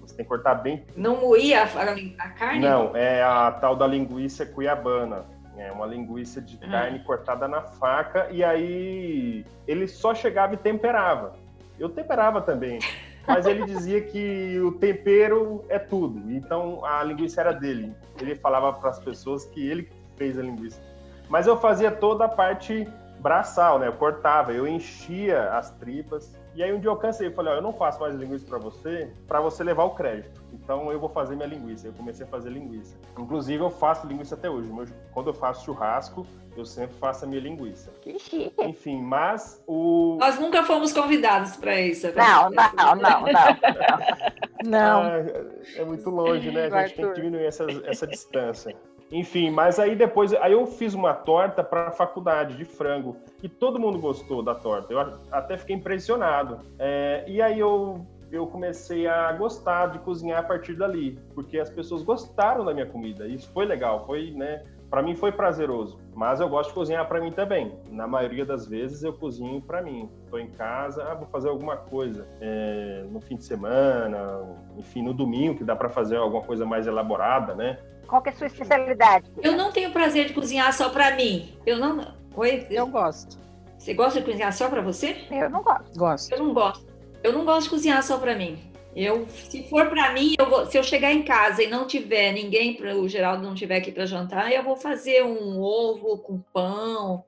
você 0.00 0.16
tem 0.16 0.24
que 0.24 0.28
cortar 0.28 0.54
bem. 0.56 0.84
Não 0.96 1.20
moía 1.20 1.62
a, 1.62 2.24
a 2.24 2.28
carne? 2.30 2.60
Não, 2.60 2.96
é 2.96 3.22
a 3.22 3.50
tal 3.52 3.76
da 3.76 3.86
linguiça 3.86 4.44
cuiabana. 4.44 5.24
É 5.56 5.70
uma 5.70 5.86
linguiça 5.86 6.40
de 6.40 6.56
hum. 6.56 6.70
carne 6.70 6.98
cortada 7.00 7.46
na 7.46 7.62
faca, 7.62 8.28
e 8.30 8.42
aí 8.42 9.44
ele 9.66 9.86
só 9.86 10.14
chegava 10.14 10.54
e 10.54 10.56
temperava. 10.56 11.34
Eu 11.78 11.88
temperava 11.88 12.40
também. 12.40 12.78
mas 13.26 13.46
ele 13.46 13.64
dizia 13.64 14.00
que 14.00 14.58
o 14.60 14.72
tempero 14.72 15.64
é 15.68 15.78
tudo. 15.78 16.30
Então 16.32 16.84
a 16.84 17.02
linguiça 17.02 17.40
era 17.40 17.52
dele. 17.52 17.94
Ele 18.20 18.34
falava 18.34 18.72
para 18.72 18.90
as 18.90 18.98
pessoas 18.98 19.44
que 19.44 19.66
ele 19.66 19.88
fez 20.16 20.38
a 20.38 20.42
linguiça. 20.42 20.80
Mas 21.28 21.46
eu 21.46 21.56
fazia 21.56 21.90
toda 21.90 22.24
a 22.24 22.28
parte 22.28 22.86
braçal, 23.20 23.78
né? 23.78 23.86
Eu 23.86 23.92
cortava, 23.94 24.52
eu 24.52 24.66
enchia 24.66 25.50
as 25.50 25.70
tripas. 25.70 26.36
E 26.54 26.62
aí 26.62 26.72
um 26.72 26.78
dia 26.78 26.90
eu 26.90 26.96
cansei, 26.96 27.28
eu 27.28 27.32
falei, 27.32 27.54
ó, 27.54 27.56
eu 27.56 27.62
não 27.62 27.72
faço 27.72 27.98
mais 28.00 28.14
linguiça 28.14 28.44
para 28.46 28.58
você, 28.58 29.10
para 29.26 29.40
você 29.40 29.64
levar 29.64 29.84
o 29.84 29.90
crédito. 29.90 30.42
Então 30.52 30.92
eu 30.92 31.00
vou 31.00 31.08
fazer 31.08 31.34
minha 31.34 31.48
linguiça. 31.48 31.86
Eu 31.86 31.92
comecei 31.94 32.26
a 32.26 32.28
fazer 32.28 32.50
linguiça. 32.50 32.94
Inclusive 33.18 33.62
eu 33.62 33.70
faço 33.70 34.06
linguiça 34.06 34.34
até 34.34 34.50
hoje. 34.50 34.70
Quando 35.12 35.28
eu 35.28 35.34
faço 35.34 35.64
churrasco, 35.64 36.26
eu 36.54 36.66
sempre 36.66 36.94
faço 36.98 37.24
a 37.24 37.28
minha 37.28 37.40
linguiça. 37.40 37.90
Que 38.02 38.18
chique. 38.18 38.52
Enfim, 38.58 39.00
mas 39.00 39.62
o. 39.66 40.18
Nós 40.20 40.38
nunca 40.38 40.62
fomos 40.62 40.92
convidados 40.92 41.56
para 41.56 41.80
isso. 41.80 42.08
Não, 42.14 42.50
não, 42.50 42.72
não, 42.74 42.94
não, 42.96 43.20
não. 43.22 45.02
não. 45.02 45.04
É, 45.04 45.46
é, 45.76 45.84
muito 45.84 46.10
longe, 46.10 46.50
né? 46.50 46.66
A 46.66 46.86
gente 46.86 46.96
tem 46.96 47.08
que 47.08 47.14
diminuir 47.14 47.46
essa, 47.46 47.66
essa 47.86 48.06
distância. 48.06 48.76
Enfim, 49.10 49.50
mas 49.50 49.78
aí 49.78 49.94
depois, 49.94 50.32
aí 50.34 50.52
eu 50.52 50.66
fiz 50.66 50.94
uma 50.94 51.12
torta 51.12 51.62
para 51.62 51.88
a 51.88 51.90
faculdade 51.90 52.56
de 52.56 52.64
frango 52.64 53.16
e 53.42 53.48
todo 53.48 53.78
mundo 53.78 53.98
gostou 53.98 54.42
da 54.42 54.54
torta. 54.54 54.92
Eu 54.92 55.00
até 55.30 55.58
fiquei 55.58 55.76
impressionado. 55.76 56.60
É, 56.78 57.24
e 57.26 57.42
aí 57.42 57.58
eu 57.58 58.06
eu 58.32 58.46
comecei 58.46 59.06
a 59.06 59.30
gostar 59.32 59.88
de 59.88 59.98
cozinhar 59.98 60.40
a 60.40 60.42
partir 60.42 60.74
dali, 60.74 61.18
porque 61.34 61.58
as 61.58 61.68
pessoas 61.68 62.02
gostaram 62.02 62.64
da 62.64 62.72
minha 62.72 62.86
comida. 62.86 63.28
Isso 63.28 63.50
foi 63.52 63.66
legal, 63.66 64.06
foi, 64.06 64.30
né? 64.30 64.64
Para 64.88 65.02
mim 65.02 65.14
foi 65.14 65.32
prazeroso. 65.32 66.00
Mas 66.14 66.40
eu 66.40 66.48
gosto 66.48 66.70
de 66.70 66.74
cozinhar 66.74 67.06
para 67.06 67.20
mim 67.20 67.30
também. 67.30 67.78
Na 67.90 68.06
maioria 68.06 68.44
das 68.44 68.66
vezes 68.66 69.02
eu 69.02 69.12
cozinho 69.12 69.60
para 69.60 69.82
mim. 69.82 70.08
Estou 70.24 70.38
em 70.38 70.50
casa, 70.50 71.04
ah, 71.04 71.14
vou 71.14 71.26
fazer 71.28 71.50
alguma 71.50 71.76
coisa 71.76 72.26
é, 72.40 73.04
no 73.10 73.20
fim 73.20 73.36
de 73.36 73.44
semana, 73.44 74.40
enfim, 74.78 75.02
no 75.02 75.12
domingo 75.12 75.58
que 75.58 75.64
dá 75.64 75.76
para 75.76 75.90
fazer 75.90 76.16
alguma 76.16 76.42
coisa 76.42 76.64
mais 76.64 76.86
elaborada, 76.86 77.54
né? 77.54 77.78
Qual 78.06 78.22
que 78.22 78.30
é 78.30 78.32
a 78.32 78.34
sua 78.34 78.46
especialidade? 78.46 79.30
Eu 79.42 79.56
não 79.56 79.72
tenho 79.72 79.90
prazer 79.92 80.26
de 80.26 80.32
cozinhar 80.34 80.72
só 80.72 80.88
para 80.90 81.16
mim. 81.16 81.54
Eu 81.64 81.78
não. 81.78 82.21
Oi? 82.34 82.66
Eu 82.70 82.86
gosto. 82.86 83.38
Você 83.78 83.94
gosta 83.94 84.20
de 84.20 84.26
cozinhar 84.26 84.52
só 84.52 84.68
para 84.68 84.80
você? 84.80 85.26
Eu 85.30 85.50
não 85.50 85.62
gosto. 85.62 85.98
Gosto. 85.98 86.32
Eu 86.32 86.38
não 86.38 86.54
gosto. 86.54 86.86
Eu 87.22 87.32
não 87.32 87.44
gosto 87.44 87.64
de 87.64 87.70
cozinhar 87.70 88.02
só 88.02 88.18
para 88.18 88.34
mim. 88.34 88.70
Eu, 88.94 89.26
se 89.28 89.68
for 89.68 89.88
para 89.88 90.12
mim, 90.12 90.34
eu 90.38 90.48
vou, 90.48 90.66
se 90.66 90.76
eu 90.76 90.82
chegar 90.82 91.12
em 91.12 91.22
casa 91.22 91.62
e 91.62 91.66
não 91.66 91.86
tiver 91.86 92.32
ninguém, 92.32 92.78
o 92.94 93.08
Geraldo 93.08 93.42
não 93.42 93.54
tiver 93.54 93.78
aqui 93.78 93.90
para 93.90 94.04
jantar, 94.04 94.52
eu 94.52 94.62
vou 94.62 94.76
fazer 94.76 95.24
um 95.24 95.60
ovo 95.60 96.18
com 96.18 96.38
pão. 96.52 97.24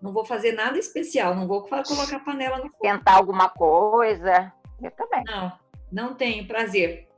Não 0.00 0.12
vou 0.12 0.24
fazer 0.24 0.52
nada 0.52 0.78
especial, 0.78 1.34
não 1.34 1.46
vou 1.46 1.62
colocar 1.62 2.18
panela 2.24 2.56
no 2.58 2.64
fogo. 2.64 2.78
Tentar 2.80 3.14
alguma 3.14 3.48
coisa. 3.48 4.52
Eu 4.82 4.90
também. 4.90 5.24
Não, 5.26 5.52
não 5.90 6.14
tenho 6.14 6.46
prazer. 6.46 7.08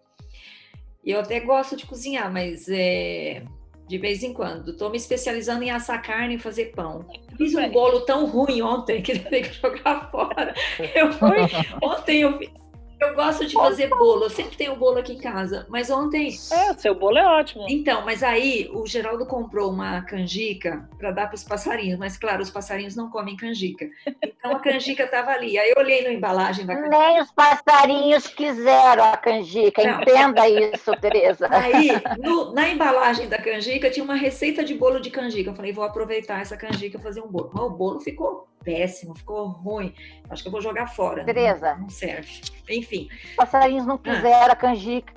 Eu 1.04 1.20
até 1.20 1.40
gosto 1.40 1.76
de 1.76 1.87
cozinhar, 1.87 2.33
mas 2.33 2.68
é, 2.68 3.44
de 3.88 3.98
vez 3.98 4.22
em 4.22 4.33
quando. 4.33 4.70
Estou 4.70 4.90
me 4.90 4.96
especializando 4.96 5.64
em 5.64 5.70
assar 5.70 6.01
carne 6.03 6.37
e 6.37 6.38
fazer 6.38 6.66
pão. 6.66 7.07
Fiz 7.37 7.55
um 7.55 7.70
bolo 7.70 8.01
tão 8.03 8.27
ruim 8.27 8.61
ontem 8.61 9.01
que 9.03 9.18
tem 9.31 9.42
que 9.42 9.53
jogar 9.55 10.11
fora. 10.11 10.55
Eu 10.94 11.12
fui, 11.12 11.38
ontem 11.83 12.20
eu 12.20 12.38
Eu 13.00 13.14
gosto 13.14 13.46
de 13.46 13.54
fazer 13.54 13.88
bolo, 13.88 14.24
eu 14.24 14.30
sempre 14.30 14.56
tenho 14.56 14.74
bolo 14.76 14.98
aqui 14.98 15.12
em 15.12 15.18
casa, 15.18 15.66
mas 15.68 15.88
ontem. 15.90 16.28
É, 16.52 16.72
o 16.72 16.78
seu 16.78 16.94
bolo 16.94 17.18
é 17.18 17.26
ótimo. 17.26 17.66
Então, 17.68 18.04
mas 18.04 18.22
aí 18.22 18.68
o 18.72 18.87
Geraldo 18.87 19.24
comprou 19.26 19.70
uma 19.70 20.02
canjica 20.02 20.88
para 20.98 21.12
dar 21.12 21.26
para 21.26 21.37
os 21.37 21.44
passarinhos, 21.44 21.98
mas 21.98 22.16
claro, 22.16 22.42
os 22.42 22.50
passarinhos 22.50 22.96
não 22.96 23.11
comem 23.11 23.37
canjica. 23.37 23.88
Então 24.38 24.52
a 24.52 24.61
canjica 24.61 25.04
estava 25.04 25.30
ali. 25.30 25.58
Aí 25.58 25.70
eu 25.70 25.76
olhei 25.78 26.02
na 26.02 26.12
embalagem 26.12 26.64
da 26.64 26.74
canjica. 26.74 26.98
Nem 26.98 27.20
os 27.20 27.30
passarinhos 27.32 28.26
quiseram 28.28 29.04
a 29.04 29.16
canjica, 29.16 29.82
não. 29.82 30.00
entenda 30.00 30.48
isso, 30.48 30.92
Tereza. 31.00 31.48
Aí, 31.50 31.90
no, 32.18 32.52
na 32.52 32.68
embalagem 32.68 33.28
da 33.28 33.38
canjica 33.38 33.90
tinha 33.90 34.04
uma 34.04 34.14
receita 34.14 34.64
de 34.64 34.74
bolo 34.74 35.00
de 35.00 35.11
canjica. 35.11 35.50
Eu 35.50 35.54
falei, 35.54 35.72
vou 35.72 35.84
aproveitar 35.84 36.40
essa 36.40 36.56
canjica 36.56 36.98
e 36.98 37.02
fazer 37.02 37.20
um 37.20 37.28
bolo. 37.28 37.50
Mas 37.52 37.64
o 37.64 37.70
bolo 37.70 38.00
ficou 38.00 38.48
péssimo, 38.68 39.14
ficou 39.14 39.46
ruim. 39.46 39.94
Acho 40.28 40.42
que 40.42 40.48
eu 40.48 40.52
vou 40.52 40.61
jogar 40.61 40.88
fora. 40.88 41.24
Tereza. 41.24 41.72
Não, 41.74 41.83
não 41.83 41.88
serve. 41.88 42.42
Enfim. 42.68 43.09
Os 43.31 43.37
passarinhos 43.37 43.87
não 43.87 43.96
quiseram 43.96 44.50
ah. 44.50 44.52
a 44.52 44.57
canjica, 44.57 45.11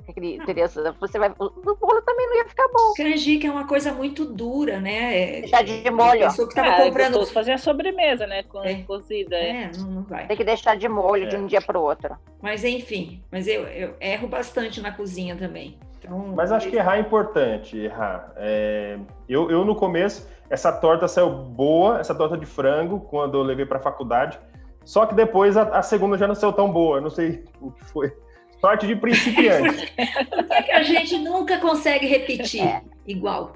Tereza. 0.46 0.96
Você 0.98 1.18
vai. 1.18 1.28
O 1.38 1.50
bolo 1.76 2.00
também 2.00 2.26
não 2.28 2.36
ia 2.36 2.48
ficar 2.48 2.66
bom. 2.68 2.94
Canjica 2.96 3.46
é 3.46 3.50
uma 3.50 3.66
coisa 3.66 3.92
muito 3.92 4.24
dura, 4.24 4.80
né? 4.80 5.38
É, 5.38 5.40
deixar 5.42 5.62
de 5.62 5.90
molho. 5.90 6.24
A 6.24 6.28
pessoa 6.30 6.48
que 6.48 6.54
tava 6.54 6.68
é, 6.68 6.84
comprando. 6.86 7.26
fazer 7.26 7.52
a 7.52 7.58
sobremesa, 7.58 8.26
né? 8.26 8.42
Com 8.44 8.64
é. 8.64 8.82
cozida. 8.84 9.36
É, 9.36 9.70
não, 9.76 9.86
não, 9.90 10.02
vai. 10.04 10.26
Tem 10.26 10.36
que 10.36 10.44
deixar 10.44 10.74
de 10.78 10.88
molho 10.88 11.28
de 11.28 11.36
um 11.36 11.44
é. 11.44 11.48
dia 11.48 11.60
para 11.60 11.78
o 11.78 11.82
outro. 11.82 12.16
Mas 12.40 12.64
enfim, 12.64 13.22
mas 13.30 13.46
eu, 13.46 13.64
eu 13.64 13.94
erro 14.00 14.28
bastante 14.28 14.80
na 14.80 14.92
cozinha 14.92 15.36
também. 15.36 15.78
Então, 15.98 16.32
mas 16.34 16.50
acho 16.50 16.68
que 16.68 16.76
errar 16.76 16.96
é 16.96 17.00
importante, 17.00 17.78
errar. 17.78 18.32
É, 18.36 18.98
eu, 19.28 19.50
eu, 19.50 19.64
no 19.64 19.76
começo, 19.76 20.28
essa 20.52 20.70
torta 20.70 21.08
saiu 21.08 21.30
boa, 21.30 21.98
essa 21.98 22.14
torta 22.14 22.36
de 22.36 22.44
frango, 22.44 23.00
quando 23.00 23.38
eu 23.38 23.42
levei 23.42 23.64
para 23.64 23.78
a 23.78 23.82
faculdade. 23.82 24.38
Só 24.84 25.06
que 25.06 25.14
depois 25.14 25.56
a, 25.56 25.62
a, 25.62 25.82
segunda 25.82 26.18
já 26.18 26.28
não 26.28 26.34
saiu 26.34 26.52
tão 26.52 26.70
boa, 26.70 27.00
não 27.00 27.08
sei 27.08 27.42
o 27.58 27.70
que 27.70 27.82
foi. 27.86 28.12
Sorte 28.60 28.86
de 28.86 28.94
principiante. 28.94 29.90
Por 29.96 30.44
que, 30.46 30.62
que 30.64 30.72
a 30.72 30.82
gente 30.82 31.16
nunca 31.16 31.58
consegue 31.58 32.06
repetir 32.06 32.62
é. 32.62 32.82
igual? 33.06 33.54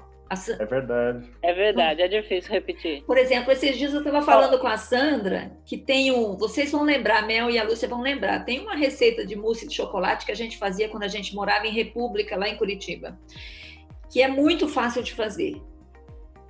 É 0.59 0.65
verdade. 0.65 1.29
É 1.43 1.53
verdade, 1.53 2.01
é 2.01 2.07
difícil 2.07 2.51
repetir. 2.51 3.03
Por 3.03 3.17
exemplo, 3.17 3.51
esses 3.51 3.77
dias 3.77 3.93
eu 3.93 3.99
estava 3.99 4.23
falando 4.23 4.57
com 4.59 4.67
a 4.67 4.75
Sandra 4.75 5.51
que 5.65 5.77
tem 5.77 6.11
um. 6.11 6.35
Vocês 6.35 6.71
vão 6.71 6.83
lembrar, 6.83 7.27
Mel 7.27 7.47
e 7.51 7.59
a 7.59 7.63
Lúcia 7.63 7.87
vão 7.87 8.01
lembrar. 8.01 8.43
Tem 8.43 8.59
uma 8.59 8.75
receita 8.75 9.23
de 9.23 9.35
mousse 9.35 9.67
de 9.67 9.75
chocolate 9.75 10.25
que 10.25 10.31
a 10.31 10.35
gente 10.35 10.57
fazia 10.57 10.89
quando 10.89 11.03
a 11.03 11.07
gente 11.07 11.35
morava 11.35 11.67
em 11.67 11.71
República, 11.71 12.35
lá 12.35 12.49
em 12.49 12.57
Curitiba, 12.57 13.17
que 14.11 14.19
é 14.19 14.27
muito 14.27 14.67
fácil 14.67 15.03
de 15.03 15.13
fazer. 15.13 15.61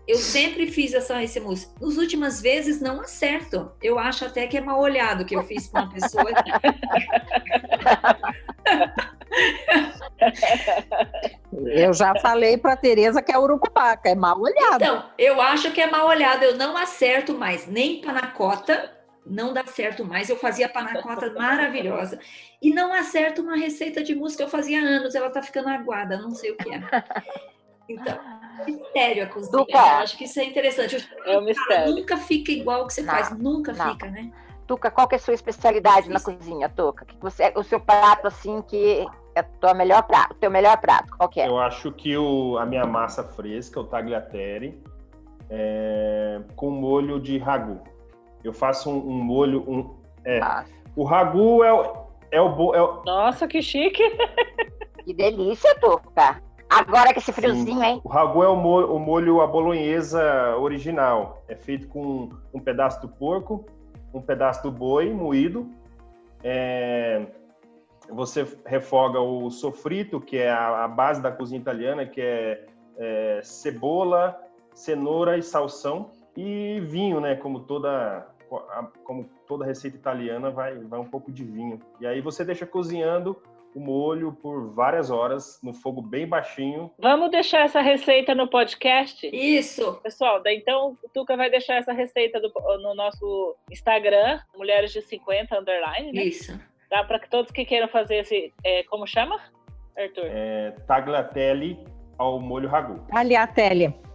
Eu 0.07 0.17
sempre 0.17 0.67
fiz 0.67 0.93
essa, 0.93 1.21
esse 1.21 1.37
mousse. 1.39 1.67
Nas 1.81 1.97
últimas 1.97 2.41
vezes 2.41 2.79
não 2.79 3.01
acerto. 3.01 3.73
Eu 3.83 3.99
acho 3.99 4.23
até 4.23 4.47
que 4.47 4.57
é 4.57 4.61
mal 4.61 4.79
olhado 4.79 5.25
que 5.25 5.35
eu 5.35 5.43
fiz 5.43 5.67
com 5.67 5.79
uma 5.79 5.89
pessoa. 5.89 6.23
eu 11.51 11.93
já 11.93 12.15
falei 12.21 12.57
para 12.57 12.77
Tereza 12.77 13.21
que 13.21 13.33
é 13.33 13.37
urucubaca, 13.37 14.09
é 14.09 14.15
mal 14.15 14.39
olhado. 14.39 14.81
Então, 14.81 15.03
eu 15.17 15.41
acho 15.41 15.71
que 15.71 15.81
é 15.81 15.91
mal 15.91 16.07
olhado. 16.07 16.43
Eu 16.43 16.55
não 16.55 16.77
acerto 16.77 17.33
mais 17.33 17.67
nem 17.67 17.99
panacota, 17.99 18.93
não 19.25 19.51
dá 19.51 19.65
certo 19.65 20.05
mais. 20.05 20.29
Eu 20.29 20.37
fazia 20.37 20.69
panacota 20.69 21.33
maravilhosa 21.33 22.17
e 22.61 22.73
não 22.73 22.93
acerto 22.93 23.41
uma 23.41 23.57
receita 23.57 24.01
de 24.01 24.15
música. 24.15 24.43
Eu 24.43 24.49
fazia 24.49 24.79
anos, 24.79 25.15
ela 25.15 25.29
tá 25.29 25.41
ficando 25.41 25.67
aguada, 25.67 26.17
não 26.17 26.31
sei 26.31 26.51
o 26.51 26.55
que 26.55 26.73
é. 26.73 26.81
Então, 27.89 28.17
mistério 28.65 29.23
a 29.23 29.27
cozinha. 29.27 29.65
Tuca. 29.65 29.77
Eu 29.77 29.79
acho 29.79 30.17
que 30.17 30.23
isso 30.25 30.39
é 30.39 30.45
interessante. 30.45 31.09
É 31.25 31.37
um 31.37 31.41
mistério. 31.43 31.95
Nunca 31.95 32.17
fica 32.17 32.51
igual 32.51 32.83
o 32.83 32.87
que 32.87 32.93
você 32.93 33.01
não, 33.01 33.13
faz, 33.13 33.37
nunca 33.37 33.73
não. 33.73 33.91
fica, 33.91 34.09
né? 34.09 34.31
Tuca, 34.65 34.91
qual 34.91 35.07
que 35.07 35.15
é 35.15 35.17
a 35.17 35.19
sua 35.19 35.33
especialidade 35.33 36.09
na 36.09 36.19
cozinha, 36.19 36.67
Tuca? 36.67 37.05
Que 37.05 37.15
você, 37.21 37.53
o 37.55 37.63
seu 37.63 37.79
prato, 37.79 38.27
assim, 38.27 38.61
que 38.61 39.05
é 39.33 39.41
tua 39.41 39.73
melhor 39.73 40.03
prato, 40.03 40.33
o 40.33 40.35
teu 40.35 40.51
melhor 40.51 40.77
prato, 40.77 41.15
qual 41.15 41.29
que 41.29 41.39
é? 41.39 41.47
Eu 41.47 41.57
acho 41.57 41.91
que 41.91 42.17
o, 42.17 42.57
a 42.57 42.65
minha 42.65 42.85
massa 42.85 43.23
fresca, 43.23 43.79
o 43.79 43.85
tagliatelle, 43.85 44.83
é, 45.49 46.41
com 46.55 46.69
molho 46.69 47.19
de 47.19 47.37
ragu. 47.37 47.79
Eu 48.43 48.51
faço 48.51 48.89
um, 48.89 48.97
um 48.97 49.23
molho, 49.23 49.63
um, 49.69 49.95
é, 50.25 50.41
o 50.95 51.03
ragu 51.03 51.63
é, 51.63 51.69
é 52.31 52.41
o, 52.41 52.75
é 52.75 52.81
o... 52.81 53.03
Nossa, 53.05 53.47
que 53.47 53.61
chique! 53.61 54.03
Que 55.05 55.13
delícia, 55.13 55.73
Tuca! 55.79 56.43
Agora 56.69 57.13
que 57.13 57.19
esse 57.19 57.31
friozinho, 57.31 57.79
Sim. 57.79 57.83
hein? 57.83 58.01
O 58.03 58.09
ragu 58.09 58.43
é 58.43 58.47
o 58.47 58.55
molho, 58.55 58.93
o 58.93 58.99
molho 58.99 59.41
à 59.41 59.47
bolonhesa 59.47 60.55
original. 60.57 61.41
É 61.47 61.55
feito 61.55 61.87
com 61.87 62.29
um 62.53 62.59
pedaço 62.59 63.01
do 63.01 63.07
porco, 63.07 63.65
um 64.13 64.21
pedaço 64.21 64.63
do 64.63 64.71
boi 64.71 65.13
moído. 65.13 65.69
É... 66.43 67.25
Você 68.09 68.47
refoga 68.65 69.19
o 69.19 69.49
sofrito, 69.49 70.19
que 70.19 70.37
é 70.37 70.49
a, 70.49 70.85
a 70.85 70.87
base 70.87 71.21
da 71.21 71.31
cozinha 71.31 71.59
italiana, 71.59 72.05
que 72.05 72.21
é, 72.21 72.65
é, 72.97 73.41
cebola, 73.43 74.39
cenoura 74.73 75.37
e 75.37 75.43
salsão. 75.43 76.11
E 76.35 76.79
vinho, 76.81 77.19
né? 77.19 77.35
Como 77.35 77.61
toda, 77.61 78.27
como 79.03 79.29
toda 79.45 79.65
receita 79.65 79.97
italiana, 79.97 80.49
vai, 80.51 80.77
vai 80.77 80.99
um 80.99 81.05
pouco 81.05 81.31
de 81.31 81.43
vinho. 81.43 81.79
E 81.99 82.07
aí 82.07 82.21
você 82.21 82.45
deixa 82.45 82.65
cozinhando 82.65 83.35
o 83.75 83.79
molho 83.79 84.33
por 84.33 84.73
várias 84.73 85.09
horas 85.09 85.59
no 85.63 85.73
fogo 85.73 86.01
bem 86.01 86.27
baixinho. 86.27 86.91
Vamos 86.99 87.31
deixar 87.31 87.65
essa 87.65 87.81
receita 87.81 88.33
no 88.33 88.47
podcast? 88.47 89.29
Isso. 89.31 89.99
Pessoal, 90.03 90.41
daí 90.41 90.57
então 90.57 90.97
o 91.03 91.09
Tuca 91.09 91.37
vai 91.37 91.49
deixar 91.49 91.75
essa 91.75 91.93
receita 91.93 92.39
do, 92.39 92.51
no 92.81 92.95
nosso 92.95 93.55
Instagram, 93.71 94.39
Mulheres 94.55 94.91
de 94.91 95.01
50 95.01 95.59
underline, 95.59 96.11
né? 96.11 96.23
Isso. 96.23 96.59
Dá 96.89 97.03
para 97.03 97.19
que 97.19 97.29
todos 97.29 97.51
que 97.51 97.65
queiram 97.65 97.87
fazer 97.87 98.17
esse, 98.17 98.53
é, 98.63 98.83
como 98.83 99.05
chama, 99.05 99.39
Arthur? 99.97 100.25
É, 100.25 100.71
tagliatelle 100.87 101.77
ao 102.17 102.39
molho 102.39 102.69
ragu. 102.69 103.05
Tagliatelle. 103.09 104.06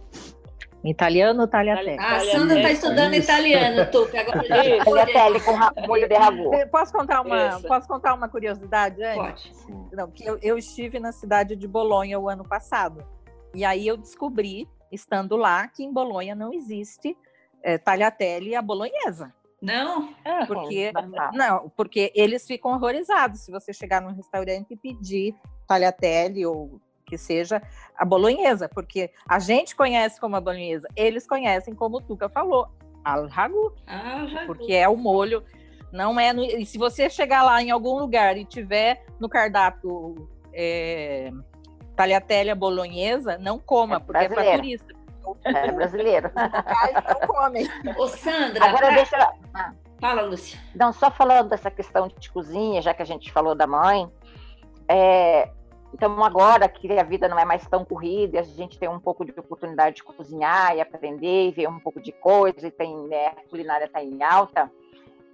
Italiano, 0.83 1.47
tagliatelle. 1.47 1.97
Ah, 1.97 2.17
a 2.17 2.19
Sandra 2.19 2.57
está 2.57 2.71
estudando 2.71 3.13
Isso. 3.13 3.23
italiano, 3.23 3.89
Tuca. 3.89 4.19
Agora 4.19 4.43
tagliatelle 4.83 5.39
com 5.39 5.87
molho 5.87 6.09
de 6.09 6.15
ragu. 6.15 6.51
Posso 6.69 6.91
contar 6.91 7.21
uma, 7.21 7.61
posso 7.61 7.87
contar 7.87 8.13
uma 8.13 8.27
curiosidade 8.27 9.01
antes? 9.01 9.49
Pode. 9.65 9.95
Não, 9.95 10.11
que 10.11 10.25
eu, 10.25 10.37
eu 10.41 10.57
estive 10.57 10.99
na 10.99 11.13
cidade 11.13 11.55
de 11.55 11.67
Bolonha 11.67 12.19
o 12.19 12.27
ano 12.27 12.43
passado. 12.43 13.05
E 13.55 13.63
aí 13.63 13.87
eu 13.87 13.95
descobri, 13.95 14.67
estando 14.91 15.37
lá, 15.37 15.67
que 15.67 15.83
em 15.83 15.93
Bolonha 15.93 16.35
não 16.35 16.51
existe 16.51 17.15
é, 17.61 17.77
tagliatelle 17.77 18.55
à 18.55 18.61
bolonhesa. 18.61 19.33
Não? 19.61 20.13
É, 20.25 20.45
porque, 20.45 20.91
não, 21.33 21.69
porque 21.69 22.11
eles 22.13 22.45
ficam 22.45 22.71
horrorizados 22.71 23.39
se 23.39 23.51
você 23.51 23.71
chegar 23.71 24.01
num 24.01 24.11
restaurante 24.11 24.71
e 24.71 24.75
pedir 24.75 25.33
tagliatelle 25.65 26.45
ou 26.45 26.81
que 27.13 27.17
seja 27.17 27.61
a 27.95 28.03
bolonhesa, 28.03 28.67
porque 28.67 29.11
a 29.29 29.37
gente 29.37 29.75
conhece 29.75 30.19
como 30.19 30.35
a 30.35 30.41
bolonhesa, 30.41 30.87
eles 30.95 31.27
conhecem 31.27 31.75
como 31.75 31.97
o 31.97 32.01
Tuca 32.01 32.27
falou, 32.27 32.67
al 33.05 33.27
ragu, 33.27 33.71
porque 34.47 34.73
é 34.73 34.89
o 34.89 34.97
molho, 34.97 35.43
não 35.91 36.19
é 36.19 36.33
no, 36.33 36.43
e 36.43 36.65
se 36.65 36.79
você 36.79 37.07
chegar 37.11 37.43
lá 37.43 37.61
em 37.61 37.69
algum 37.69 37.99
lugar 37.99 38.35
e 38.35 38.43
tiver 38.43 39.05
no 39.19 39.29
cardápio 39.29 40.27
é, 40.51 41.31
talhatela 41.95 42.55
bolonhesa, 42.55 43.37
não 43.37 43.59
coma, 43.59 43.97
é 43.97 43.99
porque 43.99 44.25
é 44.25 44.29
para 44.29 44.55
turista. 44.55 44.93
É 45.45 45.71
brasileiro. 45.71 46.31
não 46.35 47.27
comem. 47.27 47.69
Ô, 47.95 48.07
Sandra. 48.07 48.65
Agora 48.65 48.87
pra... 48.87 48.95
deixa. 48.95 49.33
Ah. 49.53 49.71
Fala, 50.01 50.23
Lúcia. 50.23 50.59
Não, 50.75 50.91
só 50.91 51.09
falando 51.09 51.49
dessa 51.49 51.71
questão 51.71 52.09
de 52.19 52.29
cozinha, 52.29 52.81
já 52.81 52.93
que 52.93 53.01
a 53.01 53.05
gente 53.05 53.31
falou 53.31 53.55
da 53.55 53.65
mãe, 53.65 54.11
é, 54.87 55.49
então, 55.93 56.23
agora 56.23 56.67
que 56.67 56.91
a 56.97 57.03
vida 57.03 57.27
não 57.27 57.37
é 57.37 57.45
mais 57.45 57.67
tão 57.67 57.85
corrida, 57.85 58.39
a 58.39 58.43
gente 58.43 58.79
tem 58.79 58.89
um 58.89 58.99
pouco 58.99 59.23
de 59.23 59.31
oportunidade 59.31 59.97
de 59.97 60.03
cozinhar 60.03 60.75
e 60.75 60.81
aprender, 60.81 61.49
e 61.49 61.51
ver 61.51 61.69
um 61.69 61.79
pouco 61.79 62.01
de 62.01 62.11
coisa, 62.11 62.67
e 62.67 62.71
tem, 62.71 63.07
né, 63.07 63.27
a 63.27 63.49
culinária 63.49 63.85
está 63.85 64.03
em 64.03 64.23
alta, 64.23 64.71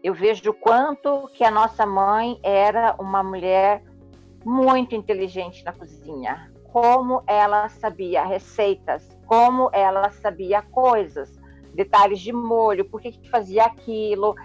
eu 0.04 0.14
vejo 0.14 0.50
o 0.50 0.54
quanto 0.54 1.30
que 1.34 1.44
a 1.44 1.52
nossa 1.52 1.86
mãe 1.86 2.40
era 2.44 2.96
uma 3.00 3.24
mulher 3.24 3.84
muito 4.46 4.96
inteligente 4.96 5.64
na 5.64 5.74
cozinha. 5.74 6.52
Como 6.72 7.24
ela 7.26 7.68
sabia 7.70 8.24
receitas, 8.24 9.18
como 9.26 9.70
ela 9.74 10.10
sabia 10.10 10.62
coisas, 10.62 11.40
detalhes 11.74 12.20
de 12.20 12.32
molho, 12.32 12.86
por 12.86 13.02
que, 13.02 13.12
que 13.12 13.30
fazia 13.30 13.66
aquilo, 13.66 14.36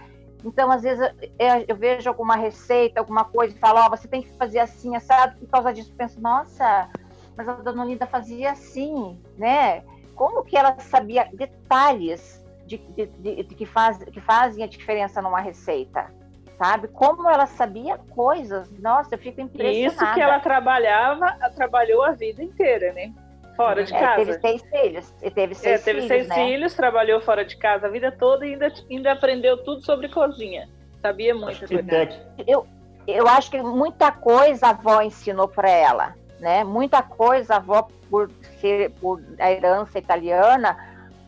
então, 0.45 0.71
às 0.71 0.83
vezes, 0.83 1.03
eu, 1.39 1.65
eu 1.69 1.77
vejo 1.77 2.09
alguma 2.09 2.37
receita, 2.37 3.01
alguma 3.01 3.25
coisa, 3.25 3.55
e 3.55 3.59
falo, 3.59 3.81
ó, 3.81 3.87
oh, 3.87 3.91
você 3.91 4.07
tem 4.07 4.23
que 4.23 4.31
fazer 4.37 4.59
assim, 4.59 4.95
assado, 4.95 5.39
por 5.39 5.49
causa 5.49 5.73
disso, 5.73 5.91
eu 5.91 5.97
penso, 5.97 6.21
nossa, 6.21 6.89
mas 7.37 7.49
a 7.49 7.55
dona 7.55 7.85
Linda 7.85 8.07
fazia 8.07 8.53
assim, 8.53 9.19
né? 9.37 9.83
Como 10.15 10.45
que 10.45 10.57
ela 10.57 10.79
sabia 10.79 11.29
detalhes 11.33 12.45
de, 12.67 12.79
de, 12.79 13.07
de, 13.07 13.43
de 13.43 13.55
que, 13.55 13.67
faz, 13.67 13.99
que 13.99 14.21
fazem 14.21 14.63
a 14.63 14.67
diferença 14.67 15.21
numa 15.21 15.41
receita? 15.41 16.13
Sabe? 16.57 16.87
Como 16.87 17.29
ela 17.29 17.47
sabia 17.47 17.99
coisas. 17.99 18.71
Nossa, 18.79 19.17
eu 19.17 19.19
fico 19.19 19.41
impressionada. 19.41 20.05
Isso 20.05 20.15
que 20.15 20.21
ela 20.21 20.39
trabalhava, 20.39 21.37
trabalhou 21.57 22.05
a 22.05 22.13
vida 22.13 22.45
inteira, 22.45 22.93
né? 22.93 23.13
Fora 23.57 23.85
de 23.85 23.95
é, 23.95 23.99
casa. 23.99 24.25
Teve 24.25 24.41
seis 24.41 24.63
filhos. 24.63 25.15
E 25.23 25.31
teve 25.31 25.55
seis, 25.55 25.81
é, 25.81 25.85
teve 25.85 26.01
filhos, 26.03 26.09
seis 26.09 26.29
né? 26.29 26.35
filhos, 26.35 26.75
trabalhou 26.75 27.21
fora 27.21 27.45
de 27.45 27.57
casa 27.57 27.87
a 27.87 27.91
vida 27.91 28.11
toda 28.13 28.47
e 28.47 28.53
ainda, 28.53 28.73
ainda 28.91 29.13
aprendeu 29.13 29.63
tudo 29.63 29.85
sobre 29.85 30.09
cozinha. 30.09 30.69
Sabia 31.01 31.35
muito. 31.35 31.65
Eu, 32.47 32.67
eu 33.07 33.29
acho 33.29 33.51
que 33.51 33.61
muita 33.61 34.11
coisa 34.11 34.67
a 34.67 34.71
avó 34.71 35.03
ensinou 35.03 35.47
para 35.47 35.69
ela, 35.69 36.15
né? 36.41 36.65
Muita 36.65 37.03
coisa 37.03 37.55
a 37.55 37.57
avó, 37.59 37.89
por 38.11 38.31
ser 38.61 38.91
por 38.93 39.23
a 39.39 39.53
herança 39.53 39.99
italiana, 39.99 40.77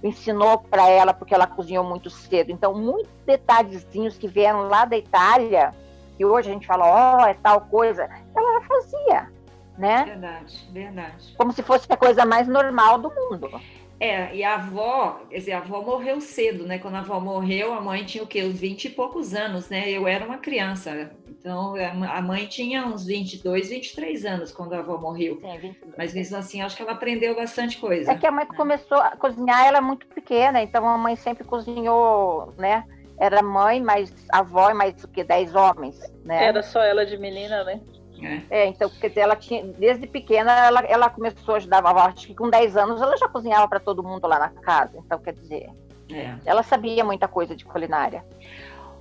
ensinou 0.03 0.59
para 0.59 0.89
ela 0.89 1.13
porque 1.13 1.35
ela 1.35 1.47
cozinhou 1.47 1.85
muito 1.85 2.11
cedo. 2.11 2.51
Então, 2.51 2.75
muitos 2.75 3.13
detalhezinhos 3.25 4.17
que 4.17 4.27
vieram 4.27 4.69
lá 4.69 4.85
da 4.85 4.97
Itália, 4.97 5.75
que 6.17 6.25
hoje 6.25 6.51
a 6.51 6.53
gente 6.53 6.67
fala, 6.67 6.87
ó, 6.87 7.23
oh, 7.23 7.27
é 7.27 7.35
tal 7.35 7.61
coisa, 7.63 8.09
ela 8.35 8.61
já 8.61 8.67
fazia, 8.67 9.31
né? 9.79 10.05
Verdade, 10.05 10.69
verdade. 10.73 11.35
Como 11.37 11.53
se 11.53 11.63
fosse 11.63 11.87
a 11.91 11.97
coisa 11.97 12.25
mais 12.25 12.49
normal 12.49 12.99
do 12.99 13.11
mundo. 13.11 13.61
É, 13.99 14.35
e 14.35 14.45
a 14.45 14.55
avó, 14.55 15.23
quer 15.31 15.39
dizer, 15.39 15.53
a 15.53 15.59
avó 15.59 15.81
morreu 15.81 16.21
cedo, 16.21 16.67
né? 16.67 16.79
Quando 16.79 16.97
a 16.97 16.99
avó 16.99 17.19
morreu, 17.19 17.73
a 17.73 17.81
mãe 17.81 18.05
tinha 18.05 18.23
o 18.23 18.27
quê? 18.27 18.43
Uns 18.43 18.61
20 18.61 18.85
e 18.85 18.91
poucos 18.91 19.35
anos, 19.35 19.71
né? 19.71 19.89
Eu 19.89 20.07
era 20.07 20.25
uma 20.25 20.37
criança. 20.37 21.11
Então, 21.27 21.75
a 21.77 22.21
mãe 22.21 22.47
tinha 22.47 22.85
uns 22.85 23.07
22, 23.07 23.71
23 23.71 24.27
anos 24.27 24.53
quando 24.53 24.75
a 24.75 24.81
avó 24.81 24.99
morreu. 24.99 25.39
Sim, 25.41 25.59
22. 25.59 25.95
Mas 25.97 26.13
mesmo 26.13 26.37
assim, 26.37 26.61
acho 26.61 26.77
que 26.77 26.83
ela 26.83 26.93
aprendeu 26.93 27.35
bastante 27.35 27.79
coisa. 27.79 28.13
É 28.13 28.17
que 28.17 28.27
a 28.27 28.31
mãe 28.31 28.47
começou 28.47 28.99
a 28.99 29.17
cozinhar, 29.17 29.65
ela 29.65 29.79
é 29.79 29.81
muito 29.81 30.07
pequena, 30.09 30.61
então 30.61 30.87
a 30.87 30.99
mãe 30.99 31.17
sempre 31.17 31.45
cozinhou, 31.45 32.53
né? 32.59 32.85
Era 33.19 33.43
mãe, 33.43 33.81
mais 33.81 34.13
avó 34.31 34.71
e 34.71 34.75
mais 34.75 35.03
o 35.03 35.09
que? 35.09 35.25
10 35.25 35.55
homens, 35.55 35.99
né? 36.23 36.45
Era 36.45 36.63
só 36.63 36.83
ela 36.83 37.07
de 37.07 37.17
menina, 37.17 37.65
né? 37.65 37.81
É. 38.23 38.43
é, 38.51 38.67
então, 38.67 38.89
quer 38.89 39.09
dizer, 39.09 39.21
ela 39.21 39.37
tinha, 39.37 39.65
desde 39.65 40.07
pequena, 40.07 40.53
ela, 40.67 40.81
ela 40.81 41.11
começou 41.11 41.55
a 41.55 41.57
ajudar 41.59 41.79
a 41.79 41.81
vovó, 41.81 42.01
acho 42.01 42.27
que 42.27 42.35
com 42.35 42.49
10 42.49 42.77
anos 42.77 43.01
ela 43.01 43.17
já 43.17 43.29
cozinhava 43.29 43.69
para 43.69 43.81
todo 43.81 44.03
mundo 44.03 44.27
lá 44.27 44.39
na 44.39 44.49
casa. 44.49 44.99
Então, 45.05 45.19
quer 45.19 45.35
dizer, 45.35 45.69
é. 46.11 46.35
ela 46.45 46.63
sabia 46.63 47.05
muita 47.05 47.29
coisa 47.29 47.55
de 47.55 47.65
culinária. 47.65 48.25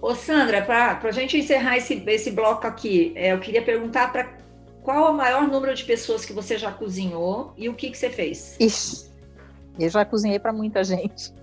Ô, 0.01 0.13
Sandra, 0.13 0.61
para 0.61 0.99
a 1.01 1.11
gente 1.11 1.37
encerrar 1.37 1.77
esse, 1.77 2.03
esse 2.07 2.31
bloco 2.31 2.67
aqui, 2.67 3.13
é, 3.15 3.33
eu 3.33 3.39
queria 3.39 3.61
perguntar 3.61 4.11
para 4.11 4.29
qual 4.83 5.07
é 5.07 5.09
o 5.09 5.13
maior 5.13 5.47
número 5.47 5.73
de 5.73 5.83
pessoas 5.83 6.23
que 6.23 6.31
você 6.31 6.57
já 6.57 6.71
cozinhou 6.71 7.53
e 7.57 7.67
o 7.69 7.73
que, 7.73 7.89
que 7.89 7.97
você 7.97 8.09
fez? 8.09 8.55
Ixi, 8.59 9.09
eu 9.77 9.89
já 9.89 10.05
cozinhei 10.05 10.39
para 10.39 10.53
muita 10.53 10.83
gente. 10.83 11.33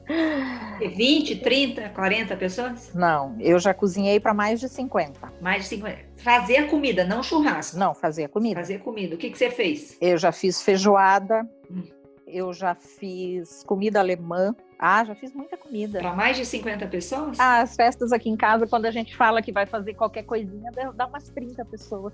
20, 0.80 1.36
30, 1.36 1.88
40 1.90 2.36
pessoas? 2.36 2.92
Não, 2.94 3.36
eu 3.40 3.58
já 3.58 3.72
cozinhei 3.74 4.18
para 4.18 4.34
mais 4.34 4.60
de 4.60 4.68
50. 4.68 5.32
Mais 5.40 5.62
de 5.62 5.68
50. 5.68 5.98
Fazer 6.16 6.56
a 6.56 6.68
comida, 6.68 7.04
não 7.04 7.22
churrasco. 7.22 7.78
Não, 7.78 7.94
fazer 7.94 8.24
a 8.24 8.28
comida. 8.28 8.60
Fazer 8.60 8.78
comida. 8.78 9.14
O 9.14 9.18
que, 9.18 9.30
que 9.30 9.38
você 9.38 9.50
fez? 9.50 9.96
Eu 10.00 10.16
já 10.16 10.32
fiz 10.32 10.62
feijoada, 10.62 11.48
hum. 11.70 11.82
eu 12.26 12.52
já 12.52 12.74
fiz 12.74 13.62
comida 13.64 14.00
alemã. 14.00 14.54
Ah, 14.78 15.04
já 15.04 15.14
fiz 15.14 15.32
muita 15.32 15.56
comida. 15.56 16.00
Para 16.00 16.12
mais 16.12 16.36
de 16.36 16.44
50 16.44 16.88
pessoas? 16.88 17.38
Ah, 17.38 17.60
as 17.60 17.76
festas 17.76 18.10
aqui 18.10 18.28
em 18.28 18.36
casa, 18.36 18.66
quando 18.66 18.86
a 18.86 18.90
gente 18.90 19.16
fala 19.16 19.40
que 19.40 19.52
vai 19.52 19.64
fazer 19.64 19.94
qualquer 19.94 20.24
coisinha, 20.24 20.72
dá 20.96 21.06
umas 21.06 21.28
30 21.28 21.64
pessoas. 21.66 22.12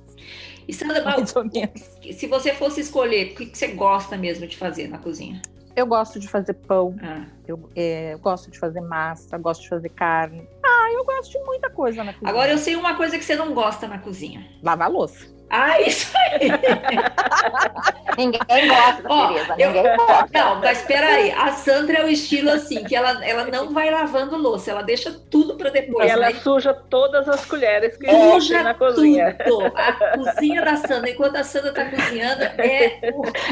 E 0.67 0.75
Sandra, 0.75 1.01
mais 1.05 1.35
ou 1.35 1.45
menos. 1.45 1.81
se 2.13 2.27
você 2.27 2.53
fosse 2.53 2.83
escolher, 2.83 3.33
o 3.33 3.37
que, 3.37 3.47
que 3.47 3.57
você 3.57 3.69
gosta 3.69 4.19
mesmo 4.19 4.47
de 4.47 4.59
fazer 4.59 4.87
na 4.87 4.99
cozinha? 4.99 5.41
Eu 5.79 5.87
gosto 5.87 6.19
de 6.19 6.27
fazer 6.27 6.55
pão, 6.55 6.97
ah. 7.01 7.25
eu, 7.47 7.71
é, 7.77 8.13
eu, 8.15 8.19
gosto 8.19 8.51
de 8.51 8.59
fazer 8.59 8.81
massa, 8.81 9.39
gosto 9.39 9.63
de 9.63 9.69
fazer 9.69 9.89
carne. 9.91 10.45
Ah, 10.61 10.91
eu 10.93 11.05
gosto 11.05 11.31
de 11.31 11.39
muita 11.45 11.71
coisa 11.71 12.03
na 12.03 12.13
cozinha. 12.13 12.31
Agora 12.31 12.51
eu 12.51 12.59
sei 12.59 12.75
uma 12.75 12.97
coisa 12.97 13.17
que 13.17 13.25
você 13.25 13.37
não 13.37 13.55
gosta 13.55 13.87
na 13.87 13.97
cozinha: 13.97 14.45
lavar 14.61 14.91
louça. 14.91 15.25
Ah, 15.49 15.81
isso 15.81 16.13
aí! 16.17 16.49
ninguém 18.19 18.69
gosta, 18.69 19.03
Ó, 19.09 19.29
Tereza, 19.29 19.57
ninguém 19.57 19.97
gosta. 19.97 20.29
Não, 20.33 20.61
mas 20.61 20.81
espera 20.81 21.07
aí. 21.07 21.31
A 21.31 21.53
Sandra 21.53 21.99
é 21.99 22.05
o 22.05 22.09
estilo 22.09 22.51
assim, 22.51 22.85
que 22.85 22.95
ela, 22.95 23.25
ela 23.25 23.45
não 23.45 23.73
vai 23.73 23.91
lavando 23.91 24.37
louça, 24.37 24.71
ela 24.71 24.83
deixa 24.83 25.13
tudo 25.31 25.57
para 25.57 25.71
depois. 25.71 26.11
Ela 26.11 26.31
né? 26.31 26.35
suja 26.35 26.75
todas 26.75 27.29
as 27.29 27.47
colheres 27.47 27.97
que 27.97 28.11
suja 28.11 28.63
na 28.63 28.75
cozinha. 28.75 29.37
Tudo. 29.47 29.73
A 29.75 29.93
cozinha 30.17 30.65
da 30.65 30.77
Sandra, 30.77 31.11
enquanto 31.11 31.37
a 31.37 31.45
Sandra 31.45 31.73
tá 31.73 31.85
cozinhando, 31.85 32.43
é... 32.43 33.01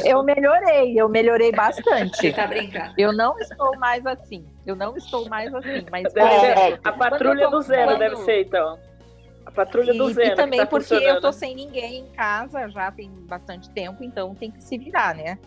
Eu 0.05 0.23
melhorei, 0.23 1.01
eu 1.01 1.09
melhorei 1.09 1.53
bastante. 1.53 2.17
Você 2.17 2.33
tá 2.33 2.47
brincando. 2.47 2.93
Eu 2.99 3.13
não 3.13 3.39
estou 3.39 3.77
mais 3.79 4.05
assim. 4.05 4.47
Eu 4.67 4.75
não 4.75 4.97
estou 4.97 5.29
mais 5.29 5.55
assim, 5.55 5.87
mas... 5.91 6.15
É, 6.17 6.79
a 6.83 6.93
patrulha 6.93 7.49
do 7.49 7.63
zero 7.63 7.93
quando... 7.93 7.99
deve 7.99 8.17
ser, 8.17 8.43
então. 8.43 8.79
Patrulha 9.57 9.93
e, 9.93 9.99
do 9.99 10.13
Zé. 10.13 10.27
E 10.27 10.35
também 10.35 10.61
tá 10.61 10.67
porque 10.67 10.95
eu 10.95 11.21
tô 11.21 11.33
sem 11.33 11.55
ninguém 11.55 12.01
em 12.01 12.07
casa 12.09 12.69
já 12.69 12.93
tem 12.93 13.11
bastante 13.11 13.71
tempo, 13.71 14.05
então 14.05 14.35
tem 14.35 14.51
que 14.51 14.63
se 14.63 14.77
virar, 14.77 15.15
né? 15.15 15.39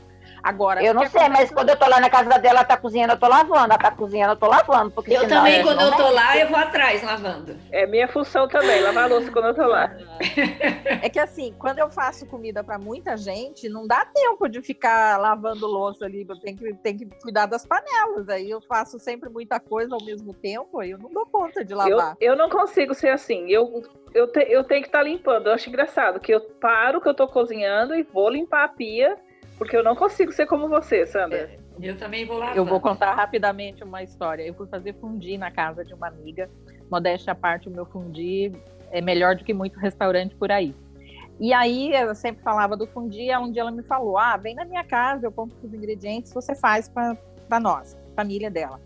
Agora, 0.42 0.84
eu 0.84 0.94
não 0.94 1.08
sei, 1.08 1.28
mas 1.28 1.52
quando 1.52 1.70
eu 1.70 1.76
tô 1.76 1.88
lá 1.88 2.00
na 2.00 2.10
casa 2.10 2.38
dela, 2.40 2.60
ela 2.60 2.64
tá 2.64 2.78
cozinhando, 2.78 3.14
eu 3.14 3.20
tô 3.20 3.28
lavando. 3.28 3.66
Ela 3.66 3.78
tá 3.78 3.92
cozinhando, 3.92 4.34
eu 4.34 4.38
tô 4.38 4.48
lavando. 4.48 4.92
Porque 4.92 5.14
eu 5.14 5.28
também, 5.28 5.62
quando 5.62 5.82
eu 5.82 5.92
tô 5.92 6.10
lá, 6.10 6.38
eu 6.38 6.48
vou 6.48 6.58
atrás 6.58 7.04
lavando. 7.04 7.58
É 7.72 7.86
minha 7.86 8.08
função 8.08 8.48
também, 8.48 8.82
lavar 8.82 9.06
a 9.06 9.08
louça 9.08 9.32
quando 9.32 9.50
eu 9.50 9.56
tô 9.56 9.68
lá. 9.68 9.92
É 11.02 11.10
que 11.10 11.20
assim, 11.20 11.54
quando 11.58 11.80
eu 11.80 11.90
faço 11.90 12.26
comida 12.26 12.64
para 12.64 12.78
muita 12.78 13.16
gente, 13.16 13.70
não 13.70 13.88
dá 13.88 14.06
tempo 14.06 14.50
de 14.50 14.62
ficar 14.62 15.18
lavando 15.18 15.66
louça 15.66 16.06
ali. 16.06 16.26
Eu 16.28 16.40
tenho 16.40 16.58
que, 16.58 16.74
tenho 16.74 16.98
que 16.98 17.06
cuidar 17.22 17.46
das 17.46 17.66
panelas. 17.66 18.28
Aí 18.28 18.50
eu 18.50 18.60
faço 18.62 19.00
sempre 19.00 19.30
muita 19.30 19.60
coisa 19.60 19.96
ao 19.96 20.04
mesmo 20.04 20.34
tempo, 20.34 20.80
aí 20.80 20.92
eu 20.92 20.98
não 20.98 21.10
dou 21.12 21.26
conta 21.26 21.64
de 21.64 21.74
lavar. 21.74 22.18
Eu, 22.20 22.32
eu 22.34 22.38
não 22.38 22.50
consigo 22.50 22.94
ser 22.94 23.10
assim. 23.10 23.50
Eu, 23.50 23.82
eu, 24.14 24.28
te, 24.28 24.40
eu 24.50 24.64
tenho 24.64 24.82
que 24.82 24.88
estar 24.88 25.00
tá 25.00 25.04
limpando. 25.04 25.48
Eu 25.48 25.54
acho 25.54 25.70
engraçado 25.70 26.20
que 26.20 26.34
eu 26.34 26.42
paro 26.42 27.02
que 27.02 27.08
eu 27.08 27.14
tô 27.14 27.28
cozinhando 27.28 27.96
e 27.96 28.04
vou 28.04 28.30
limpar 28.30 28.66
a 28.66 28.68
pia 28.68 29.18
porque 29.58 29.76
eu 29.76 29.84
não 29.84 29.94
consigo 29.94 30.32
ser 30.32 30.48
como 30.48 30.70
você, 30.70 31.06
Sandra. 31.06 31.38
É, 31.38 31.60
eu 31.82 31.98
também 31.98 32.26
vou 32.26 32.38
lá. 32.38 32.56
Eu 32.56 32.66
vou 32.66 32.80
contar 32.80 33.14
rapidamente 33.14 33.84
uma 33.84 34.02
história. 34.02 34.44
Eu 34.44 34.54
fui 34.54 34.68
fazer 34.68 34.94
fundi 34.94 35.38
na 35.38 35.52
casa 35.52 35.84
de 35.84 35.94
uma 35.94 36.08
amiga. 36.08 36.50
Modéstia 36.90 37.34
à 37.34 37.36
parte, 37.36 37.68
o 37.68 37.72
meu 37.72 37.86
fundi 37.86 38.54
é 38.90 39.02
melhor 39.02 39.36
do 39.36 39.44
que 39.44 39.54
muito 39.54 39.78
restaurante 39.78 40.34
por 40.36 40.50
aí. 40.50 40.74
E 41.40 41.54
aí 41.54 41.94
eu 41.94 42.16
sempre 42.16 42.42
falava 42.42 42.76
do 42.76 42.88
fundi, 42.88 43.30
um 43.38 43.52
dia 43.52 43.62
ela 43.62 43.72
me 43.72 43.84
falou: 43.84 44.18
"Ah, 44.18 44.36
vem 44.38 44.56
na 44.56 44.66
minha 44.66 44.84
casa, 44.84 45.28
eu 45.28 45.32
compro 45.32 45.56
os 45.62 45.74
ingredientes, 45.74 46.34
você 46.34 46.56
faz 46.56 46.90
para 46.90 47.60
nós, 47.60 47.98
família 48.16 48.50
dela". 48.50 48.80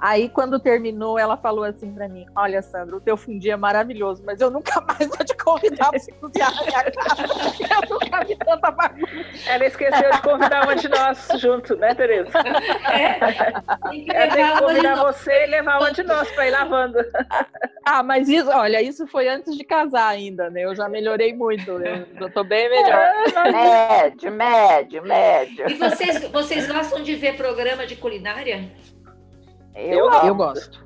Aí, 0.00 0.28
quando 0.28 0.58
terminou, 0.58 1.18
ela 1.18 1.36
falou 1.36 1.64
assim 1.64 1.92
para 1.92 2.08
mim: 2.08 2.26
Olha, 2.34 2.60
Sandra, 2.60 2.96
o 2.96 3.00
teu 3.00 3.16
fundi 3.16 3.50
é 3.50 3.56
maravilhoso, 3.56 4.22
mas 4.24 4.40
eu 4.40 4.50
nunca 4.50 4.80
mais 4.86 5.08
vou 5.08 5.24
te 5.24 5.36
convidar 5.36 5.90
para 5.90 5.98
você 5.98 6.12
cozinhar 6.12 6.54
na 6.54 6.62
minha 6.62 6.82
casa. 6.90 7.22
Eu 7.22 7.90
nunca 7.90 8.24
vi 8.24 8.36
tanta 8.36 8.70
bagunça. 8.70 9.12
Ela 9.46 9.66
esqueceu 9.66 10.10
de 10.10 10.22
convidar 10.22 10.64
uma 10.64 10.76
de 10.76 10.88
nós 10.88 11.28
junto, 11.38 11.76
né, 11.76 11.94
Tereza? 11.94 12.38
É. 12.90 13.12
Tem 13.90 14.04
que 14.04 14.16
Ela 14.16 14.34
tem 14.34 14.52
que 14.52 14.58
convidar 14.58 14.94
você 14.96 15.44
e 15.44 15.46
levar 15.46 15.78
uma 15.78 15.92
de 15.92 16.02
nós 16.02 16.30
para 16.32 16.48
ir 16.48 16.50
lavando. 16.50 16.98
Ah, 17.84 18.02
mas 18.02 18.28
isso, 18.28 18.48
olha, 18.50 18.80
isso 18.80 19.06
foi 19.06 19.28
antes 19.28 19.56
de 19.56 19.64
casar 19.64 20.08
ainda, 20.08 20.48
né? 20.50 20.64
Eu 20.64 20.74
já 20.74 20.88
melhorei 20.88 21.34
muito, 21.34 21.70
eu, 21.70 22.06
eu 22.20 22.32
tô 22.32 22.44
bem 22.44 22.68
melhor. 22.70 23.12
Médio, 23.52 24.32
médio, 24.32 25.02
médio. 25.02 25.68
E 25.68 25.74
vocês, 25.74 26.28
vocês 26.30 26.70
gostam 26.70 27.02
de 27.02 27.14
ver 27.14 27.36
programa 27.36 27.86
de 27.86 27.96
culinária? 27.96 28.70
Eu, 29.74 30.10
eu 30.10 30.34
gosto. 30.34 30.82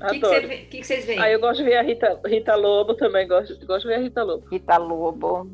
O 0.00 0.06
que, 0.08 0.20
que, 0.20 0.78
que, 0.78 0.84
vocês 0.84 1.04
veem? 1.04 1.18
Ah, 1.18 1.30
eu 1.30 1.40
gosto 1.40 1.58
de 1.58 1.64
ver 1.64 1.76
a 1.76 1.82
Rita, 1.82 2.20
Rita 2.26 2.54
Lobo 2.54 2.94
também. 2.94 3.26
Gosto, 3.26 3.54
gosto 3.66 3.82
de 3.82 3.88
ver 3.88 3.94
a 3.94 4.02
Rita 4.02 4.22
Lobo. 4.22 4.46
Rita 4.50 4.76
Lobo. 4.76 5.50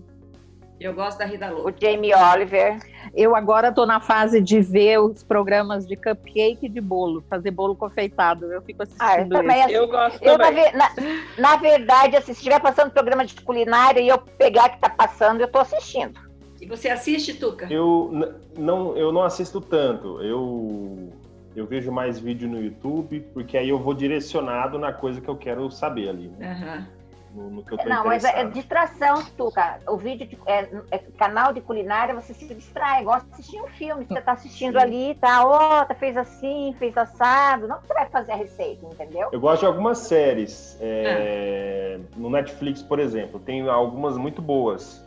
Eu 0.80 0.94
gosto 0.94 1.18
da 1.18 1.26
Rita 1.26 1.50
Lobo. 1.50 1.68
O 1.68 1.74
Jamie 1.78 2.14
Oliver. 2.14 2.78
Eu 3.14 3.36
agora 3.36 3.68
estou 3.68 3.86
na 3.86 4.00
fase 4.00 4.40
de 4.40 4.60
ver 4.60 4.98
os 4.98 5.22
programas 5.22 5.86
de 5.86 5.94
cupcake 5.94 6.66
e 6.66 6.68
de 6.68 6.80
bolo, 6.80 7.22
fazer 7.28 7.50
bolo 7.50 7.76
confeitado. 7.76 8.50
Eu 8.52 8.62
fico 8.62 8.82
assistindo 8.82 9.06
ah, 9.06 9.20
eu 9.20 9.28
também, 9.28 9.70
Eu 9.70 9.88
gosto 9.88 10.22
eu, 10.22 10.38
também. 10.38 10.72
Na, 10.72 10.90
na, 11.38 11.56
verdade, 11.56 12.16
assim, 12.16 12.32
se 12.32 12.40
estiver 12.40 12.60
passando 12.60 12.90
programa 12.90 13.24
de 13.24 13.34
culinária 13.42 14.00
e 14.00 14.08
eu 14.08 14.18
pegar 14.18 14.70
que 14.70 14.76
está 14.76 14.88
passando, 14.88 15.40
eu 15.40 15.46
estou 15.46 15.60
assistindo. 15.60 16.18
E 16.60 16.66
você 16.66 16.88
assiste, 16.88 17.34
Tuca? 17.34 17.66
Eu 17.70 18.10
não, 18.56 18.96
eu 18.96 19.12
não 19.12 19.22
assisto 19.22 19.60
tanto. 19.60 20.20
Eu 20.22 21.12
eu 21.54 21.66
vejo 21.66 21.90
mais 21.90 22.18
vídeo 22.18 22.48
no 22.48 22.62
YouTube, 22.62 23.20
porque 23.32 23.56
aí 23.56 23.68
eu 23.68 23.78
vou 23.78 23.94
direcionado 23.94 24.78
na 24.78 24.92
coisa 24.92 25.20
que 25.20 25.28
eu 25.28 25.36
quero 25.36 25.70
saber 25.70 26.08
ali. 26.08 26.28
Né? 26.28 26.86
Uhum. 26.86 27.00
No, 27.34 27.50
no, 27.50 27.62
que 27.62 27.74
eu 27.74 27.78
tô 27.78 27.88
Não, 27.88 28.04
mas 28.04 28.24
é, 28.24 28.40
é 28.40 28.44
distração, 28.44 29.22
Tuca. 29.36 29.78
O 29.86 29.96
vídeo 29.96 30.26
de, 30.26 30.36
é, 30.46 30.68
é, 30.90 30.98
canal 31.16 31.52
de 31.52 31.60
culinária, 31.60 32.14
você 32.14 32.34
se 32.34 32.52
distrai, 32.52 33.04
gosta 33.04 33.26
de 33.28 33.34
assistir 33.34 33.60
um 33.60 33.68
filme. 33.68 34.04
Você 34.04 34.20
tá 34.20 34.32
assistindo 34.32 34.78
Sim. 34.78 34.84
ali, 34.84 35.14
tá, 35.20 35.46
ó, 35.46 35.82
oh, 35.82 35.86
tá, 35.86 35.94
fez 35.94 36.16
assim, 36.16 36.74
fez 36.78 36.96
assado. 36.96 37.68
Não 37.68 37.80
que 37.80 37.86
você 37.86 37.94
vai 37.94 38.08
fazer 38.08 38.32
a 38.32 38.36
receita, 38.36 38.84
entendeu? 38.84 39.28
Eu 39.30 39.40
gosto 39.40 39.60
de 39.60 39.66
algumas 39.66 39.98
séries. 39.98 40.76
É, 40.80 42.00
ah. 42.00 42.10
No 42.16 42.30
Netflix, 42.30 42.82
por 42.82 42.98
exemplo, 42.98 43.38
tem 43.38 43.68
algumas 43.68 44.16
muito 44.16 44.42
boas, 44.42 45.04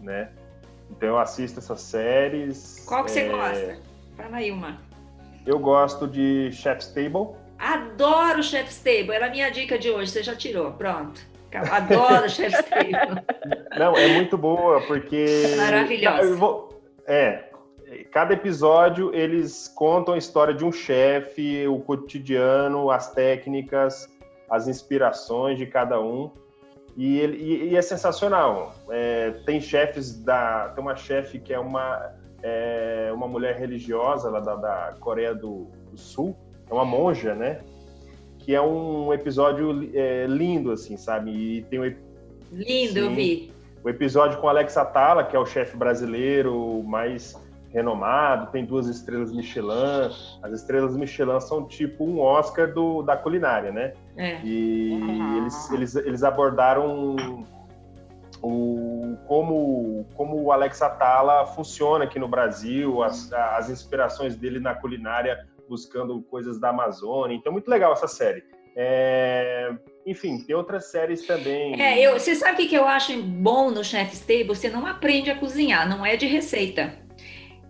né? 0.00 0.30
Então 0.90 1.08
eu 1.08 1.18
assisto 1.18 1.58
essas 1.58 1.80
séries. 1.80 2.84
Qual 2.86 3.04
que 3.04 3.10
você 3.10 3.20
é, 3.20 3.28
gosta? 3.28 3.78
Fala 4.16 4.36
aí 4.36 4.50
uma. 4.50 4.78
Eu 5.44 5.58
gosto 5.58 6.06
de 6.06 6.50
Chef's 6.52 6.88
Table. 6.88 7.36
Adoro 7.58 8.42
Chef's 8.42 8.78
Table. 8.78 9.12
Era 9.12 9.26
a 9.26 9.30
minha 9.30 9.50
dica 9.50 9.78
de 9.78 9.90
hoje. 9.90 10.10
Você 10.10 10.22
já 10.22 10.36
tirou. 10.36 10.72
Pronto. 10.72 11.20
Adoro 11.52 12.28
Chef's 12.30 12.64
Table. 12.68 13.22
Não, 13.78 13.96
é 13.96 14.08
muito 14.08 14.38
boa, 14.38 14.80
porque. 14.82 15.54
Maravilhosa. 15.56 16.36
Vou... 16.36 16.82
É. 17.06 17.44
Cada 18.10 18.32
episódio 18.32 19.14
eles 19.14 19.68
contam 19.68 20.14
a 20.14 20.18
história 20.18 20.54
de 20.54 20.64
um 20.64 20.72
chefe, 20.72 21.66
o 21.66 21.78
cotidiano, 21.80 22.90
as 22.90 23.12
técnicas, 23.12 24.08
as 24.50 24.66
inspirações 24.66 25.58
de 25.58 25.66
cada 25.66 26.00
um. 26.00 26.30
E, 26.96 27.18
ele, 27.18 27.36
e, 27.36 27.70
e 27.70 27.76
é 27.76 27.82
sensacional. 27.82 28.74
É, 28.90 29.30
tem 29.44 29.60
chefes 29.60 30.22
da. 30.22 30.70
Tem 30.70 30.82
uma 30.82 30.96
chefe 30.96 31.38
que 31.38 31.52
é 31.52 31.58
uma, 31.58 32.12
é, 32.42 33.10
uma 33.14 33.28
mulher 33.28 33.56
religiosa 33.56 34.28
lá 34.30 34.40
da, 34.40 34.56
da 34.56 34.94
Coreia 35.00 35.34
do, 35.34 35.68
do, 35.90 35.96
Sul, 35.96 36.36
é 36.68 36.74
uma 36.74 36.84
monja, 36.84 37.34
né? 37.34 37.60
Que 38.38 38.54
é 38.54 38.60
um 38.60 39.12
episódio 39.12 39.90
é, 39.94 40.26
lindo, 40.26 40.72
assim, 40.72 40.96
sabe? 40.96 41.30
E 41.30 41.62
tem 41.62 41.80
um, 41.80 41.94
Lindo, 42.52 42.92
sim, 42.92 42.98
eu 42.98 43.10
vi. 43.14 43.52
O 43.82 43.88
episódio 43.88 44.38
com 44.38 44.48
Alex 44.48 44.76
Atala, 44.76 45.24
que 45.24 45.34
é 45.34 45.38
o 45.38 45.46
chefe 45.46 45.76
brasileiro 45.76 46.82
mais 46.84 47.34
renomado, 47.72 48.52
tem 48.52 48.64
duas 48.64 48.86
estrelas 48.86 49.32
Michelin. 49.32 50.10
As 50.42 50.52
estrelas 50.52 50.96
Michelin 50.96 51.40
são 51.40 51.66
tipo 51.66 52.04
um 52.04 52.20
Oscar 52.20 52.72
do, 52.72 53.02
da 53.02 53.16
culinária, 53.16 53.72
né? 53.72 53.94
É. 54.16 54.40
E 54.44 54.92
eles, 55.38 55.70
eles, 55.72 55.96
eles 55.96 56.22
abordaram 56.22 57.16
o, 58.42 59.16
como, 59.26 60.06
como 60.14 60.42
o 60.42 60.52
Alex 60.52 60.82
Atala 60.82 61.46
funciona 61.46 62.04
aqui 62.04 62.18
no 62.18 62.28
Brasil, 62.28 63.02
as, 63.02 63.32
as 63.32 63.70
inspirações 63.70 64.36
dele 64.36 64.58
na 64.58 64.74
culinária, 64.74 65.46
buscando 65.68 66.20
coisas 66.22 66.58
da 66.58 66.70
Amazônia. 66.70 67.36
Então, 67.36 67.52
muito 67.52 67.68
legal 67.68 67.92
essa 67.92 68.08
série. 68.08 68.42
É, 68.74 69.70
enfim, 70.06 70.38
tem 70.44 70.56
outras 70.56 70.90
séries 70.90 71.26
também. 71.26 71.80
É, 71.80 72.00
eu, 72.00 72.18
você 72.18 72.34
sabe 72.34 72.64
o 72.64 72.68
que 72.68 72.74
eu 72.74 72.86
acho 72.86 73.22
bom 73.22 73.70
no 73.70 73.84
Chef's 73.84 74.20
Table? 74.20 74.48
Você 74.48 74.68
não 74.68 74.86
aprende 74.86 75.30
a 75.30 75.38
cozinhar, 75.38 75.88
não 75.88 76.04
é 76.04 76.16
de 76.16 76.26
receita 76.26 76.98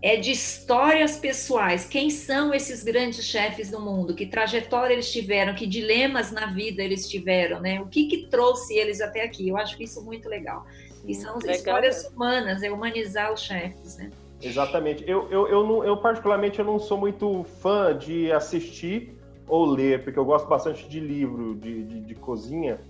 é 0.02 0.16
de 0.16 0.32
histórias 0.32 1.16
pessoais. 1.16 1.86
Quem 1.86 2.10
são 2.10 2.52
esses 2.52 2.82
grandes 2.82 3.24
chefes 3.24 3.70
do 3.70 3.80
mundo? 3.80 4.14
Que 4.14 4.26
trajetória 4.26 4.92
eles 4.92 5.12
tiveram? 5.12 5.54
Que 5.54 5.66
dilemas 5.66 6.32
na 6.32 6.46
vida 6.46 6.82
eles 6.82 7.08
tiveram? 7.08 7.60
Né? 7.60 7.80
O 7.80 7.86
que, 7.86 8.06
que 8.06 8.26
trouxe 8.26 8.74
eles 8.74 9.00
até 9.00 9.22
aqui? 9.22 9.48
Eu 9.48 9.56
acho 9.56 9.80
isso 9.80 10.04
muito 10.04 10.28
legal. 10.28 10.66
E 11.06 11.14
são 11.14 11.36
as 11.36 11.44
legal, 11.44 11.56
histórias 11.56 12.06
humanas, 12.08 12.62
é 12.62 12.70
humanizar 12.70 13.32
os 13.32 13.40
chefes, 13.40 13.96
né? 13.96 14.10
Exatamente. 14.40 15.04
Eu, 15.06 15.30
eu, 15.30 15.46
eu, 15.46 15.66
não, 15.66 15.84
eu, 15.84 15.96
particularmente, 15.96 16.58
eu 16.58 16.64
não 16.64 16.78
sou 16.80 16.98
muito 16.98 17.44
fã 17.60 17.96
de 17.96 18.30
assistir 18.32 19.16
ou 19.46 19.64
ler, 19.64 20.02
porque 20.02 20.18
eu 20.18 20.24
gosto 20.24 20.48
bastante 20.48 20.88
de 20.88 20.98
livro 20.98 21.54
de, 21.54 21.84
de, 21.84 22.00
de 22.00 22.14
cozinha. 22.16 22.80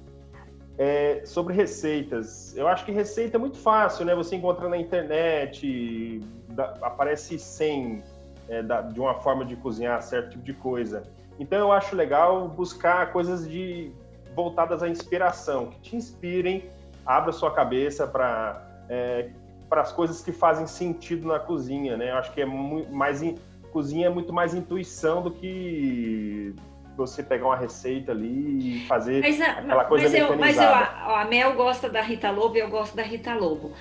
É, 0.79 1.23
sobre 1.25 1.55
receitas. 1.55 2.57
Eu 2.57 2.67
acho 2.67 2.85
que 2.85 2.93
receita 2.93 3.37
é 3.37 3.39
muito 3.39 3.59
fácil, 3.59 4.07
né? 4.07 4.15
Você 4.15 4.37
encontra 4.37 4.69
na 4.69 4.79
internet, 4.79 6.21
da, 6.49 6.75
aparece 6.81 7.39
sem 7.39 8.03
é, 8.49 8.63
da, 8.63 8.81
de 8.81 8.99
uma 8.99 9.15
forma 9.15 9.45
de 9.45 9.55
cozinhar 9.57 10.01
certo 10.03 10.31
tipo 10.31 10.43
de 10.43 10.55
coisa. 10.55 11.03
Então 11.39 11.59
eu 11.59 11.73
acho 11.73 11.95
legal 11.95 12.49
buscar 12.49 13.13
coisas 13.13 13.49
de 13.49 13.93
voltadas 14.35 14.83
à 14.83 14.89
inspiração, 14.89 15.67
que 15.67 15.81
te 15.81 15.97
inspirem, 15.97 16.71
abra 17.05 17.33
sua 17.33 17.53
cabeça 17.53 18.07
para 18.07 18.67
é, 18.89 19.31
para 19.69 19.81
as 19.81 19.91
coisas 19.91 20.23
que 20.23 20.33
fazem 20.33 20.67
sentido 20.67 21.27
na 21.29 21.39
cozinha, 21.39 21.97
né? 21.97 22.11
Eu 22.11 22.17
acho 22.17 22.33
que 22.33 22.43
é 22.43 22.45
muito 22.45 22.93
mais 22.93 23.23
in, 23.23 23.37
cozinha 23.73 24.07
é 24.07 24.11
muito 24.11 24.31
mais 24.31 24.53
intuição 24.55 25.23
do 25.23 25.31
que 25.31 26.55
você 26.97 27.23
pegar 27.23 27.47
uma 27.47 27.57
receita 27.57 28.13
ali 28.13 28.83
e 28.83 28.87
fazer 28.87 29.21
mas, 29.21 29.41
aquela 29.41 29.85
coisa 29.85 30.05
mas 30.05 30.15
eu, 30.15 30.37
mas 30.37 30.57
eu, 30.57 30.63
a, 30.63 31.23
a 31.23 31.25
Mel 31.25 31.55
gosta 31.55 31.89
da 31.89 32.01
Rita 32.01 32.31
Lobo 32.31 32.57
e 32.57 32.61
eu 32.61 32.69
gosto 32.69 32.95
da 32.95 33.03
Rita 33.03 33.35
Lobo. 33.35 33.73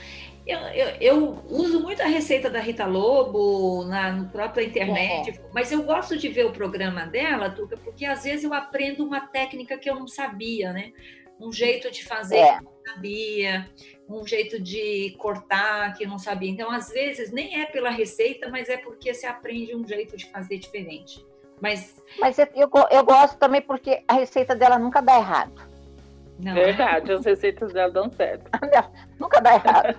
Eu, 0.46 0.58
eu, 0.60 0.88
eu, 1.00 1.44
uso 1.50 1.82
muito 1.82 2.02
a 2.02 2.08
receita 2.08 2.50
da 2.50 2.60
Rita 2.60 2.86
Lobo 2.86 3.86
na, 3.86 4.12
na 4.12 4.26
própria 4.30 4.64
internet, 4.64 5.40
mas 5.54 5.72
eu 5.72 5.84
gosto 5.84 6.18
de 6.18 6.30
ver 6.30 6.46
o 6.48 6.52
programa 6.52 7.06
dela, 7.06 7.52
Tuca, 7.52 7.78
porque 7.78 8.06
às 8.06 8.24
vezes 8.24 8.44
eu 8.44 8.54
aprendo 8.54 9.06
uma 9.06 9.22
técnica 9.22 9.78
que 9.78 9.90
eu 9.90 9.96
não 9.96 10.08
sabia, 10.08 10.74
né? 10.74 10.92
Um 11.40 11.52
jeito 11.52 11.92
de 11.92 12.04
fazer 12.04 12.38
é. 12.38 12.54
que 12.54 12.66
eu 12.66 12.72
não 12.72 12.94
sabia, 12.94 13.70
um 14.10 14.26
jeito 14.26 14.60
de 14.60 15.16
cortar 15.18 15.94
que 15.94 16.06
eu 16.06 16.10
não 16.10 16.18
sabia. 16.18 16.50
Então, 16.50 16.72
às 16.72 16.90
vezes, 16.90 17.32
nem 17.32 17.62
é 17.62 17.66
pela 17.68 17.90
receita, 17.90 18.50
mas 18.50 18.68
é 18.68 18.78
porque 18.78 19.14
você 19.14 19.28
aprende 19.28 19.76
um 19.76 19.88
jeito 19.88 20.18
de 20.18 20.26
fazer 20.26 20.58
diferente. 20.58 21.24
Mas, 21.62 21.96
Mas 22.20 22.40
eu, 22.40 22.48
eu 22.90 23.04
gosto 23.06 23.38
também 23.38 23.62
porque 23.62 24.04
a 24.08 24.14
receita 24.16 24.56
dela 24.56 24.80
nunca 24.80 25.02
dá 25.02 25.18
errado. 25.18 25.54
Não. 26.40 26.56
Verdade, 26.56 27.12
as 27.12 27.24
receitas 27.24 27.72
dela 27.72 27.92
dão 27.92 28.10
certo. 28.12 28.50
nunca 29.20 29.40
dá 29.40 29.54
errado. 29.54 29.96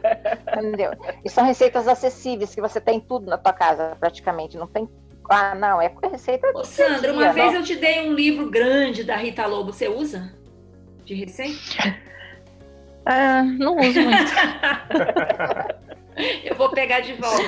Entendeu? 0.59 0.91
E 1.25 1.31
são 1.31 1.45
receitas 1.45 1.87
acessíveis, 1.87 2.53
que 2.53 2.61
você 2.61 2.81
tem 2.81 3.01
tudo 3.01 3.27
na 3.27 3.39
tua 3.39 3.53
casa, 3.53 3.97
praticamente. 4.01 4.59
Não 4.59 4.67
tem. 4.67 4.89
Ah, 5.31 5.55
não, 5.55 5.81
é 5.81 5.95
receita. 6.11 6.51
Ô, 6.53 6.65
Sandra, 6.65 7.13
uma 7.13 7.33
vez 7.33 7.55
eu 7.55 7.63
te 7.63 7.77
dei 7.77 8.09
um 8.09 8.13
livro 8.13 8.51
grande 8.51 9.05
da 9.05 9.17
Rita 9.17 9.47
Lobo, 9.47 9.73
você 9.73 9.87
usa? 9.87 10.35
De 11.05 11.15
receita? 11.15 11.97
Ah, 13.07 13.43
não 13.45 13.77
uso 13.77 14.01
muito. 14.01 14.33
Eu 16.45 16.55
vou 16.57 16.71
pegar 16.71 17.01
de 17.01 17.15
volta. 17.15 17.43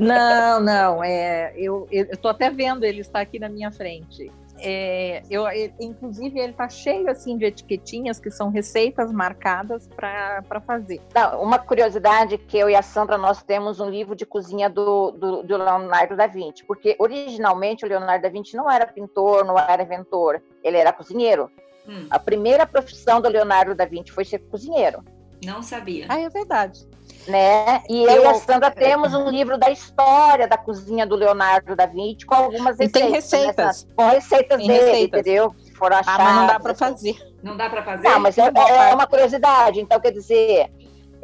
Não, 0.00 0.60
não. 0.60 1.04
É, 1.04 1.52
eu 1.56 1.86
estou 1.90 2.30
até 2.30 2.50
vendo 2.50 2.84
ele 2.84 3.00
está 3.00 3.20
aqui 3.20 3.38
na 3.38 3.48
minha 3.48 3.70
frente. 3.70 4.30
É, 4.64 5.22
eu, 5.28 5.48
ele, 5.48 5.74
inclusive, 5.80 6.38
ele 6.38 6.52
está 6.52 6.68
cheio 6.68 7.10
assim 7.10 7.36
de 7.36 7.44
etiquetinhas 7.46 8.20
que 8.20 8.30
são 8.30 8.48
receitas 8.48 9.10
marcadas 9.10 9.88
para 9.88 10.60
fazer. 10.64 11.00
Não, 11.12 11.42
uma 11.42 11.58
curiosidade 11.58 12.38
que 12.38 12.58
eu 12.58 12.70
e 12.70 12.76
a 12.76 12.82
Sandra 12.82 13.18
nós 13.18 13.42
temos 13.42 13.80
um 13.80 13.90
livro 13.90 14.14
de 14.14 14.24
cozinha 14.24 14.70
do, 14.70 15.10
do, 15.10 15.42
do, 15.42 15.56
Leonardo 15.56 16.16
da 16.16 16.28
Vinci, 16.28 16.64
porque 16.64 16.94
originalmente 16.98 17.84
o 17.84 17.88
Leonardo 17.88 18.22
da 18.22 18.28
Vinci 18.28 18.56
não 18.56 18.70
era 18.70 18.86
pintor, 18.86 19.44
não 19.44 19.58
era 19.58 19.82
inventor, 19.82 20.40
ele 20.62 20.76
era 20.76 20.92
cozinheiro. 20.92 21.50
Hum. 21.88 22.06
A 22.08 22.18
primeira 22.20 22.64
profissão 22.64 23.20
do 23.20 23.28
Leonardo 23.28 23.74
da 23.74 23.84
Vinci 23.84 24.12
foi 24.12 24.24
ser 24.24 24.38
cozinheiro. 24.38 25.02
Não 25.44 25.60
sabia. 25.60 26.06
Ah, 26.08 26.20
é 26.20 26.28
verdade 26.28 26.86
né? 27.26 27.82
E 27.88 28.04
eu, 28.04 28.10
eu 28.10 28.22
e 28.22 28.26
a 28.26 28.34
Sandra 28.34 28.70
temos 28.70 29.14
um 29.14 29.28
livro 29.28 29.58
da 29.58 29.70
história 29.70 30.48
da 30.48 30.56
cozinha 30.56 31.06
do 31.06 31.14
Leonardo 31.14 31.76
da 31.76 31.86
Vinci 31.86 32.26
com 32.26 32.34
algumas 32.34 32.78
receitas. 32.78 33.00
E 33.00 33.04
tem 33.04 33.10
receitas. 33.12 33.88
com 33.94 34.08
receitas 34.08 34.58
tem 34.58 34.66
dele, 34.66 34.84
receitas. 34.84 35.20
entendeu? 35.20 35.54
foram 35.82 35.96
achadas. 35.96 36.20
Ah, 36.20 36.24
mas 36.24 36.36
não 36.36 36.46
dá 36.46 36.60
para 36.60 36.74
fazer. 36.74 37.34
Não 37.42 37.56
dá 37.56 37.68
para 37.68 37.82
fazer? 37.82 38.08
Não, 38.08 38.20
mas 38.20 38.38
é, 38.38 38.42
é, 38.42 38.94
uma 38.94 39.06
curiosidade. 39.06 39.80
Então, 39.80 39.98
quer 39.98 40.12
dizer, 40.12 40.70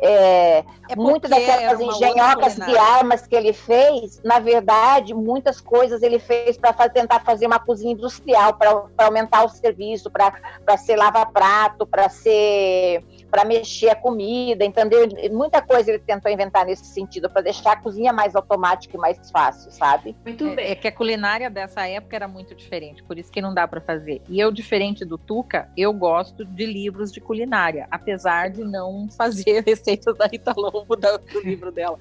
é, 0.00 0.64
é 0.88 0.96
muitas 0.96 1.30
daquelas 1.30 1.80
engenhocas 1.80 2.56
de 2.56 2.76
armas 2.76 3.24
que 3.24 3.36
ele 3.36 3.52
fez, 3.52 4.20
na 4.24 4.40
verdade, 4.40 5.14
muitas 5.14 5.60
coisas 5.60 6.02
ele 6.02 6.18
fez 6.18 6.56
para 6.56 6.72
tentar 6.88 7.20
fazer 7.20 7.46
uma 7.46 7.60
cozinha 7.60 7.92
industrial, 7.92 8.54
para 8.54 8.88
aumentar 8.98 9.44
o 9.44 9.48
serviço, 9.48 10.10
para 10.10 10.76
ser 10.76 10.96
lava-prato, 10.96 11.86
para 11.86 12.08
ser 12.08 13.04
para 13.30 13.44
mexer 13.44 13.90
a 13.90 13.94
comida, 13.94 14.64
entendeu? 14.64 15.06
Muita 15.30 15.60
coisa 15.60 15.90
ele 15.90 15.98
tentou 15.98 16.30
inventar 16.30 16.66
nesse 16.66 16.84
sentido, 16.86 17.28
para 17.28 17.42
deixar 17.42 17.72
a 17.72 17.76
cozinha 17.76 18.12
mais 18.12 18.34
automática 18.34 18.96
e 18.96 19.00
mais 19.00 19.30
fácil, 19.30 19.70
sabe? 19.70 20.16
Muito 20.24 20.46
é, 20.46 20.54
bem. 20.54 20.66
É, 20.66 20.70
é 20.72 20.74
que 20.74 20.88
a 20.88 20.92
culinária 20.92 21.50
dessa 21.50 21.86
época 21.86 22.16
era 22.16 22.28
muito 22.28 22.54
diferente, 22.54 23.02
por 23.02 23.18
isso 23.18 23.30
que 23.30 23.40
não 23.40 23.52
dá 23.52 23.68
para 23.68 23.80
fazer. 23.80 24.22
E 24.28 24.40
eu, 24.40 24.50
diferente 24.50 25.04
do 25.04 25.18
Tuca, 25.18 25.68
eu 25.76 25.92
gosto 25.92 26.44
de 26.44 26.66
livros 26.66 27.12
de 27.12 27.20
culinária, 27.20 27.86
apesar 27.90 28.50
de 28.50 28.64
não 28.64 29.08
fazer 29.16 29.62
receitas 29.64 30.16
da 30.16 30.26
Rita 30.26 30.54
Lobo 30.56 30.96
do 30.96 31.40
livro 31.44 31.70
dela. 31.70 31.98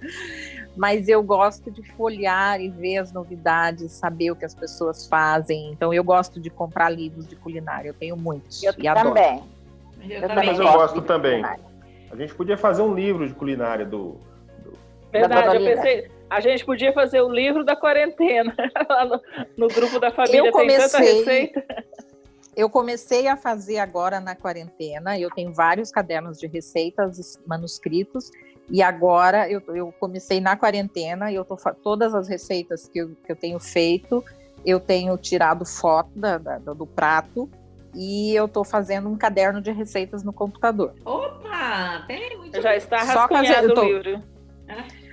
Mas 0.75 1.07
eu 1.09 1.21
gosto 1.23 1.71
de 1.71 1.81
folhear 1.93 2.61
e 2.61 2.69
ver 2.69 2.99
as 2.99 3.11
novidades, 3.11 3.91
saber 3.91 4.31
o 4.31 4.35
que 4.35 4.45
as 4.45 4.53
pessoas 4.53 5.07
fazem. 5.07 5.71
Então 5.71 5.93
eu 5.93 6.03
gosto 6.03 6.39
de 6.39 6.49
comprar 6.49 6.89
livros 6.89 7.27
de 7.27 7.35
culinária, 7.35 7.89
eu 7.89 7.93
tenho 7.93 8.15
muitos. 8.15 8.61
Eu 8.63 8.71
e 8.77 8.83
também. 8.83 9.39
Adoro. 9.39 9.56
Eu, 10.01 10.21
eu 10.21 10.27
também 10.27 10.45
mas 10.45 10.59
eu 10.59 10.65
gosto 10.65 11.01
também. 11.01 11.43
A 11.43 12.15
gente 12.15 12.33
podia 12.35 12.57
fazer 12.57 12.81
um 12.81 12.93
livro 12.93 13.27
de 13.27 13.33
culinária 13.33 13.85
do. 13.85 14.17
do... 14.59 14.73
Verdade, 15.11 15.57
eu 15.57 15.75
pensei. 15.75 16.11
A 16.29 16.39
gente 16.41 16.65
podia 16.65 16.91
fazer 16.91 17.21
o 17.21 17.29
livro 17.29 17.63
da 17.63 17.75
quarentena 17.75 18.53
lá 18.89 19.05
no, 19.05 19.21
no 19.57 19.67
grupo 19.67 19.99
da 19.99 20.11
família. 20.11 20.47
Eu 20.47 20.51
comecei, 20.51 20.77
tem 20.77 20.89
tanta 20.89 20.99
receita. 20.99 21.85
Eu 22.55 22.69
comecei 22.69 23.27
a 23.27 23.37
fazer 23.37 23.77
agora 23.77 24.19
na 24.19 24.35
quarentena. 24.35 25.17
Eu 25.17 25.29
tenho 25.29 25.53
vários 25.53 25.91
cadernos 25.91 26.39
de 26.39 26.47
receitas 26.47 27.39
manuscritos. 27.45 28.31
E 28.69 28.81
agora 28.81 29.49
eu, 29.49 29.61
eu 29.69 29.93
comecei 29.99 30.41
na 30.41 30.57
quarentena 30.57 31.31
e 31.31 31.35
eu 31.35 31.45
tô 31.45 31.55
todas 31.81 32.13
as 32.13 32.27
receitas 32.27 32.89
que 32.89 32.99
eu, 32.99 33.15
que 33.25 33.31
eu 33.31 33.35
tenho 33.35 33.59
feito, 33.59 34.23
eu 34.65 34.77
tenho 34.77 35.17
tirado 35.17 35.65
foto 35.65 36.09
da, 36.13 36.37
da, 36.37 36.57
do 36.57 36.85
prato 36.85 37.49
e 37.95 38.35
eu 38.35 38.45
estou 38.45 38.63
fazendo 38.63 39.09
um 39.09 39.17
caderno 39.17 39.61
de 39.61 39.71
receitas 39.71 40.23
no 40.23 40.33
computador. 40.33 40.93
Opa! 41.05 42.03
Tem 42.07 42.37
muito 42.37 42.61
Já 42.61 42.75
está 42.75 42.97
rascunhado 42.97 43.79
o 43.79 43.83
livro. 43.83 44.23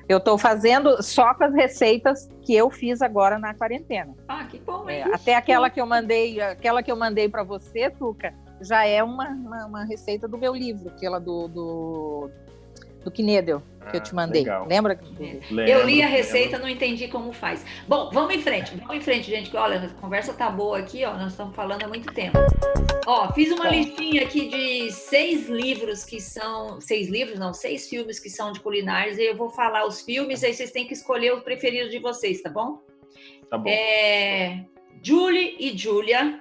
Eu 0.09 0.19
estou 0.19 0.37
fazendo 0.37 1.03
só 1.03 1.33
com 1.35 1.45
as 1.45 1.55
receitas 1.55 2.29
que 2.43 2.55
eu 2.55 2.71
fiz 2.71 3.01
agora 3.01 3.39
na 3.39 3.55
quarentena. 3.55 4.15
Ah, 4.29 4.45
que 4.45 4.59
bom, 4.59 4.89
é, 4.89 5.03
Até 5.03 5.35
aquela 5.35 5.71
que 5.71 5.81
eu 5.81 5.87
mandei, 5.87 6.41
aquela 6.41 6.83
que 6.83 6.93
eu 6.93 6.97
mandei 6.97 7.29
para 7.29 7.43
você, 7.43 7.89
Tuca, 7.91 8.35
já 8.61 8.85
é 8.85 9.03
uma, 9.03 9.29
uma, 9.29 9.67
uma, 9.67 9.85
receita 9.85 10.29
do 10.29 10.37
meu 10.37 10.55
livro, 10.55 10.91
aquela 10.91 11.19
do, 11.19 11.49
do 11.49 12.31
do 13.05 13.11
Knedel 13.11 13.63
que 13.91 13.97
ah, 13.97 14.01
eu 14.01 14.03
te 14.03 14.15
mandei. 14.15 14.43
Legal. 14.43 14.67
Lembra? 14.67 15.01
Lembro, 15.51 15.71
eu 15.71 15.87
li 15.87 16.03
a 16.03 16.07
receita, 16.07 16.59
não 16.59 16.69
entendi 16.69 17.09
como 17.09 17.33
faz. 17.33 17.65
Bom, 17.87 18.11
vamos 18.13 18.35
em 18.35 18.41
frente, 18.41 18.75
vamos 18.77 18.97
em 18.97 19.01
frente, 19.01 19.31
gente. 19.31 19.51
Que 19.51 19.57
olha, 19.57 19.79
a 19.79 20.01
conversa 20.01 20.33
tá 20.33 20.51
boa 20.51 20.79
aqui, 20.79 21.05
ó. 21.05 21.15
Nós 21.15 21.33
estamos 21.33 21.55
falando 21.55 21.83
há 21.83 21.89
muito 21.89 22.13
tempo. 22.13 22.39
Ó, 23.07 23.33
fiz 23.33 23.53
uma 23.53 23.69
listinha 23.69 24.23
aqui 24.23 24.49
de 24.49 24.91
seis 24.91 25.49
livros 25.49 26.05
que 26.05 26.21
são. 26.21 26.81
Seis 26.81 27.09
livros, 27.09 27.39
não, 27.39 27.53
seis 27.53 27.89
filmes 27.89 28.19
que 28.19 28.31
são 28.31 28.53
de 28.53 28.61
culinários. 28.61 29.19
E 29.19 29.23
eu 29.23 29.37
vou 29.37 29.51
falar 29.51 29.87
os 29.87 30.01
filmes, 30.01 30.43
aí 30.43 30.55
vocês 30.55 30.71
têm 30.71 30.87
que 30.87 30.95
escolher 30.95 31.33
o 31.33 31.43
preferido 31.43 31.91
de 31.91 31.99
vocês, 31.99 32.41
tá 32.41 32.51
bom? 32.51 32.79
Tá 33.51 33.59
bom. 33.59 33.69
É, 33.69 34.65
Julie 35.03 35.57
e 35.59 35.77
Julia, 35.77 36.41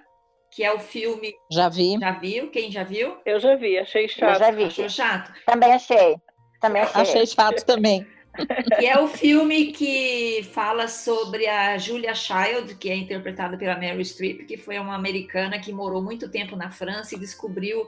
que 0.51 0.63
é 0.63 0.73
o 0.73 0.79
filme. 0.79 1.33
Já 1.51 1.67
vi. 1.67 1.99
Já 1.99 2.11
viu? 2.11 2.49
Quem 2.49 2.71
já 2.71 2.83
viu? 2.83 3.17
Eu 3.25 3.39
já 3.39 3.55
vi, 3.55 3.77
achei 3.77 4.07
chato. 4.07 4.33
Eu 4.33 4.39
já 4.39 4.51
vi. 4.51 4.63
Achou 4.63 4.89
chato? 4.89 5.33
Também 5.45 5.73
achei. 5.73 6.15
Também 6.63 6.81
achei. 6.81 7.01
Achei 7.01 7.25
chato 7.25 7.65
também. 7.65 8.07
Que 8.79 8.87
é 8.87 8.99
o 8.99 9.07
filme 9.07 9.73
que 9.73 10.41
fala 10.53 10.87
sobre 10.87 11.45
a 11.45 11.77
Julia 11.77 12.15
Child, 12.15 12.73
que 12.79 12.89
é 12.89 12.95
interpretada 12.95 13.55
pela 13.57 13.75
Mary 13.75 14.03
Streep, 14.03 14.47
que 14.47 14.57
foi 14.57 14.79
uma 14.79 14.95
americana 14.95 15.59
que 15.59 15.71
morou 15.71 16.01
muito 16.01 16.27
tempo 16.31 16.55
na 16.55 16.71
França 16.71 17.13
e 17.13 17.19
descobriu 17.19 17.87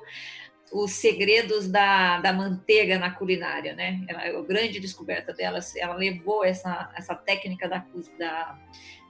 os 0.72 0.92
segredos 0.92 1.68
da, 1.68 2.20
da 2.20 2.32
manteiga 2.32 3.00
na 3.00 3.10
culinária, 3.10 3.74
né? 3.74 4.06
Ela, 4.08 4.38
a 4.38 4.42
grande 4.44 4.80
descoberta 4.80 5.34
dela, 5.34 5.58
ela 5.78 5.96
levou 5.96 6.44
essa, 6.46 6.92
essa 6.96 7.16
técnica 7.16 7.68
da, 7.68 7.84
da, 8.20 8.60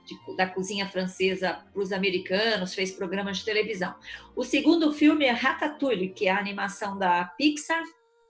de, 0.06 0.36
da 0.36 0.46
cozinha 0.46 0.88
francesa 0.88 1.58
para 1.70 1.82
os 1.82 1.92
americanos, 1.92 2.74
fez 2.74 2.92
programas 2.92 3.38
de 3.38 3.44
televisão. 3.44 3.94
O 4.34 4.42
segundo 4.42 4.90
filme 4.90 5.26
é 5.26 5.32
Ratatouille, 5.32 6.14
que 6.14 6.28
é 6.28 6.30
a 6.30 6.38
animação 6.38 6.96
da 6.96 7.26
Pixar, 7.36 7.82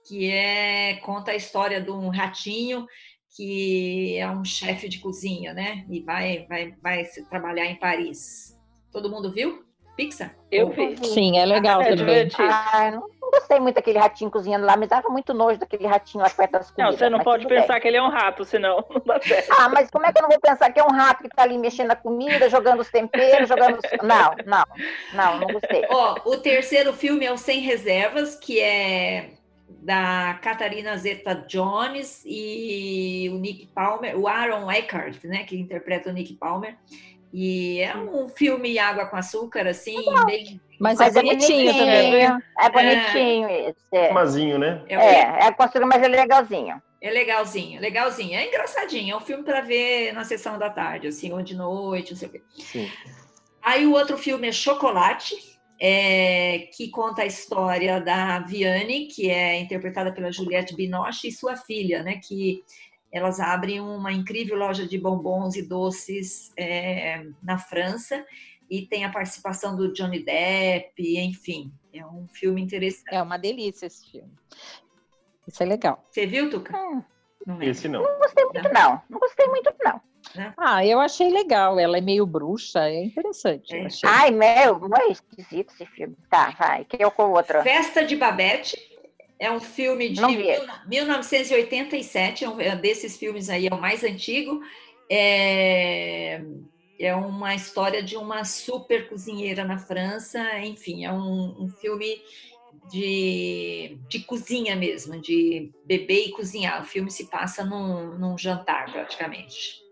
que 0.07 0.31
é 0.31 0.95
conta 1.03 1.31
a 1.31 1.35
história 1.35 1.81
de 1.81 1.91
um 1.91 2.09
ratinho 2.09 2.87
que 3.35 4.17
é 4.17 4.27
um 4.29 4.43
chefe 4.43 4.89
de 4.89 4.99
cozinha, 4.99 5.53
né? 5.53 5.85
E 5.89 6.01
vai, 6.01 6.47
vai, 6.49 6.73
vai 6.81 7.03
trabalhar 7.29 7.65
em 7.65 7.75
Paris. 7.75 8.57
Todo 8.91 9.11
mundo 9.11 9.31
viu? 9.31 9.63
Pixar? 9.95 10.35
Eu 10.51 10.69
vi. 10.69 10.95
Sim, 11.05 11.37
é 11.37 11.45
legal 11.45 11.81
é 11.81 11.95
também. 11.95 12.29
Ah, 12.37 12.91
não, 12.91 13.07
gostei 13.31 13.59
muito 13.59 13.75
daquele 13.75 13.99
ratinho 13.99 14.31
cozinhando 14.31 14.65
lá, 14.65 14.77
me 14.77 14.87
dava 14.87 15.09
muito 15.09 15.33
nojo 15.33 15.59
daquele 15.59 15.85
ratinho 15.87 16.23
lá 16.23 16.29
perto 16.29 16.51
das 16.51 16.71
comidas. 16.71 16.93
Não, 16.93 16.97
você 16.97 17.09
não 17.09 17.19
pode 17.19 17.47
pensar 17.47 17.73
bem. 17.73 17.81
que 17.81 17.87
ele 17.87 17.97
é 17.97 18.01
um 18.01 18.09
rato, 18.09 18.45
senão 18.45 18.85
não 18.89 19.01
dá 19.05 19.19
certo. 19.19 19.53
Ah, 19.57 19.69
mas 19.69 19.89
como 19.89 20.05
é 20.05 20.13
que 20.13 20.19
eu 20.19 20.23
não 20.23 20.29
vou 20.29 20.39
pensar 20.39 20.71
que 20.71 20.79
é 20.79 20.83
um 20.83 20.91
rato 20.91 21.23
que 21.23 21.29
tá 21.29 21.43
ali 21.43 21.57
mexendo 21.57 21.87
na 21.87 21.95
comida, 21.95 22.49
jogando 22.49 22.79
os 22.79 22.89
temperos, 22.89 23.49
jogando 23.49 23.79
os... 23.79 23.87
Não, 24.07 24.35
não, 24.45 24.63
não, 25.13 25.39
não 25.39 25.47
gostei. 25.47 25.83
Ó, 25.89 26.17
o 26.25 26.37
terceiro 26.37 26.93
filme 26.93 27.25
é 27.25 27.31
o 27.31 27.37
Sem 27.37 27.59
Reservas, 27.59 28.35
que 28.35 28.59
é 28.59 29.31
da 29.67 30.39
Catarina 30.41 30.97
Zeta-Jones 30.97 32.23
e 32.25 33.29
o 33.31 33.37
Nick 33.37 33.67
Palmer, 33.67 34.17
o 34.17 34.27
Aaron 34.27 34.71
Eckhart, 34.71 35.23
né, 35.25 35.43
que 35.43 35.57
interpreta 35.57 36.09
o 36.09 36.13
Nick 36.13 36.33
Palmer. 36.33 36.75
E 37.33 37.81
é 37.81 37.95
um 37.95 38.29
filme 38.29 38.79
água 38.79 39.05
com 39.05 39.17
açúcar, 39.17 39.67
assim, 39.67 39.97
é 39.97 40.25
bem. 40.25 40.61
Mas, 40.79 40.97
mas 40.97 41.15
é, 41.15 41.21
bonitinho, 41.21 41.73
bonitinho 41.73 41.73
também. 41.73 42.23
É 42.57 42.69
bonitinho 42.69 43.47
é. 43.47 43.69
esse. 43.69 43.77
É. 43.91 44.13
Mazinho, 44.13 44.57
né? 44.57 44.81
É, 44.87 44.95
é, 44.95 45.47
é 45.47 45.51
com 45.51 45.63
açúcar, 45.63 45.85
mas 45.85 46.01
é 46.01 46.07
legalzinho. 46.07 46.81
É 47.01 47.11
legalzinho, 47.11 47.79
legalzinho. 47.79 48.35
É 48.35 48.47
engraçadinho. 48.47 49.13
É 49.13 49.17
um 49.17 49.21
filme 49.21 49.43
para 49.43 49.61
ver 49.61 50.13
na 50.13 50.23
sessão 50.23 50.57
da 50.57 50.69
tarde, 50.69 51.07
assim, 51.07 51.31
ou 51.33 51.41
de 51.41 51.55
noite, 51.55 52.11
não 52.11 52.17
sei 52.17 52.27
o 52.27 52.31
quê. 52.31 52.41
Sim. 52.59 52.89
Aí 53.61 53.85
o 53.85 53.91
outro 53.91 54.17
filme 54.17 54.47
é 54.47 54.51
Chocolate, 54.51 55.56
é, 55.79 56.69
que 56.75 56.89
conta 56.89 57.21
a 57.21 57.25
história 57.25 57.99
da 57.99 58.39
Viane, 58.39 59.07
que 59.07 59.29
é 59.29 59.59
interpretada 59.59 60.11
pela 60.11 60.31
Juliette 60.31 60.75
Binoche, 60.75 61.27
e 61.27 61.31
sua 61.31 61.55
filha, 61.55 62.03
né? 62.03 62.19
Que 62.23 62.63
elas 63.11 63.39
abrem 63.39 63.79
uma 63.79 64.11
incrível 64.11 64.57
loja 64.57 64.85
de 64.85 64.97
bombons 64.97 65.55
e 65.55 65.61
doces 65.61 66.51
é, 66.57 67.25
na 67.41 67.57
França 67.57 68.25
e 68.69 68.85
tem 68.85 69.05
a 69.05 69.11
participação 69.11 69.75
do 69.75 69.93
Johnny 69.93 70.23
Depp, 70.23 70.93
enfim, 70.97 71.71
é 71.93 72.05
um 72.05 72.27
filme 72.27 72.61
interessante. 72.61 73.13
É 73.13 73.21
uma 73.21 73.37
delícia 73.37 73.85
esse 73.85 74.11
filme. 74.11 74.31
Isso 75.47 75.63
é 75.63 75.65
legal. 75.65 76.05
Você 76.11 76.25
viu, 76.25 76.49
Tuca? 76.49 76.77
Hum. 76.77 77.01
Não 77.45 77.61
é. 77.61 77.67
Esse 77.67 77.87
não. 77.87 78.03
Não 78.03 78.19
gostei 78.19 78.43
muito, 78.43 78.73
não. 78.73 79.01
Não 79.09 79.19
gostei 79.19 79.47
muito, 79.47 79.73
não. 79.81 80.01
Né? 80.35 80.53
Ah, 80.57 80.85
eu 80.85 80.99
achei 80.99 81.29
legal. 81.29 81.79
Ela 81.79 81.97
é 81.97 82.01
meio 82.01 82.25
bruxa, 82.25 82.87
é 82.87 83.03
interessante. 83.03 83.75
É. 83.75 83.87
Ai, 84.03 84.31
meu, 84.31 84.89
é 84.95 85.11
esquisito 85.11 85.73
esse 85.73 85.85
filme. 85.87 86.15
Tá, 86.29 86.51
vai. 86.57 86.85
Que 86.85 87.03
eu 87.03 87.11
com 87.11 87.31
outra. 87.31 87.63
Festa 87.63 88.05
de 88.05 88.15
Babette. 88.15 88.77
É 89.39 89.51
um 89.51 89.59
filme 89.59 90.09
de 90.09 90.19
1987, 90.87 92.43
é 92.43 92.49
um 92.49 92.59
é 92.59 92.75
desses 92.75 93.17
filmes 93.17 93.51
aí, 93.51 93.67
é 93.67 93.73
o 93.73 93.79
mais 93.79 94.03
antigo. 94.03 94.63
É, 95.07 96.41
é 96.99 97.13
uma 97.13 97.53
história 97.53 98.01
de 98.01 98.17
uma 98.17 98.43
super 98.43 99.07
cozinheira 99.07 99.63
na 99.63 99.77
França, 99.77 100.59
enfim, 100.61 101.05
é 101.05 101.11
um, 101.13 101.65
um 101.65 101.69
filme 101.69 102.19
de, 102.89 103.97
de 104.09 104.19
cozinha 104.19 104.75
mesmo, 104.75 105.19
de 105.21 105.71
beber 105.85 106.27
e 106.27 106.31
cozinhar. 106.31 106.81
O 106.81 106.85
filme 106.85 107.11
se 107.11 107.29
passa 107.29 107.63
num, 107.63 108.17
num 108.17 108.37
jantar, 108.37 108.91
praticamente. 108.91 109.86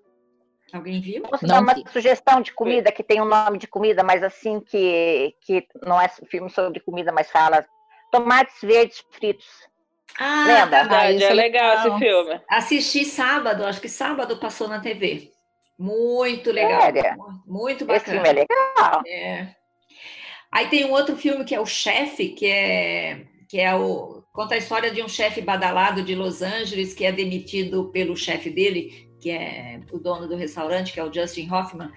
Alguém 0.73 0.99
viu? 0.99 1.23
Posso 1.23 1.45
dar 1.45 1.61
uma 1.61 1.75
sugestão 1.91 2.41
de 2.41 2.51
comida 2.51 2.91
que 2.91 3.03
tem 3.03 3.21
um 3.21 3.25
nome 3.25 3.57
de 3.57 3.67
comida, 3.67 4.03
mas 4.03 4.23
assim 4.23 4.59
que, 4.59 5.35
que 5.41 5.67
não 5.81 6.01
é 6.01 6.07
filme 6.07 6.49
sobre 6.49 6.79
comida, 6.79 7.11
mas 7.11 7.29
fala 7.29 7.65
tomates 8.11 8.55
verdes 8.61 9.03
fritos. 9.11 9.47
Ah, 10.17 10.45
Lembra? 10.47 10.79
Verdade, 10.81 11.23
é, 11.23 11.27
é 11.27 11.33
legal 11.33 11.77
esse 11.77 11.99
filme. 11.99 12.41
Assisti 12.49 13.05
sábado, 13.05 13.65
acho 13.65 13.81
que 13.81 13.89
sábado 13.89 14.37
passou 14.37 14.67
na 14.67 14.79
TV. 14.79 15.31
Muito 15.77 16.51
legal. 16.51 16.81
Sério? 16.81 17.17
Muito 17.45 17.85
bacana. 17.85 17.97
Esse 17.97 18.11
filme 18.11 18.29
é 18.29 18.33
legal. 18.33 19.01
É. 19.05 19.55
Aí 20.51 20.69
tem 20.69 20.85
um 20.85 20.91
outro 20.91 21.17
filme 21.17 21.43
que 21.43 21.53
é 21.53 21.59
O 21.59 21.65
Chefe, 21.65 22.29
que 22.29 22.47
é 22.47 23.25
que 23.47 23.59
é 23.59 23.75
o 23.75 24.23
conta 24.33 24.55
a 24.55 24.57
história 24.57 24.91
de 24.91 25.01
um 25.01 25.07
chefe 25.07 25.39
badalado 25.39 26.03
de 26.03 26.15
Los 26.15 26.41
Angeles 26.41 26.93
que 26.93 27.05
é 27.05 27.11
demitido 27.11 27.89
pelo 27.91 28.17
chefe 28.17 28.49
dele, 28.49 29.09
que 29.25 29.31
é 29.31 29.79
o 29.91 29.97
dono 29.97 30.27
do 30.27 30.35
restaurante, 30.35 30.93
que 30.93 30.99
é 30.99 31.03
o 31.03 31.11
Justin 31.11 31.49
Hoffman. 31.49 31.89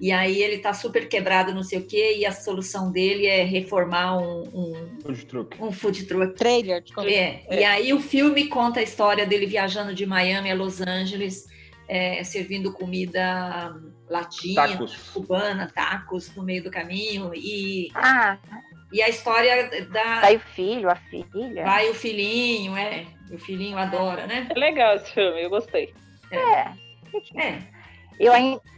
E 0.00 0.10
aí 0.10 0.42
ele 0.42 0.58
tá 0.58 0.74
super 0.74 1.08
quebrado, 1.08 1.54
não 1.54 1.62
sei 1.62 1.78
o 1.78 1.86
quê, 1.86 2.16
e 2.18 2.26
a 2.26 2.32
solução 2.32 2.90
dele 2.90 3.24
é 3.28 3.44
reformar 3.44 4.18
um, 4.18 4.42
um 4.52 5.00
food 5.00 5.26
truck. 5.26 5.62
Um 5.62 5.70
food 5.70 6.06
truck. 6.06 6.34
Trailer. 6.34 6.82
É. 7.06 7.44
é. 7.46 7.60
E 7.60 7.64
aí 7.64 7.92
o 7.92 8.00
filme 8.00 8.48
conta 8.48 8.80
a 8.80 8.82
história 8.82 9.24
dele 9.24 9.46
viajando 9.46 9.94
de 9.94 10.04
Miami 10.04 10.50
a 10.50 10.56
Los 10.56 10.80
Angeles, 10.80 11.46
é, 11.86 12.24
servindo 12.24 12.72
comida 12.72 13.80
latina, 14.10 14.66
tacos. 14.66 14.96
cubana, 15.12 15.70
tacos 15.72 16.34
no 16.34 16.42
meio 16.42 16.64
do 16.64 16.70
caminho. 16.72 17.30
E, 17.32 17.92
ah. 17.94 18.38
e 18.92 19.00
a 19.00 19.08
história 19.08 19.86
da. 19.86 20.20
Vai 20.20 20.34
o 20.34 20.40
filho, 20.40 20.90
a 20.90 20.96
filha. 20.96 21.62
Vai 21.62 21.88
o 21.90 21.94
filhinho, 21.94 22.76
é. 22.76 23.06
O 23.30 23.38
filhinho 23.38 23.78
adora, 23.78 24.26
né? 24.26 24.48
É 24.50 24.58
legal 24.58 24.96
esse 24.96 25.14
filme, 25.14 25.44
eu 25.44 25.48
gostei. 25.48 25.94
É. 26.36 26.72
é. 27.38 27.46
é. 27.46 27.58
Eu, 28.18 28.32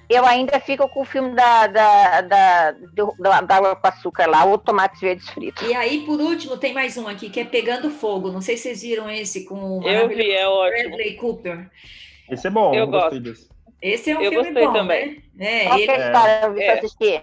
eu 0.09 0.25
ainda 0.25 0.61
fico 0.61 0.89
com 0.89 1.03
o 1.03 1.05
filme 1.05 1.35
da, 1.35 1.67
da, 1.67 2.21
da, 2.21 2.71
da, 2.73 3.41
da 3.41 3.57
água 3.57 3.77
com 3.77 3.87
açúcar 3.87 4.27
lá, 4.27 4.45
ou 4.45 4.59
tomates 4.59 5.01
verdes 5.01 5.29
fritos. 5.31 5.67
E 5.69 5.75
aí, 5.75 6.01
por 6.05 6.21
último, 6.21 6.57
tem 6.57 6.73
mais 6.73 6.97
um 6.97 7.09
aqui, 7.09 7.31
que 7.31 7.41
é 7.41 7.45
Pegando 7.45 7.91
Fogo. 7.91 8.31
Não 8.31 8.41
sei 8.41 8.57
se 8.57 8.65
vocês 8.65 8.83
viram 8.83 9.11
esse 9.11 9.45
com 9.45 9.81
o 9.81 9.89
eu 9.89 10.09
vi, 10.09 10.31
é 10.31 10.47
ótimo. 10.47 10.89
Bradley 10.89 11.15
Cooper. 11.17 11.71
Esse 12.31 12.47
é 12.47 12.51
bom, 12.51 12.75
eu, 12.75 12.87
gosto. 12.87 13.21
Desse. 13.21 13.49
Esse 13.83 14.11
é 14.11 14.19
um 14.19 14.23
eu 14.23 14.31
filme 14.31 14.47
gostei 14.47 14.67
bom, 14.67 14.73
também. 14.73 15.23
né? 15.35 15.65
É, 15.65 15.67
Qual 15.67 15.79
ele, 15.79 15.91
é 15.91 15.95
a 15.95 16.07
história? 16.07 16.41
Eu 16.47 16.55
vi 16.55 16.63
é. 16.63 16.73
assistir. 16.73 17.21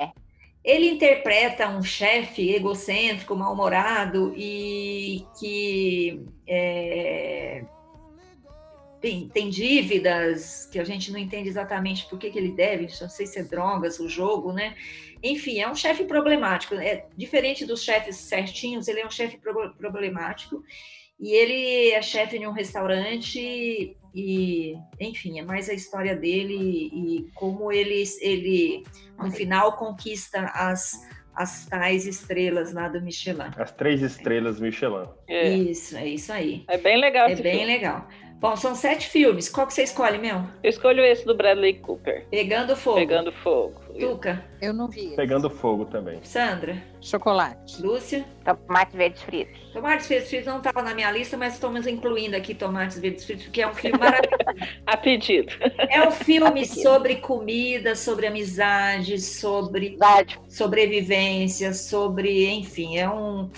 Ele 0.63 0.89
interpreta 0.91 1.67
um 1.69 1.81
chefe 1.81 2.53
egocêntrico, 2.53 3.35
mal-humorado 3.35 4.31
e 4.37 5.25
que 5.39 6.23
é, 6.47 7.63
tem, 9.01 9.27
tem 9.27 9.49
dívidas 9.49 10.69
que 10.71 10.79
a 10.79 10.83
gente 10.83 11.11
não 11.11 11.19
entende 11.19 11.49
exatamente 11.49 12.07
por 12.07 12.19
que, 12.19 12.29
que 12.29 12.37
ele 12.37 12.51
deve, 12.51 12.87
não 13.01 13.09
sei 13.09 13.25
se 13.25 13.39
é 13.39 13.43
drogas, 13.43 13.99
o 13.99 14.07
jogo, 14.07 14.53
né? 14.53 14.75
Enfim, 15.23 15.59
é 15.59 15.69
um 15.69 15.75
chefe 15.75 16.03
problemático. 16.05 16.75
É 16.75 17.07
diferente 17.17 17.65
dos 17.65 17.83
chefes 17.83 18.15
certinhos, 18.15 18.87
ele 18.87 18.99
é 18.99 19.05
um 19.05 19.09
chefe 19.09 19.37
problemático 19.37 20.63
e 21.19 21.33
ele 21.33 21.91
é 21.91 22.01
chefe 22.01 22.37
de 22.37 22.45
um 22.45 22.51
restaurante 22.51 23.95
e, 24.13 24.75
enfim, 24.99 25.39
é 25.39 25.43
mais 25.43 25.67
a 25.67 25.73
história 25.73 26.15
dele 26.15 26.89
e 26.93 27.27
como 27.33 27.71
ele, 27.71 28.03
ele 28.21 28.83
no 29.17 29.31
final 29.31 29.77
conquista 29.77 30.45
as 30.53 31.09
as 31.33 31.65
tais 31.65 32.05
estrelas 32.05 32.73
lá 32.73 32.89
do 32.89 33.01
Michelin. 33.01 33.51
As 33.57 33.71
três 33.71 34.01
estrelas 34.01 34.59
Michelin. 34.59 35.07
É. 35.27 35.49
Isso, 35.49 35.95
é 35.95 36.07
isso 36.07 36.31
aí. 36.31 36.65
É 36.67 36.77
bem 36.77 36.99
legal. 36.99 37.29
É 37.29 37.35
bem 37.35 37.59
filme. 37.59 37.65
legal. 37.65 38.07
Bom, 38.41 38.55
são 38.55 38.73
sete 38.73 39.07
filmes. 39.07 39.47
Qual 39.47 39.67
que 39.67 39.73
você 39.75 39.83
escolhe, 39.83 40.17
Mel? 40.17 40.43
Eu 40.63 40.71
escolho 40.71 41.05
esse 41.05 41.23
do 41.23 41.37
Bradley 41.37 41.75
Cooper. 41.75 42.25
Pegando 42.31 42.75
Fogo. 42.75 42.97
Pegando 42.97 43.31
Fogo. 43.31 43.79
Tuca. 43.99 44.43
Eu 44.59 44.73
não 44.73 44.87
vi. 44.87 45.15
Pegando 45.15 45.47
Fogo 45.47 45.85
também. 45.85 46.19
Sandra. 46.23 46.81
Chocolate. 46.99 47.79
Lúcia. 47.79 48.25
Tomate 48.43 48.97
verdes 48.97 49.21
fritos. 49.21 49.59
Tomates 49.71 50.07
verdes 50.07 50.29
fritos 50.29 50.47
não 50.47 50.57
estava 50.57 50.81
na 50.81 50.95
minha 50.95 51.11
lista, 51.11 51.37
mas 51.37 51.53
estamos 51.53 51.85
incluindo 51.85 52.35
aqui 52.35 52.55
Tomates 52.55 52.97
verdes 52.97 53.25
fritos, 53.25 53.43
porque 53.45 53.61
é 53.61 53.67
um 53.67 53.75
filme 53.75 53.99
maravilhoso. 53.99 54.41
A 54.87 54.97
pedido. 54.97 55.53
É 55.87 56.01
um 56.01 56.09
filme 56.11 56.65
sobre 56.65 57.17
comida, 57.17 57.95
sobre 57.95 58.25
amizade, 58.25 59.21
sobre 59.21 59.89
Verdade. 59.89 60.39
sobrevivência, 60.49 61.75
sobre, 61.75 62.49
enfim, 62.49 62.97
é 62.97 63.07
um 63.07 63.51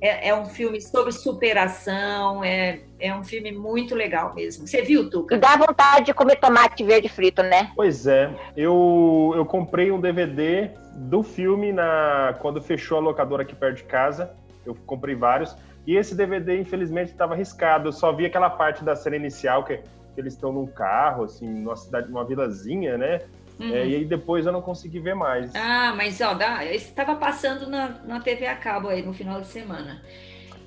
é, 0.00 0.28
é 0.28 0.34
um 0.34 0.46
filme 0.46 0.80
sobre 0.80 1.12
superação, 1.12 2.42
é, 2.42 2.80
é 2.98 3.14
um 3.14 3.22
filme 3.22 3.52
muito 3.52 3.94
legal 3.94 4.34
mesmo. 4.34 4.66
Você 4.66 4.82
viu, 4.82 5.02
E 5.02 5.10
Tuca? 5.10 5.38
dá 5.38 5.56
vontade 5.56 6.06
de 6.06 6.14
comer 6.14 6.36
tomate 6.36 6.82
verde 6.84 7.08
frito, 7.08 7.42
né? 7.42 7.70
Pois 7.76 8.06
é, 8.06 8.30
eu, 8.56 9.32
eu 9.36 9.44
comprei 9.44 9.90
um 9.90 10.00
DVD 10.00 10.70
do 10.96 11.22
filme 11.22 11.72
na 11.72 12.34
quando 12.40 12.60
fechou 12.60 12.98
a 12.98 13.00
locadora 13.00 13.42
aqui 13.42 13.54
perto 13.54 13.78
de 13.78 13.84
casa. 13.84 14.32
Eu 14.64 14.74
comprei 14.86 15.14
vários. 15.14 15.56
E 15.86 15.96
esse 15.96 16.14
DVD, 16.14 16.58
infelizmente, 16.60 17.10
estava 17.10 17.34
arriscado. 17.34 17.88
Eu 17.88 17.92
só 17.92 18.12
vi 18.12 18.26
aquela 18.26 18.50
parte 18.50 18.84
da 18.84 18.94
cena 18.94 19.16
inicial, 19.16 19.64
que, 19.64 19.78
que 19.78 19.82
eles 20.20 20.34
estão 20.34 20.52
num 20.52 20.66
carro, 20.66 21.24
assim, 21.24 21.48
numa 21.48 21.76
cidade, 21.76 22.08
numa 22.08 22.24
vilazinha, 22.24 22.98
né? 22.98 23.20
Uhum. 23.60 23.74
É, 23.74 23.86
e 23.86 23.94
aí 23.96 24.04
depois 24.04 24.46
eu 24.46 24.52
não 24.52 24.62
consegui 24.62 24.98
ver 25.00 25.14
mais. 25.14 25.54
Ah, 25.54 25.92
mas 25.94 26.20
ó, 26.20 26.32
dá, 26.34 26.64
estava 26.64 27.14
passando 27.16 27.68
na, 27.68 27.88
na 28.04 28.20
TV 28.20 28.46
a 28.46 28.56
cabo 28.56 28.88
aí 28.88 29.02
no 29.02 29.12
final 29.12 29.40
de 29.40 29.46
semana. 29.48 30.02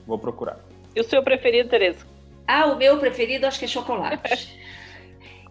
Vou 0.06 0.20
procurar. 0.20 0.60
E 0.96 1.02
o 1.02 1.04
seu 1.04 1.24
preferido, 1.24 1.70
Tereza? 1.70 2.06
Ah, 2.48 2.68
o 2.68 2.76
meu 2.78 3.00
preferido 3.00 3.48
acho 3.48 3.58
que 3.60 3.66
é 3.66 3.68
chocolate. 3.68 4.62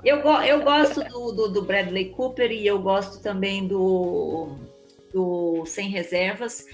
Eu, 0.04 0.20
go- 0.20 0.42
eu 0.42 0.62
gosto 0.62 1.00
do, 1.04 1.30
do, 1.30 1.48
do 1.48 1.62
Bradley 1.62 2.06
Cooper 2.10 2.50
e 2.50 2.66
eu 2.66 2.76
gosto 2.80 3.22
também 3.22 3.68
do, 3.68 4.56
do 5.14 5.64
Sem 5.64 5.90
Reservas. 5.90 6.66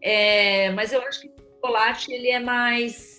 É, 0.00 0.70
mas 0.70 0.92
eu 0.92 1.02
acho 1.02 1.22
que 1.22 1.26
o 1.26 1.32
chocolate 1.56 2.12
ele 2.12 2.30
é 2.30 2.38
mais 2.38 3.13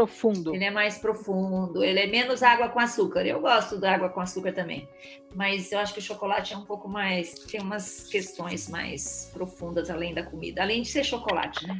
Profundo. 0.00 0.54
ele 0.54 0.64
é 0.64 0.70
mais 0.70 0.96
profundo, 0.96 1.84
ele 1.84 2.00
é 2.00 2.06
menos 2.06 2.42
água 2.42 2.70
com 2.70 2.80
açúcar. 2.80 3.26
Eu 3.26 3.38
gosto 3.38 3.76
da 3.76 3.92
água 3.92 4.08
com 4.08 4.18
açúcar 4.18 4.50
também, 4.50 4.88
mas 5.34 5.70
eu 5.72 5.78
acho 5.78 5.92
que 5.92 5.98
o 5.98 6.02
chocolate 6.02 6.54
é 6.54 6.56
um 6.56 6.64
pouco 6.64 6.88
mais 6.88 7.34
tem 7.34 7.60
umas 7.60 8.08
questões 8.08 8.66
mais 8.66 9.30
profundas 9.34 9.90
além 9.90 10.14
da 10.14 10.22
comida, 10.22 10.62
além 10.62 10.80
de 10.80 10.88
ser 10.88 11.04
chocolate, 11.04 11.66
né? 11.66 11.78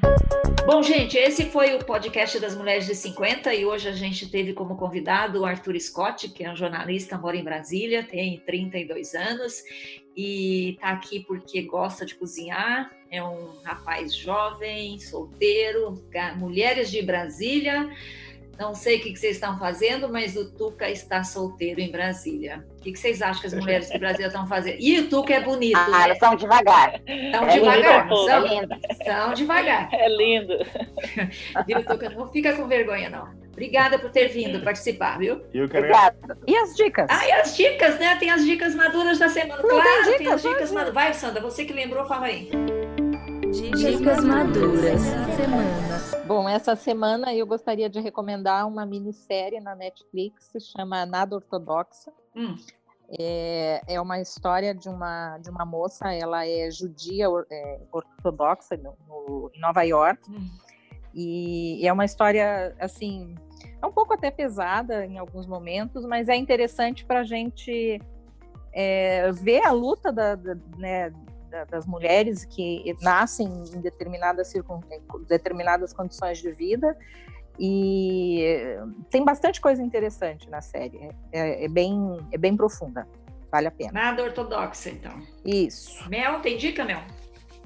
Bom, 0.67 0.83
gente, 0.83 1.17
esse 1.17 1.47
foi 1.47 1.75
o 1.75 1.83
podcast 1.83 2.39
das 2.39 2.55
Mulheres 2.55 2.85
de 2.85 2.95
50 2.95 3.55
e 3.55 3.65
hoje 3.65 3.89
a 3.89 3.93
gente 3.93 4.31
teve 4.31 4.53
como 4.53 4.77
convidado 4.77 5.41
o 5.41 5.47
Arthur 5.47 5.81
Scott, 5.81 6.29
que 6.29 6.45
é 6.45 6.53
um 6.53 6.57
jornalista, 6.57 7.17
mora 7.17 7.39
em 7.39 7.43
Brasília, 7.43 8.05
tem 8.05 8.39
32 8.41 9.15
anos 9.15 9.63
e 10.15 10.73
está 10.73 10.91
aqui 10.91 11.21
porque 11.21 11.63
gosta 11.63 12.05
de 12.05 12.15
cozinhar. 12.15 12.91
É 13.11 13.23
um 13.23 13.59
rapaz 13.65 14.15
jovem, 14.15 14.99
solteiro, 15.01 16.01
mulheres 16.37 16.91
de 16.91 17.03
Brasília. 17.03 17.91
Não 18.57 18.75
sei 18.75 18.99
o 18.99 19.01
que 19.01 19.17
vocês 19.17 19.37
estão 19.37 19.59
fazendo, 19.59 20.09
mas 20.09 20.37
o 20.37 20.53
Tuca 20.53 20.89
está 20.89 21.25
solteiro 21.25 21.81
em 21.81 21.91
Brasília. 21.91 22.65
O 22.79 22.83
que 22.83 22.95
vocês 22.95 23.21
acham 23.23 23.41
que 23.41 23.47
as 23.47 23.55
mulheres 23.55 23.89
de 23.89 23.99
Brasília 23.99 24.27
estão 24.27 24.47
fazendo? 24.47 24.77
E 24.79 25.01
o 25.01 25.09
Tuca 25.09 25.33
é 25.35 25.41
bonito, 25.41 25.79
Ah, 25.79 25.89
né? 25.89 26.05
elas 26.05 26.19
são 26.19 26.37
devagar. 26.37 27.01
Estão 27.07 27.49
É 27.49 27.59
devagar, 27.59 28.03
lindo, 28.05 28.15
não 28.15 28.29
É 28.29 28.95
são? 28.95 29.25
São 29.25 29.35
devagar. 29.35 29.89
É 29.95 30.09
lindo. 30.09 30.55
Viu, 31.67 31.85
Tuca? 31.87 32.11
Não 32.11 32.31
fica 32.31 32.55
com 32.55 32.69
vergonha, 32.69 33.09
não. 33.09 33.29
Obrigada 33.51 33.99
por 33.99 34.11
ter 34.11 34.29
vindo 34.29 34.61
participar, 34.63 35.19
viu? 35.19 35.43
E 35.53 35.59
eu 35.59 35.69
quero 35.69 35.87
Obrigada. 35.87 36.39
E 36.47 36.57
as 36.57 36.75
dicas? 36.77 37.07
Ah, 37.11 37.27
e 37.27 37.33
as 37.33 37.57
dicas, 37.57 37.99
né? 37.99 38.17
Tem 38.17 38.31
as 38.31 38.45
dicas 38.45 38.75
maduras 38.75 39.19
da 39.19 39.29
semana. 39.29 39.63
Não, 39.63 39.69
claro, 39.69 40.05
tem 40.05 40.05
tem, 40.05 40.19
dicas, 40.19 40.35
as 40.35 40.43
dicas 40.43 40.71
maduras. 40.71 40.95
Vai, 40.95 41.13
Sandra, 41.15 41.43
você 41.43 41.65
que 41.65 41.73
lembrou, 41.73 42.07
fala 42.07 42.27
aí. 42.27 42.49
Dicas 43.77 44.25
maduras 44.25 45.01
semana. 45.37 46.25
Bom, 46.27 46.49
essa 46.49 46.75
semana 46.77 47.35
eu 47.35 47.47
gostaria 47.47 47.89
de 47.89 48.01
recomendar 48.01 48.67
uma 48.67 48.85
minissérie 48.85 49.61
na 49.61 49.75
Netflix, 49.75 50.45
se 50.53 50.61
chama 50.61 51.05
Nada 51.07 51.37
Ortodoxa. 51.37 52.13
Hum. 52.35 52.57
É, 53.19 53.81
é 53.89 54.01
uma 54.01 54.21
história 54.21 54.75
de 54.75 54.89
uma, 54.89 55.39
de 55.39 55.51
uma 55.51 55.65
moça, 55.65 56.13
ela 56.13 56.47
é 56.47 56.71
judia 56.71 57.27
é, 57.51 57.81
ortodoxa 57.93 58.77
no, 58.77 58.95
no- 59.09 59.51
em 59.55 59.61
Nova 59.61 59.83
York, 59.83 60.21
Hum. 60.31 60.49
e 61.15 61.87
é 61.87 61.93
uma 61.93 62.05
história, 62.05 62.75
assim, 62.79 63.35
é 63.83 63.87
um 63.87 63.91
pouco 63.93 64.15
até 64.15 64.31
pesada 64.31 65.05
em 65.05 65.19
alguns 65.19 65.47
momentos, 65.47 66.05
mas 66.07 66.29
é 66.29 66.37
interessante 66.37 67.05
para 67.05 67.21
a 67.21 67.25
gente 67.25 68.01
é, 68.73 69.33
ver 69.33 69.65
a 69.67 69.73
luta 69.73 70.13
da- 70.13 70.37
da- 70.37 70.55
né, 70.79 71.13
da- 71.51 71.65
das 71.65 71.87
mulheres 71.87 72.45
que 72.45 72.97
nascem 73.03 73.47
em 73.47 73.81
determinadas, 73.81 74.49
circun... 74.49 74.81
em 74.91 75.25
determinadas 75.25 75.93
condições 75.93 76.39
de 76.39 76.51
vida. 76.53 76.97
E 77.59 78.77
tem 79.11 79.25
bastante 79.25 79.61
coisa 79.61 79.83
interessante 79.83 80.49
na 80.49 80.61
série. 80.63 81.11
É, 81.33 81.65
é 81.65 81.69
bem, 81.69 82.19
é 82.33 82.39
bem 82.39 82.57
profunda. 82.57 83.07
Vale 83.53 83.67
a 83.67 83.71
pena. 83.71 83.93
Nada 83.93 84.23
ortodoxa, 84.23 84.89
então. 84.91 85.13
Isso. 85.45 86.09
Mel, 86.09 86.41
tem 86.41 86.57
dica, 86.57 86.85
Mel? 86.85 87.01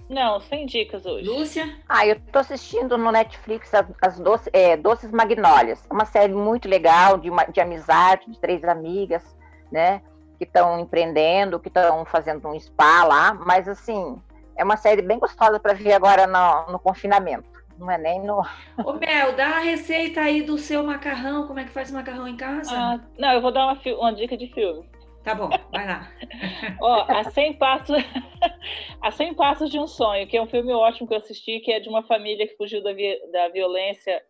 Não, 0.09 0.41
sem 0.41 0.67
dicas 0.67 1.07
hoje. 1.07 1.27
Lúcia? 1.27 1.77
Ah, 1.89 2.07
eu 2.07 2.19
tô 2.33 2.39
assistindo 2.39 2.99
no 2.99 3.11
Netflix 3.13 3.73
as, 3.73 3.87
as 4.03 4.19
doce- 4.21 4.51
é, 4.53 4.77
Doces 4.77 5.11
Magnólias. 5.11 5.83
É 5.89 5.93
uma 5.93 6.05
série 6.07 6.33
muito 6.35 6.69
legal 6.69 7.17
de, 7.19 7.31
uma- 7.31 7.45
de 7.45 7.61
amizade, 7.61 8.31
de 8.31 8.39
três 8.41 8.65
amigas, 8.65 9.23
né? 9.71 10.03
Que 10.39 10.45
estão 10.45 10.79
empreendendo, 10.81 11.61
que 11.61 11.69
estão 11.69 12.05
fazendo 12.05 12.49
um 12.49 12.59
spa 12.59 13.05
lá. 13.05 13.35
Mas, 13.35 13.69
assim, 13.69 14.21
é 14.57 14.65
uma 14.65 14.77
série 14.77 15.03
bem 15.03 15.19
gostosa 15.19 15.59
para 15.61 15.75
ver 15.75 15.93
agora 15.93 16.27
no, 16.27 16.73
no 16.73 16.79
confinamento. 16.79 17.49
Não 17.79 17.91
é 17.91 17.99
nem 17.99 18.21
no. 18.23 18.41
Ô, 18.85 18.93
Mel, 18.95 19.35
dá 19.35 19.57
a 19.57 19.61
receita 19.61 20.21
aí 20.21 20.43
do 20.43 20.57
seu 20.59 20.83
macarrão. 20.85 21.47
Como 21.47 21.59
é 21.59 21.65
que 21.65 21.71
faz 21.71 21.91
macarrão 21.91 22.29
em 22.29 22.37
casa? 22.37 22.71
Ah, 22.73 23.01
não, 23.19 23.33
eu 23.33 23.41
vou 23.43 23.53
dar 23.53 23.67
uma, 23.67 23.81
uma 23.99 24.15
dica 24.15 24.37
de 24.37 24.47
filme. 24.53 24.89
Tá 25.25 25.35
bom, 25.35 25.49
vai 25.73 25.87
lá. 25.87 26.09
Ó, 26.83 27.07
a 27.09 27.25
100 27.25 27.55
passos, 27.55 27.97
a 29.01 29.11
100 29.11 29.35
passos 29.35 29.71
de 29.71 29.79
um 29.79 29.87
sonho, 29.87 30.27
que 30.29 30.37
é 30.37 30.43
um 30.43 30.47
filme 30.47 30.73
ótimo 30.73 31.09
que 31.09 31.15
eu 31.15 31.19
assisti, 31.19 31.61
que 31.61 31.73
é 31.73 31.81
de 31.81 31.89
uma 31.89 32.03
família 32.03 32.47
que 32.47 32.57
fugiu 32.57 32.83
da, 32.83 32.93
vi- 32.93 33.19
da 33.33 33.49
violência 33.49 34.21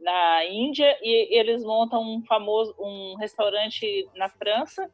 na 0.00 0.44
Índia 0.46 0.96
e 1.02 1.38
eles 1.38 1.62
montam 1.62 2.02
um 2.02 2.22
famoso 2.26 2.74
um 2.80 3.14
restaurante 3.20 4.08
na 4.16 4.28
França 4.28 4.90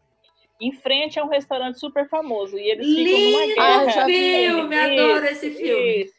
em 0.60 0.72
frente 0.72 1.18
a 1.18 1.24
um 1.24 1.28
restaurante 1.28 1.78
super 1.78 2.08
famoso 2.08 2.58
e 2.58 2.70
eles 2.70 2.86
ficam 2.86 3.20
numa 3.20 3.44
Lindo 3.44 3.54
guerra. 3.56 4.04
filme, 4.06 4.78
adoro 4.78 5.26
esse 5.26 5.50
filme. 5.50 6.02
Isso. 6.04 6.16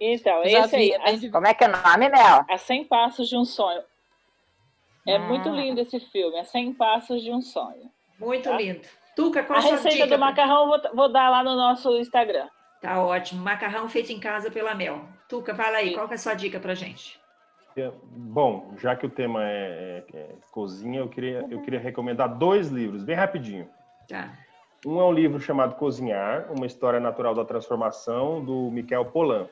Então, 0.00 0.44
Já 0.46 0.64
esse 0.64 0.76
vi, 0.76 0.94
aí, 0.94 1.26
a. 1.26 1.30
Como 1.30 1.46
é 1.46 1.52
que 1.54 1.62
é 1.64 1.68
o 1.68 1.72
nome, 1.72 2.08
Mel? 2.08 2.44
a 2.48 2.56
100 2.58 2.84
passos 2.84 3.28
de 3.28 3.36
um 3.36 3.44
sonho. 3.44 3.82
É 5.06 5.16
Ah. 5.16 5.18
muito 5.18 5.48
lindo 5.50 5.80
esse 5.80 6.00
filme, 6.00 6.38
a 6.38 6.44
100 6.44 6.72
passos 6.74 7.22
de 7.22 7.30
um 7.30 7.40
sonho. 7.42 7.90
Muito 8.18 8.48
Tá. 8.48 8.56
lindo. 8.56 8.80
Tuca, 9.14 9.42
qual 9.42 9.56
A 9.56 9.58
a 9.58 9.62
sua 9.62 9.72
receita 9.72 9.96
dica? 10.04 10.16
do 10.16 10.18
macarrão 10.18 10.68
vou, 10.68 10.80
vou 10.94 11.12
dar 11.12 11.28
lá 11.30 11.42
no 11.44 11.54
nosso 11.54 11.96
Instagram. 11.98 12.48
Tá 12.80 13.02
ótimo. 13.04 13.42
Macarrão 13.42 13.88
feito 13.90 14.10
em 14.10 14.18
casa 14.18 14.50
pela 14.50 14.74
Mel. 14.74 15.06
Tuca, 15.28 15.54
fala 15.54 15.76
aí, 15.78 15.88
Sim. 15.90 15.94
qual 15.94 16.06
que 16.08 16.14
é 16.14 16.16
a 16.16 16.18
sua 16.18 16.32
dica 16.34 16.58
pra 16.58 16.74
gente? 16.74 17.19
É, 17.76 17.90
Bom, 18.12 18.74
já 18.78 18.94
que 18.96 19.06
o 19.06 19.10
tema 19.10 19.44
é, 19.48 20.04
é- 20.12 20.16
é 20.18 20.28
cozinha, 20.50 21.00
eu 21.00 21.08
queria, 21.08 21.46
eu 21.50 21.60
queria 21.62 21.80
recomendar 21.80 22.28
dois 22.36 22.68
livros, 22.68 23.04
bem 23.04 23.16
rapidinho. 23.16 23.68
Tá. 24.08 24.32
Um 24.84 25.00
é 25.00 25.04
um 25.04 25.12
livro 25.12 25.38
chamado 25.40 25.74
Cozinhar, 25.76 26.50
uma 26.52 26.66
história 26.66 26.98
natural 26.98 27.34
da 27.34 27.44
transformação, 27.44 28.42
do 28.44 28.70
Michael 28.70 29.04
Pollan. 29.06 29.46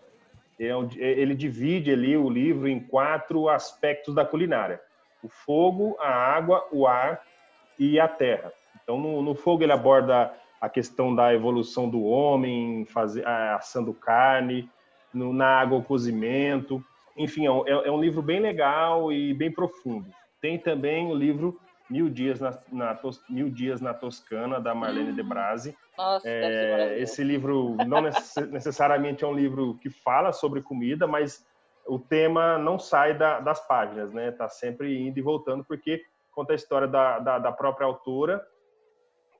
Ele, 0.58 0.68
é 0.70 0.76
um- 0.76 0.88
ele 0.96 1.34
divide 1.34 1.92
ali 1.92 2.16
o 2.16 2.28
livro 2.30 2.66
em 2.66 2.80
quatro 2.80 3.48
aspectos 3.48 4.14
da 4.14 4.24
culinária: 4.24 4.80
o 5.22 5.28
fogo, 5.28 5.96
a 6.00 6.08
água, 6.10 6.66
o 6.72 6.86
ar 6.86 7.20
e 7.78 8.00
a 8.00 8.08
terra. 8.08 8.52
Então, 8.82 8.98
no, 8.98 9.22
no 9.22 9.34
fogo 9.34 9.62
ele 9.62 9.72
aborda 9.72 10.32
a 10.60 10.68
questão 10.68 11.14
da 11.14 11.32
evolução 11.32 11.88
do 11.88 12.02
homem, 12.02 12.84
fazer, 12.86 13.24
assando 13.26 13.92
carne, 13.94 14.68
no, 15.14 15.32
na 15.32 15.46
água 15.60 15.78
o 15.78 15.84
cozimento. 15.84 16.82
Enfim, 17.18 17.46
é 17.46 17.50
um, 17.50 17.66
é- 17.66 17.88
é 17.88 17.90
um 17.90 18.00
livro 18.00 18.22
bem 18.22 18.40
legal 18.40 19.12
e 19.12 19.34
bem 19.34 19.50
profundo. 19.52 20.06
Tem 20.40 20.58
também 20.58 21.10
o 21.10 21.14
livro 21.14 21.58
Mil 21.90 22.08
Dias 22.08 22.38
na, 22.40 22.56
na 22.70 22.94
Tos- 22.94 23.22
Mil 23.28 23.50
Dias 23.50 23.80
na 23.80 23.92
Toscana, 23.94 24.60
da 24.60 24.74
Marlene 24.74 25.12
de 25.12 25.22
Brasi. 25.22 25.74
Nossa, 25.96 26.28
É, 26.28 26.96
esse 27.00 27.24
livro 27.24 27.76
não 27.86 28.02
necess- 28.02 28.36
necessariamente 28.52 29.24
é 29.24 29.26
um 29.26 29.34
livro 29.34 29.78
que 29.80 29.90
fala 29.90 30.32
sobre 30.32 30.62
comida, 30.62 31.06
mas 31.06 31.44
o 31.86 31.98
tema 31.98 32.58
não 32.58 32.78
sai 32.78 33.16
da- 33.16 33.40
das 33.40 33.66
páginas, 33.66 34.12
né? 34.12 34.30
Tá 34.30 34.48
sempre 34.48 34.96
indo 34.98 35.18
e 35.18 35.22
voltando, 35.22 35.64
porque 35.64 36.02
conta 36.30 36.52
a 36.52 36.56
história 36.56 36.86
da, 36.86 37.18
da, 37.18 37.38
da 37.38 37.50
própria 37.52 37.86
autora, 37.86 38.40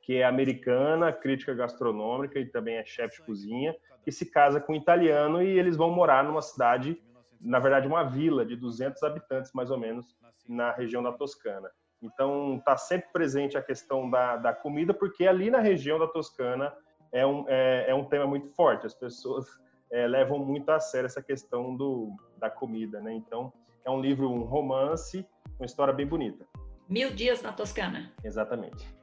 que 0.02 0.14
é 0.16 0.24
americana, 0.24 1.12
crítica 1.12 1.52
gastronômica 1.54 2.38
e 2.40 2.46
também 2.46 2.76
é 2.76 2.84
chefe 2.84 3.16
de 3.20 3.22
cozinha, 3.26 3.76
que 4.02 4.10
se 4.10 4.30
casa 4.30 4.58
com 4.58 4.72
um 4.72 4.76
italiano 4.76 5.42
e 5.42 5.58
eles 5.58 5.76
vão 5.76 5.90
morar 5.90 6.24
numa 6.24 6.40
cidade 6.40 6.96
na 7.40 7.58
verdade, 7.58 7.86
uma 7.86 8.02
vila 8.04 8.44
de 8.44 8.56
200 8.56 9.02
habitantes, 9.02 9.52
mais 9.52 9.70
ou 9.70 9.78
menos, 9.78 10.06
na 10.48 10.72
região 10.72 11.02
da 11.02 11.12
Toscana. 11.12 11.70
Então, 12.00 12.56
está 12.56 12.76
sempre 12.76 13.08
presente 13.12 13.56
a 13.56 13.62
questão 13.62 14.08
da, 14.08 14.36
da 14.36 14.52
comida, 14.52 14.94
porque 14.94 15.26
ali 15.26 15.50
na 15.50 15.58
região 15.58 15.98
da 15.98 16.06
Toscana 16.06 16.72
é 17.12 17.26
um, 17.26 17.44
é, 17.48 17.86
é 17.88 17.94
um 17.94 18.04
tema 18.04 18.26
muito 18.26 18.48
forte. 18.50 18.86
As 18.86 18.94
pessoas 18.94 19.46
é, 19.90 20.06
levam 20.06 20.38
muito 20.38 20.68
a 20.70 20.78
sério 20.78 21.06
essa 21.06 21.22
questão 21.22 21.76
do, 21.76 22.12
da 22.38 22.50
comida, 22.50 23.00
né? 23.00 23.12
Então, 23.12 23.52
é 23.84 23.90
um 23.90 24.00
livro, 24.00 24.30
um 24.30 24.42
romance, 24.42 25.26
uma 25.58 25.66
história 25.66 25.92
bem 25.92 26.06
bonita. 26.06 26.46
Mil 26.88 27.10
Dias 27.10 27.42
na 27.42 27.52
Toscana. 27.52 28.12
Exatamente. 28.24 28.97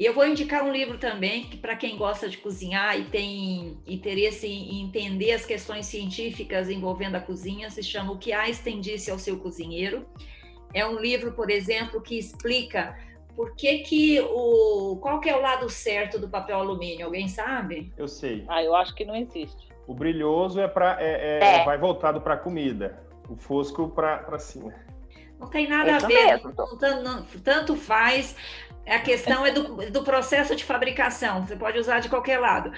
E 0.00 0.06
eu 0.06 0.14
vou 0.14 0.26
indicar 0.26 0.64
um 0.64 0.72
livro 0.72 0.96
também 0.96 1.44
que 1.44 1.58
para 1.58 1.76
quem 1.76 1.98
gosta 1.98 2.26
de 2.26 2.38
cozinhar 2.38 2.98
e 2.98 3.04
tem 3.04 3.78
interesse 3.86 4.46
em 4.46 4.80
entender 4.80 5.32
as 5.32 5.44
questões 5.44 5.84
científicas 5.84 6.70
envolvendo 6.70 7.16
a 7.16 7.20
cozinha, 7.20 7.68
se 7.68 7.82
chama 7.82 8.12
O 8.12 8.16
que 8.16 8.32
Einstein 8.32 8.80
disse 8.80 9.10
ao 9.10 9.18
seu 9.18 9.38
cozinheiro. 9.38 10.06
É 10.72 10.86
um 10.86 10.98
livro, 10.98 11.32
por 11.32 11.50
exemplo, 11.50 12.00
que 12.00 12.18
explica 12.18 12.96
por 13.36 13.54
que, 13.54 13.80
que 13.80 14.18
o. 14.22 14.96
Qual 15.02 15.20
que 15.20 15.28
é 15.28 15.36
o 15.36 15.42
lado 15.42 15.68
certo 15.68 16.18
do 16.18 16.30
papel 16.30 16.58
alumínio? 16.58 17.04
Alguém 17.04 17.28
sabe? 17.28 17.92
Eu 17.98 18.08
sei. 18.08 18.46
Ah, 18.48 18.64
eu 18.64 18.74
acho 18.74 18.94
que 18.94 19.04
não 19.04 19.14
existe. 19.14 19.68
O 19.86 19.92
brilhoso 19.92 20.60
é 20.60 20.68
para 20.68 20.96
é, 20.98 21.40
é, 21.42 21.60
é. 21.60 21.64
vai 21.66 21.76
voltado 21.76 22.22
para 22.22 22.34
a 22.34 22.38
comida, 22.38 23.02
o 23.28 23.36
fosco 23.36 23.90
para 23.90 24.38
cima. 24.38 24.72
Não 25.38 25.48
tem 25.48 25.66
nada 25.66 25.96
Isso 25.96 26.04
a 26.04 26.08
ver, 26.08 26.40
não, 27.02 27.24
tanto 27.42 27.74
faz. 27.74 28.36
A 28.86 28.98
questão 28.98 29.46
é 29.46 29.52
do, 29.52 29.90
do 29.90 30.02
processo 30.02 30.56
de 30.56 30.64
fabricação, 30.64 31.46
você 31.46 31.56
pode 31.56 31.78
usar 31.78 32.00
de 32.00 32.08
qualquer 32.08 32.38
lado. 32.38 32.72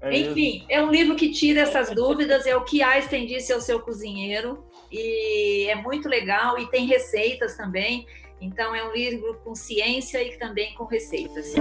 É 0.00 0.18
Enfim, 0.18 0.66
é 0.68 0.82
um 0.82 0.90
livro 0.90 1.14
que 1.14 1.30
tira 1.30 1.60
essas 1.60 1.90
dúvidas, 1.90 2.44
é 2.44 2.56
o 2.56 2.64
que 2.64 2.82
Einstein 2.82 3.24
disse 3.24 3.52
ao 3.52 3.60
seu 3.60 3.78
cozinheiro, 3.78 4.64
e 4.90 5.68
é 5.68 5.76
muito 5.76 6.08
legal, 6.08 6.58
e 6.58 6.68
tem 6.70 6.86
receitas 6.86 7.56
também. 7.56 8.04
Então, 8.40 8.74
é 8.74 8.84
um 8.84 8.92
livro 8.92 9.40
com 9.44 9.54
ciência 9.54 10.20
e 10.20 10.36
também 10.36 10.74
com 10.74 10.84
receitas. 10.84 11.54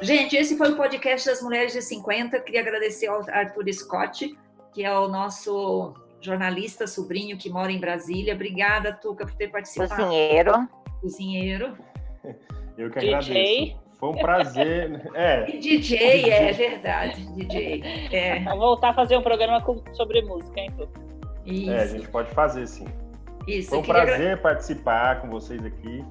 Gente, 0.00 0.36
esse 0.36 0.56
foi 0.56 0.72
o 0.72 0.76
podcast 0.76 1.28
das 1.28 1.40
Mulheres 1.40 1.72
de 1.72 1.80
50. 1.80 2.40
Queria 2.40 2.60
agradecer 2.60 3.06
ao 3.06 3.20
Arthur 3.30 3.72
Scott, 3.72 4.36
que 4.72 4.84
é 4.84 4.92
o 4.92 5.06
nosso 5.06 5.94
jornalista 6.20 6.86
sobrinho 6.86 7.36
que 7.36 7.50
mora 7.50 7.72
em 7.72 7.78
Brasília. 7.78 8.34
Obrigada, 8.34 8.92
Tuca, 8.92 9.24
por 9.24 9.34
ter 9.34 9.48
participado. 9.48 9.94
Cozinheiro. 9.94 10.68
Cozinheiro. 11.00 11.78
Eu 12.76 12.90
que 12.90 13.00
DJ. 13.00 13.14
agradeço. 13.14 13.88
Foi 13.98 14.08
um 14.10 14.16
prazer. 14.16 15.10
É. 15.14 15.44
DJ, 15.58 16.30
é 16.30 16.52
verdade. 16.52 17.26
DJ. 17.32 17.82
É. 18.12 18.44
Vou 18.50 18.58
voltar 18.58 18.90
a 18.90 18.94
fazer 18.94 19.16
um 19.16 19.22
programa 19.22 19.62
sobre 19.92 20.22
música, 20.22 20.60
hein, 20.60 20.70
Tuca? 20.76 21.00
Isso. 21.44 21.70
É, 21.70 21.82
a 21.82 21.86
gente 21.86 22.08
pode 22.08 22.30
fazer 22.30 22.66
sim. 22.66 22.86
Isso. 23.46 23.70
Foi 23.70 23.78
um 23.78 23.82
prazer 23.82 24.40
participar 24.40 25.20
com 25.20 25.30
vocês 25.30 25.64
aqui. 25.64 26.04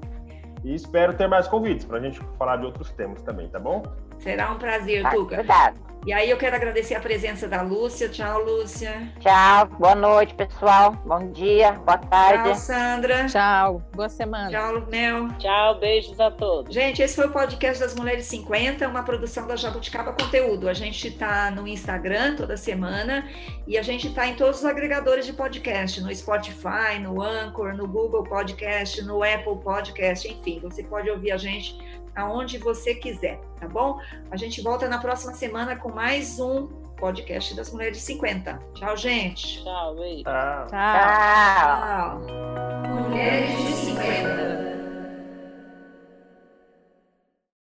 E 0.63 0.73
espero 0.73 1.13
ter 1.13 1.27
mais 1.27 1.47
convites 1.47 1.85
para 1.85 1.97
a 1.97 2.01
gente 2.01 2.19
falar 2.37 2.57
de 2.57 2.65
outros 2.65 2.91
temas 2.91 3.21
também, 3.21 3.47
tá 3.47 3.59
bom? 3.59 3.83
Será 4.19 4.51
um 4.51 4.57
prazer, 4.57 5.03
tá, 5.03 5.11
Tuca. 5.11 5.35
Obrigado. 5.35 5.87
E 6.07 6.13
aí 6.13 6.29
eu 6.29 6.37
quero 6.37 6.55
agradecer 6.55 6.95
a 6.95 7.01
presença 7.01 7.49
da 7.49 7.61
Lúcia. 7.61 8.07
Tchau, 8.07 8.41
Lúcia. 8.41 9.11
Tchau, 9.19 9.65
boa 9.77 9.93
noite, 9.93 10.33
pessoal. 10.35 10.93
Bom 11.05 11.33
dia, 11.33 11.73
boa 11.73 11.97
tarde. 11.97 12.45
Tchau, 12.45 12.55
Sandra. 12.55 13.25
Tchau, 13.25 13.81
boa 13.93 14.07
semana. 14.07 14.49
Tchau, 14.49 14.87
Nel. 14.87 15.27
Tchau, 15.37 15.79
beijos 15.79 16.17
a 16.17 16.31
todos. 16.31 16.73
Gente, 16.73 17.01
esse 17.01 17.13
foi 17.13 17.27
o 17.27 17.31
podcast 17.31 17.83
das 17.83 17.93
Mulheres 17.93 18.25
50, 18.27 18.87
uma 18.87 19.03
produção 19.03 19.45
da 19.47 19.57
Jabuticaba 19.57 20.13
Conteúdo. 20.13 20.69
A 20.69 20.73
gente 20.73 21.09
está 21.09 21.51
no 21.51 21.67
Instagram 21.67 22.37
toda 22.37 22.55
semana 22.55 23.27
e 23.67 23.77
a 23.77 23.81
gente 23.81 24.07
está 24.07 24.25
em 24.25 24.35
todos 24.35 24.59
os 24.59 24.65
agregadores 24.65 25.25
de 25.25 25.33
podcast, 25.33 25.99
no 25.99 26.15
Spotify, 26.15 26.99
no 27.01 27.21
Anchor, 27.21 27.75
no 27.75 27.85
Google 27.85 28.23
Podcast, 28.23 29.01
no 29.01 29.21
Apple 29.23 29.57
Podcast, 29.61 30.25
enfim, 30.25 30.61
você 30.61 30.83
pode 30.83 31.09
ouvir 31.09 31.33
a 31.33 31.37
gente 31.37 31.77
aonde 32.17 32.57
você 32.57 32.95
quiser, 32.95 33.39
tá 33.59 33.67
bom? 33.67 33.99
A 34.31 34.35
gente 34.35 34.61
volta 34.61 34.89
na 34.89 34.97
próxima 34.97 35.33
semana 35.33 35.75
com 35.75 35.91
mais 35.91 36.39
um 36.39 36.67
podcast 36.97 37.55
das 37.55 37.71
Mulheres 37.71 37.97
de 37.97 38.03
50. 38.03 38.59
Tchau, 38.73 38.97
gente. 38.97 39.63
Tchau, 39.63 39.95
beijo. 39.95 40.23
Tchau. 40.23 40.67
Tchau. 40.67 40.99
Tchau. 41.79 43.09
Mulheres 43.09 43.57
de 43.57 43.73
50. 43.73 44.76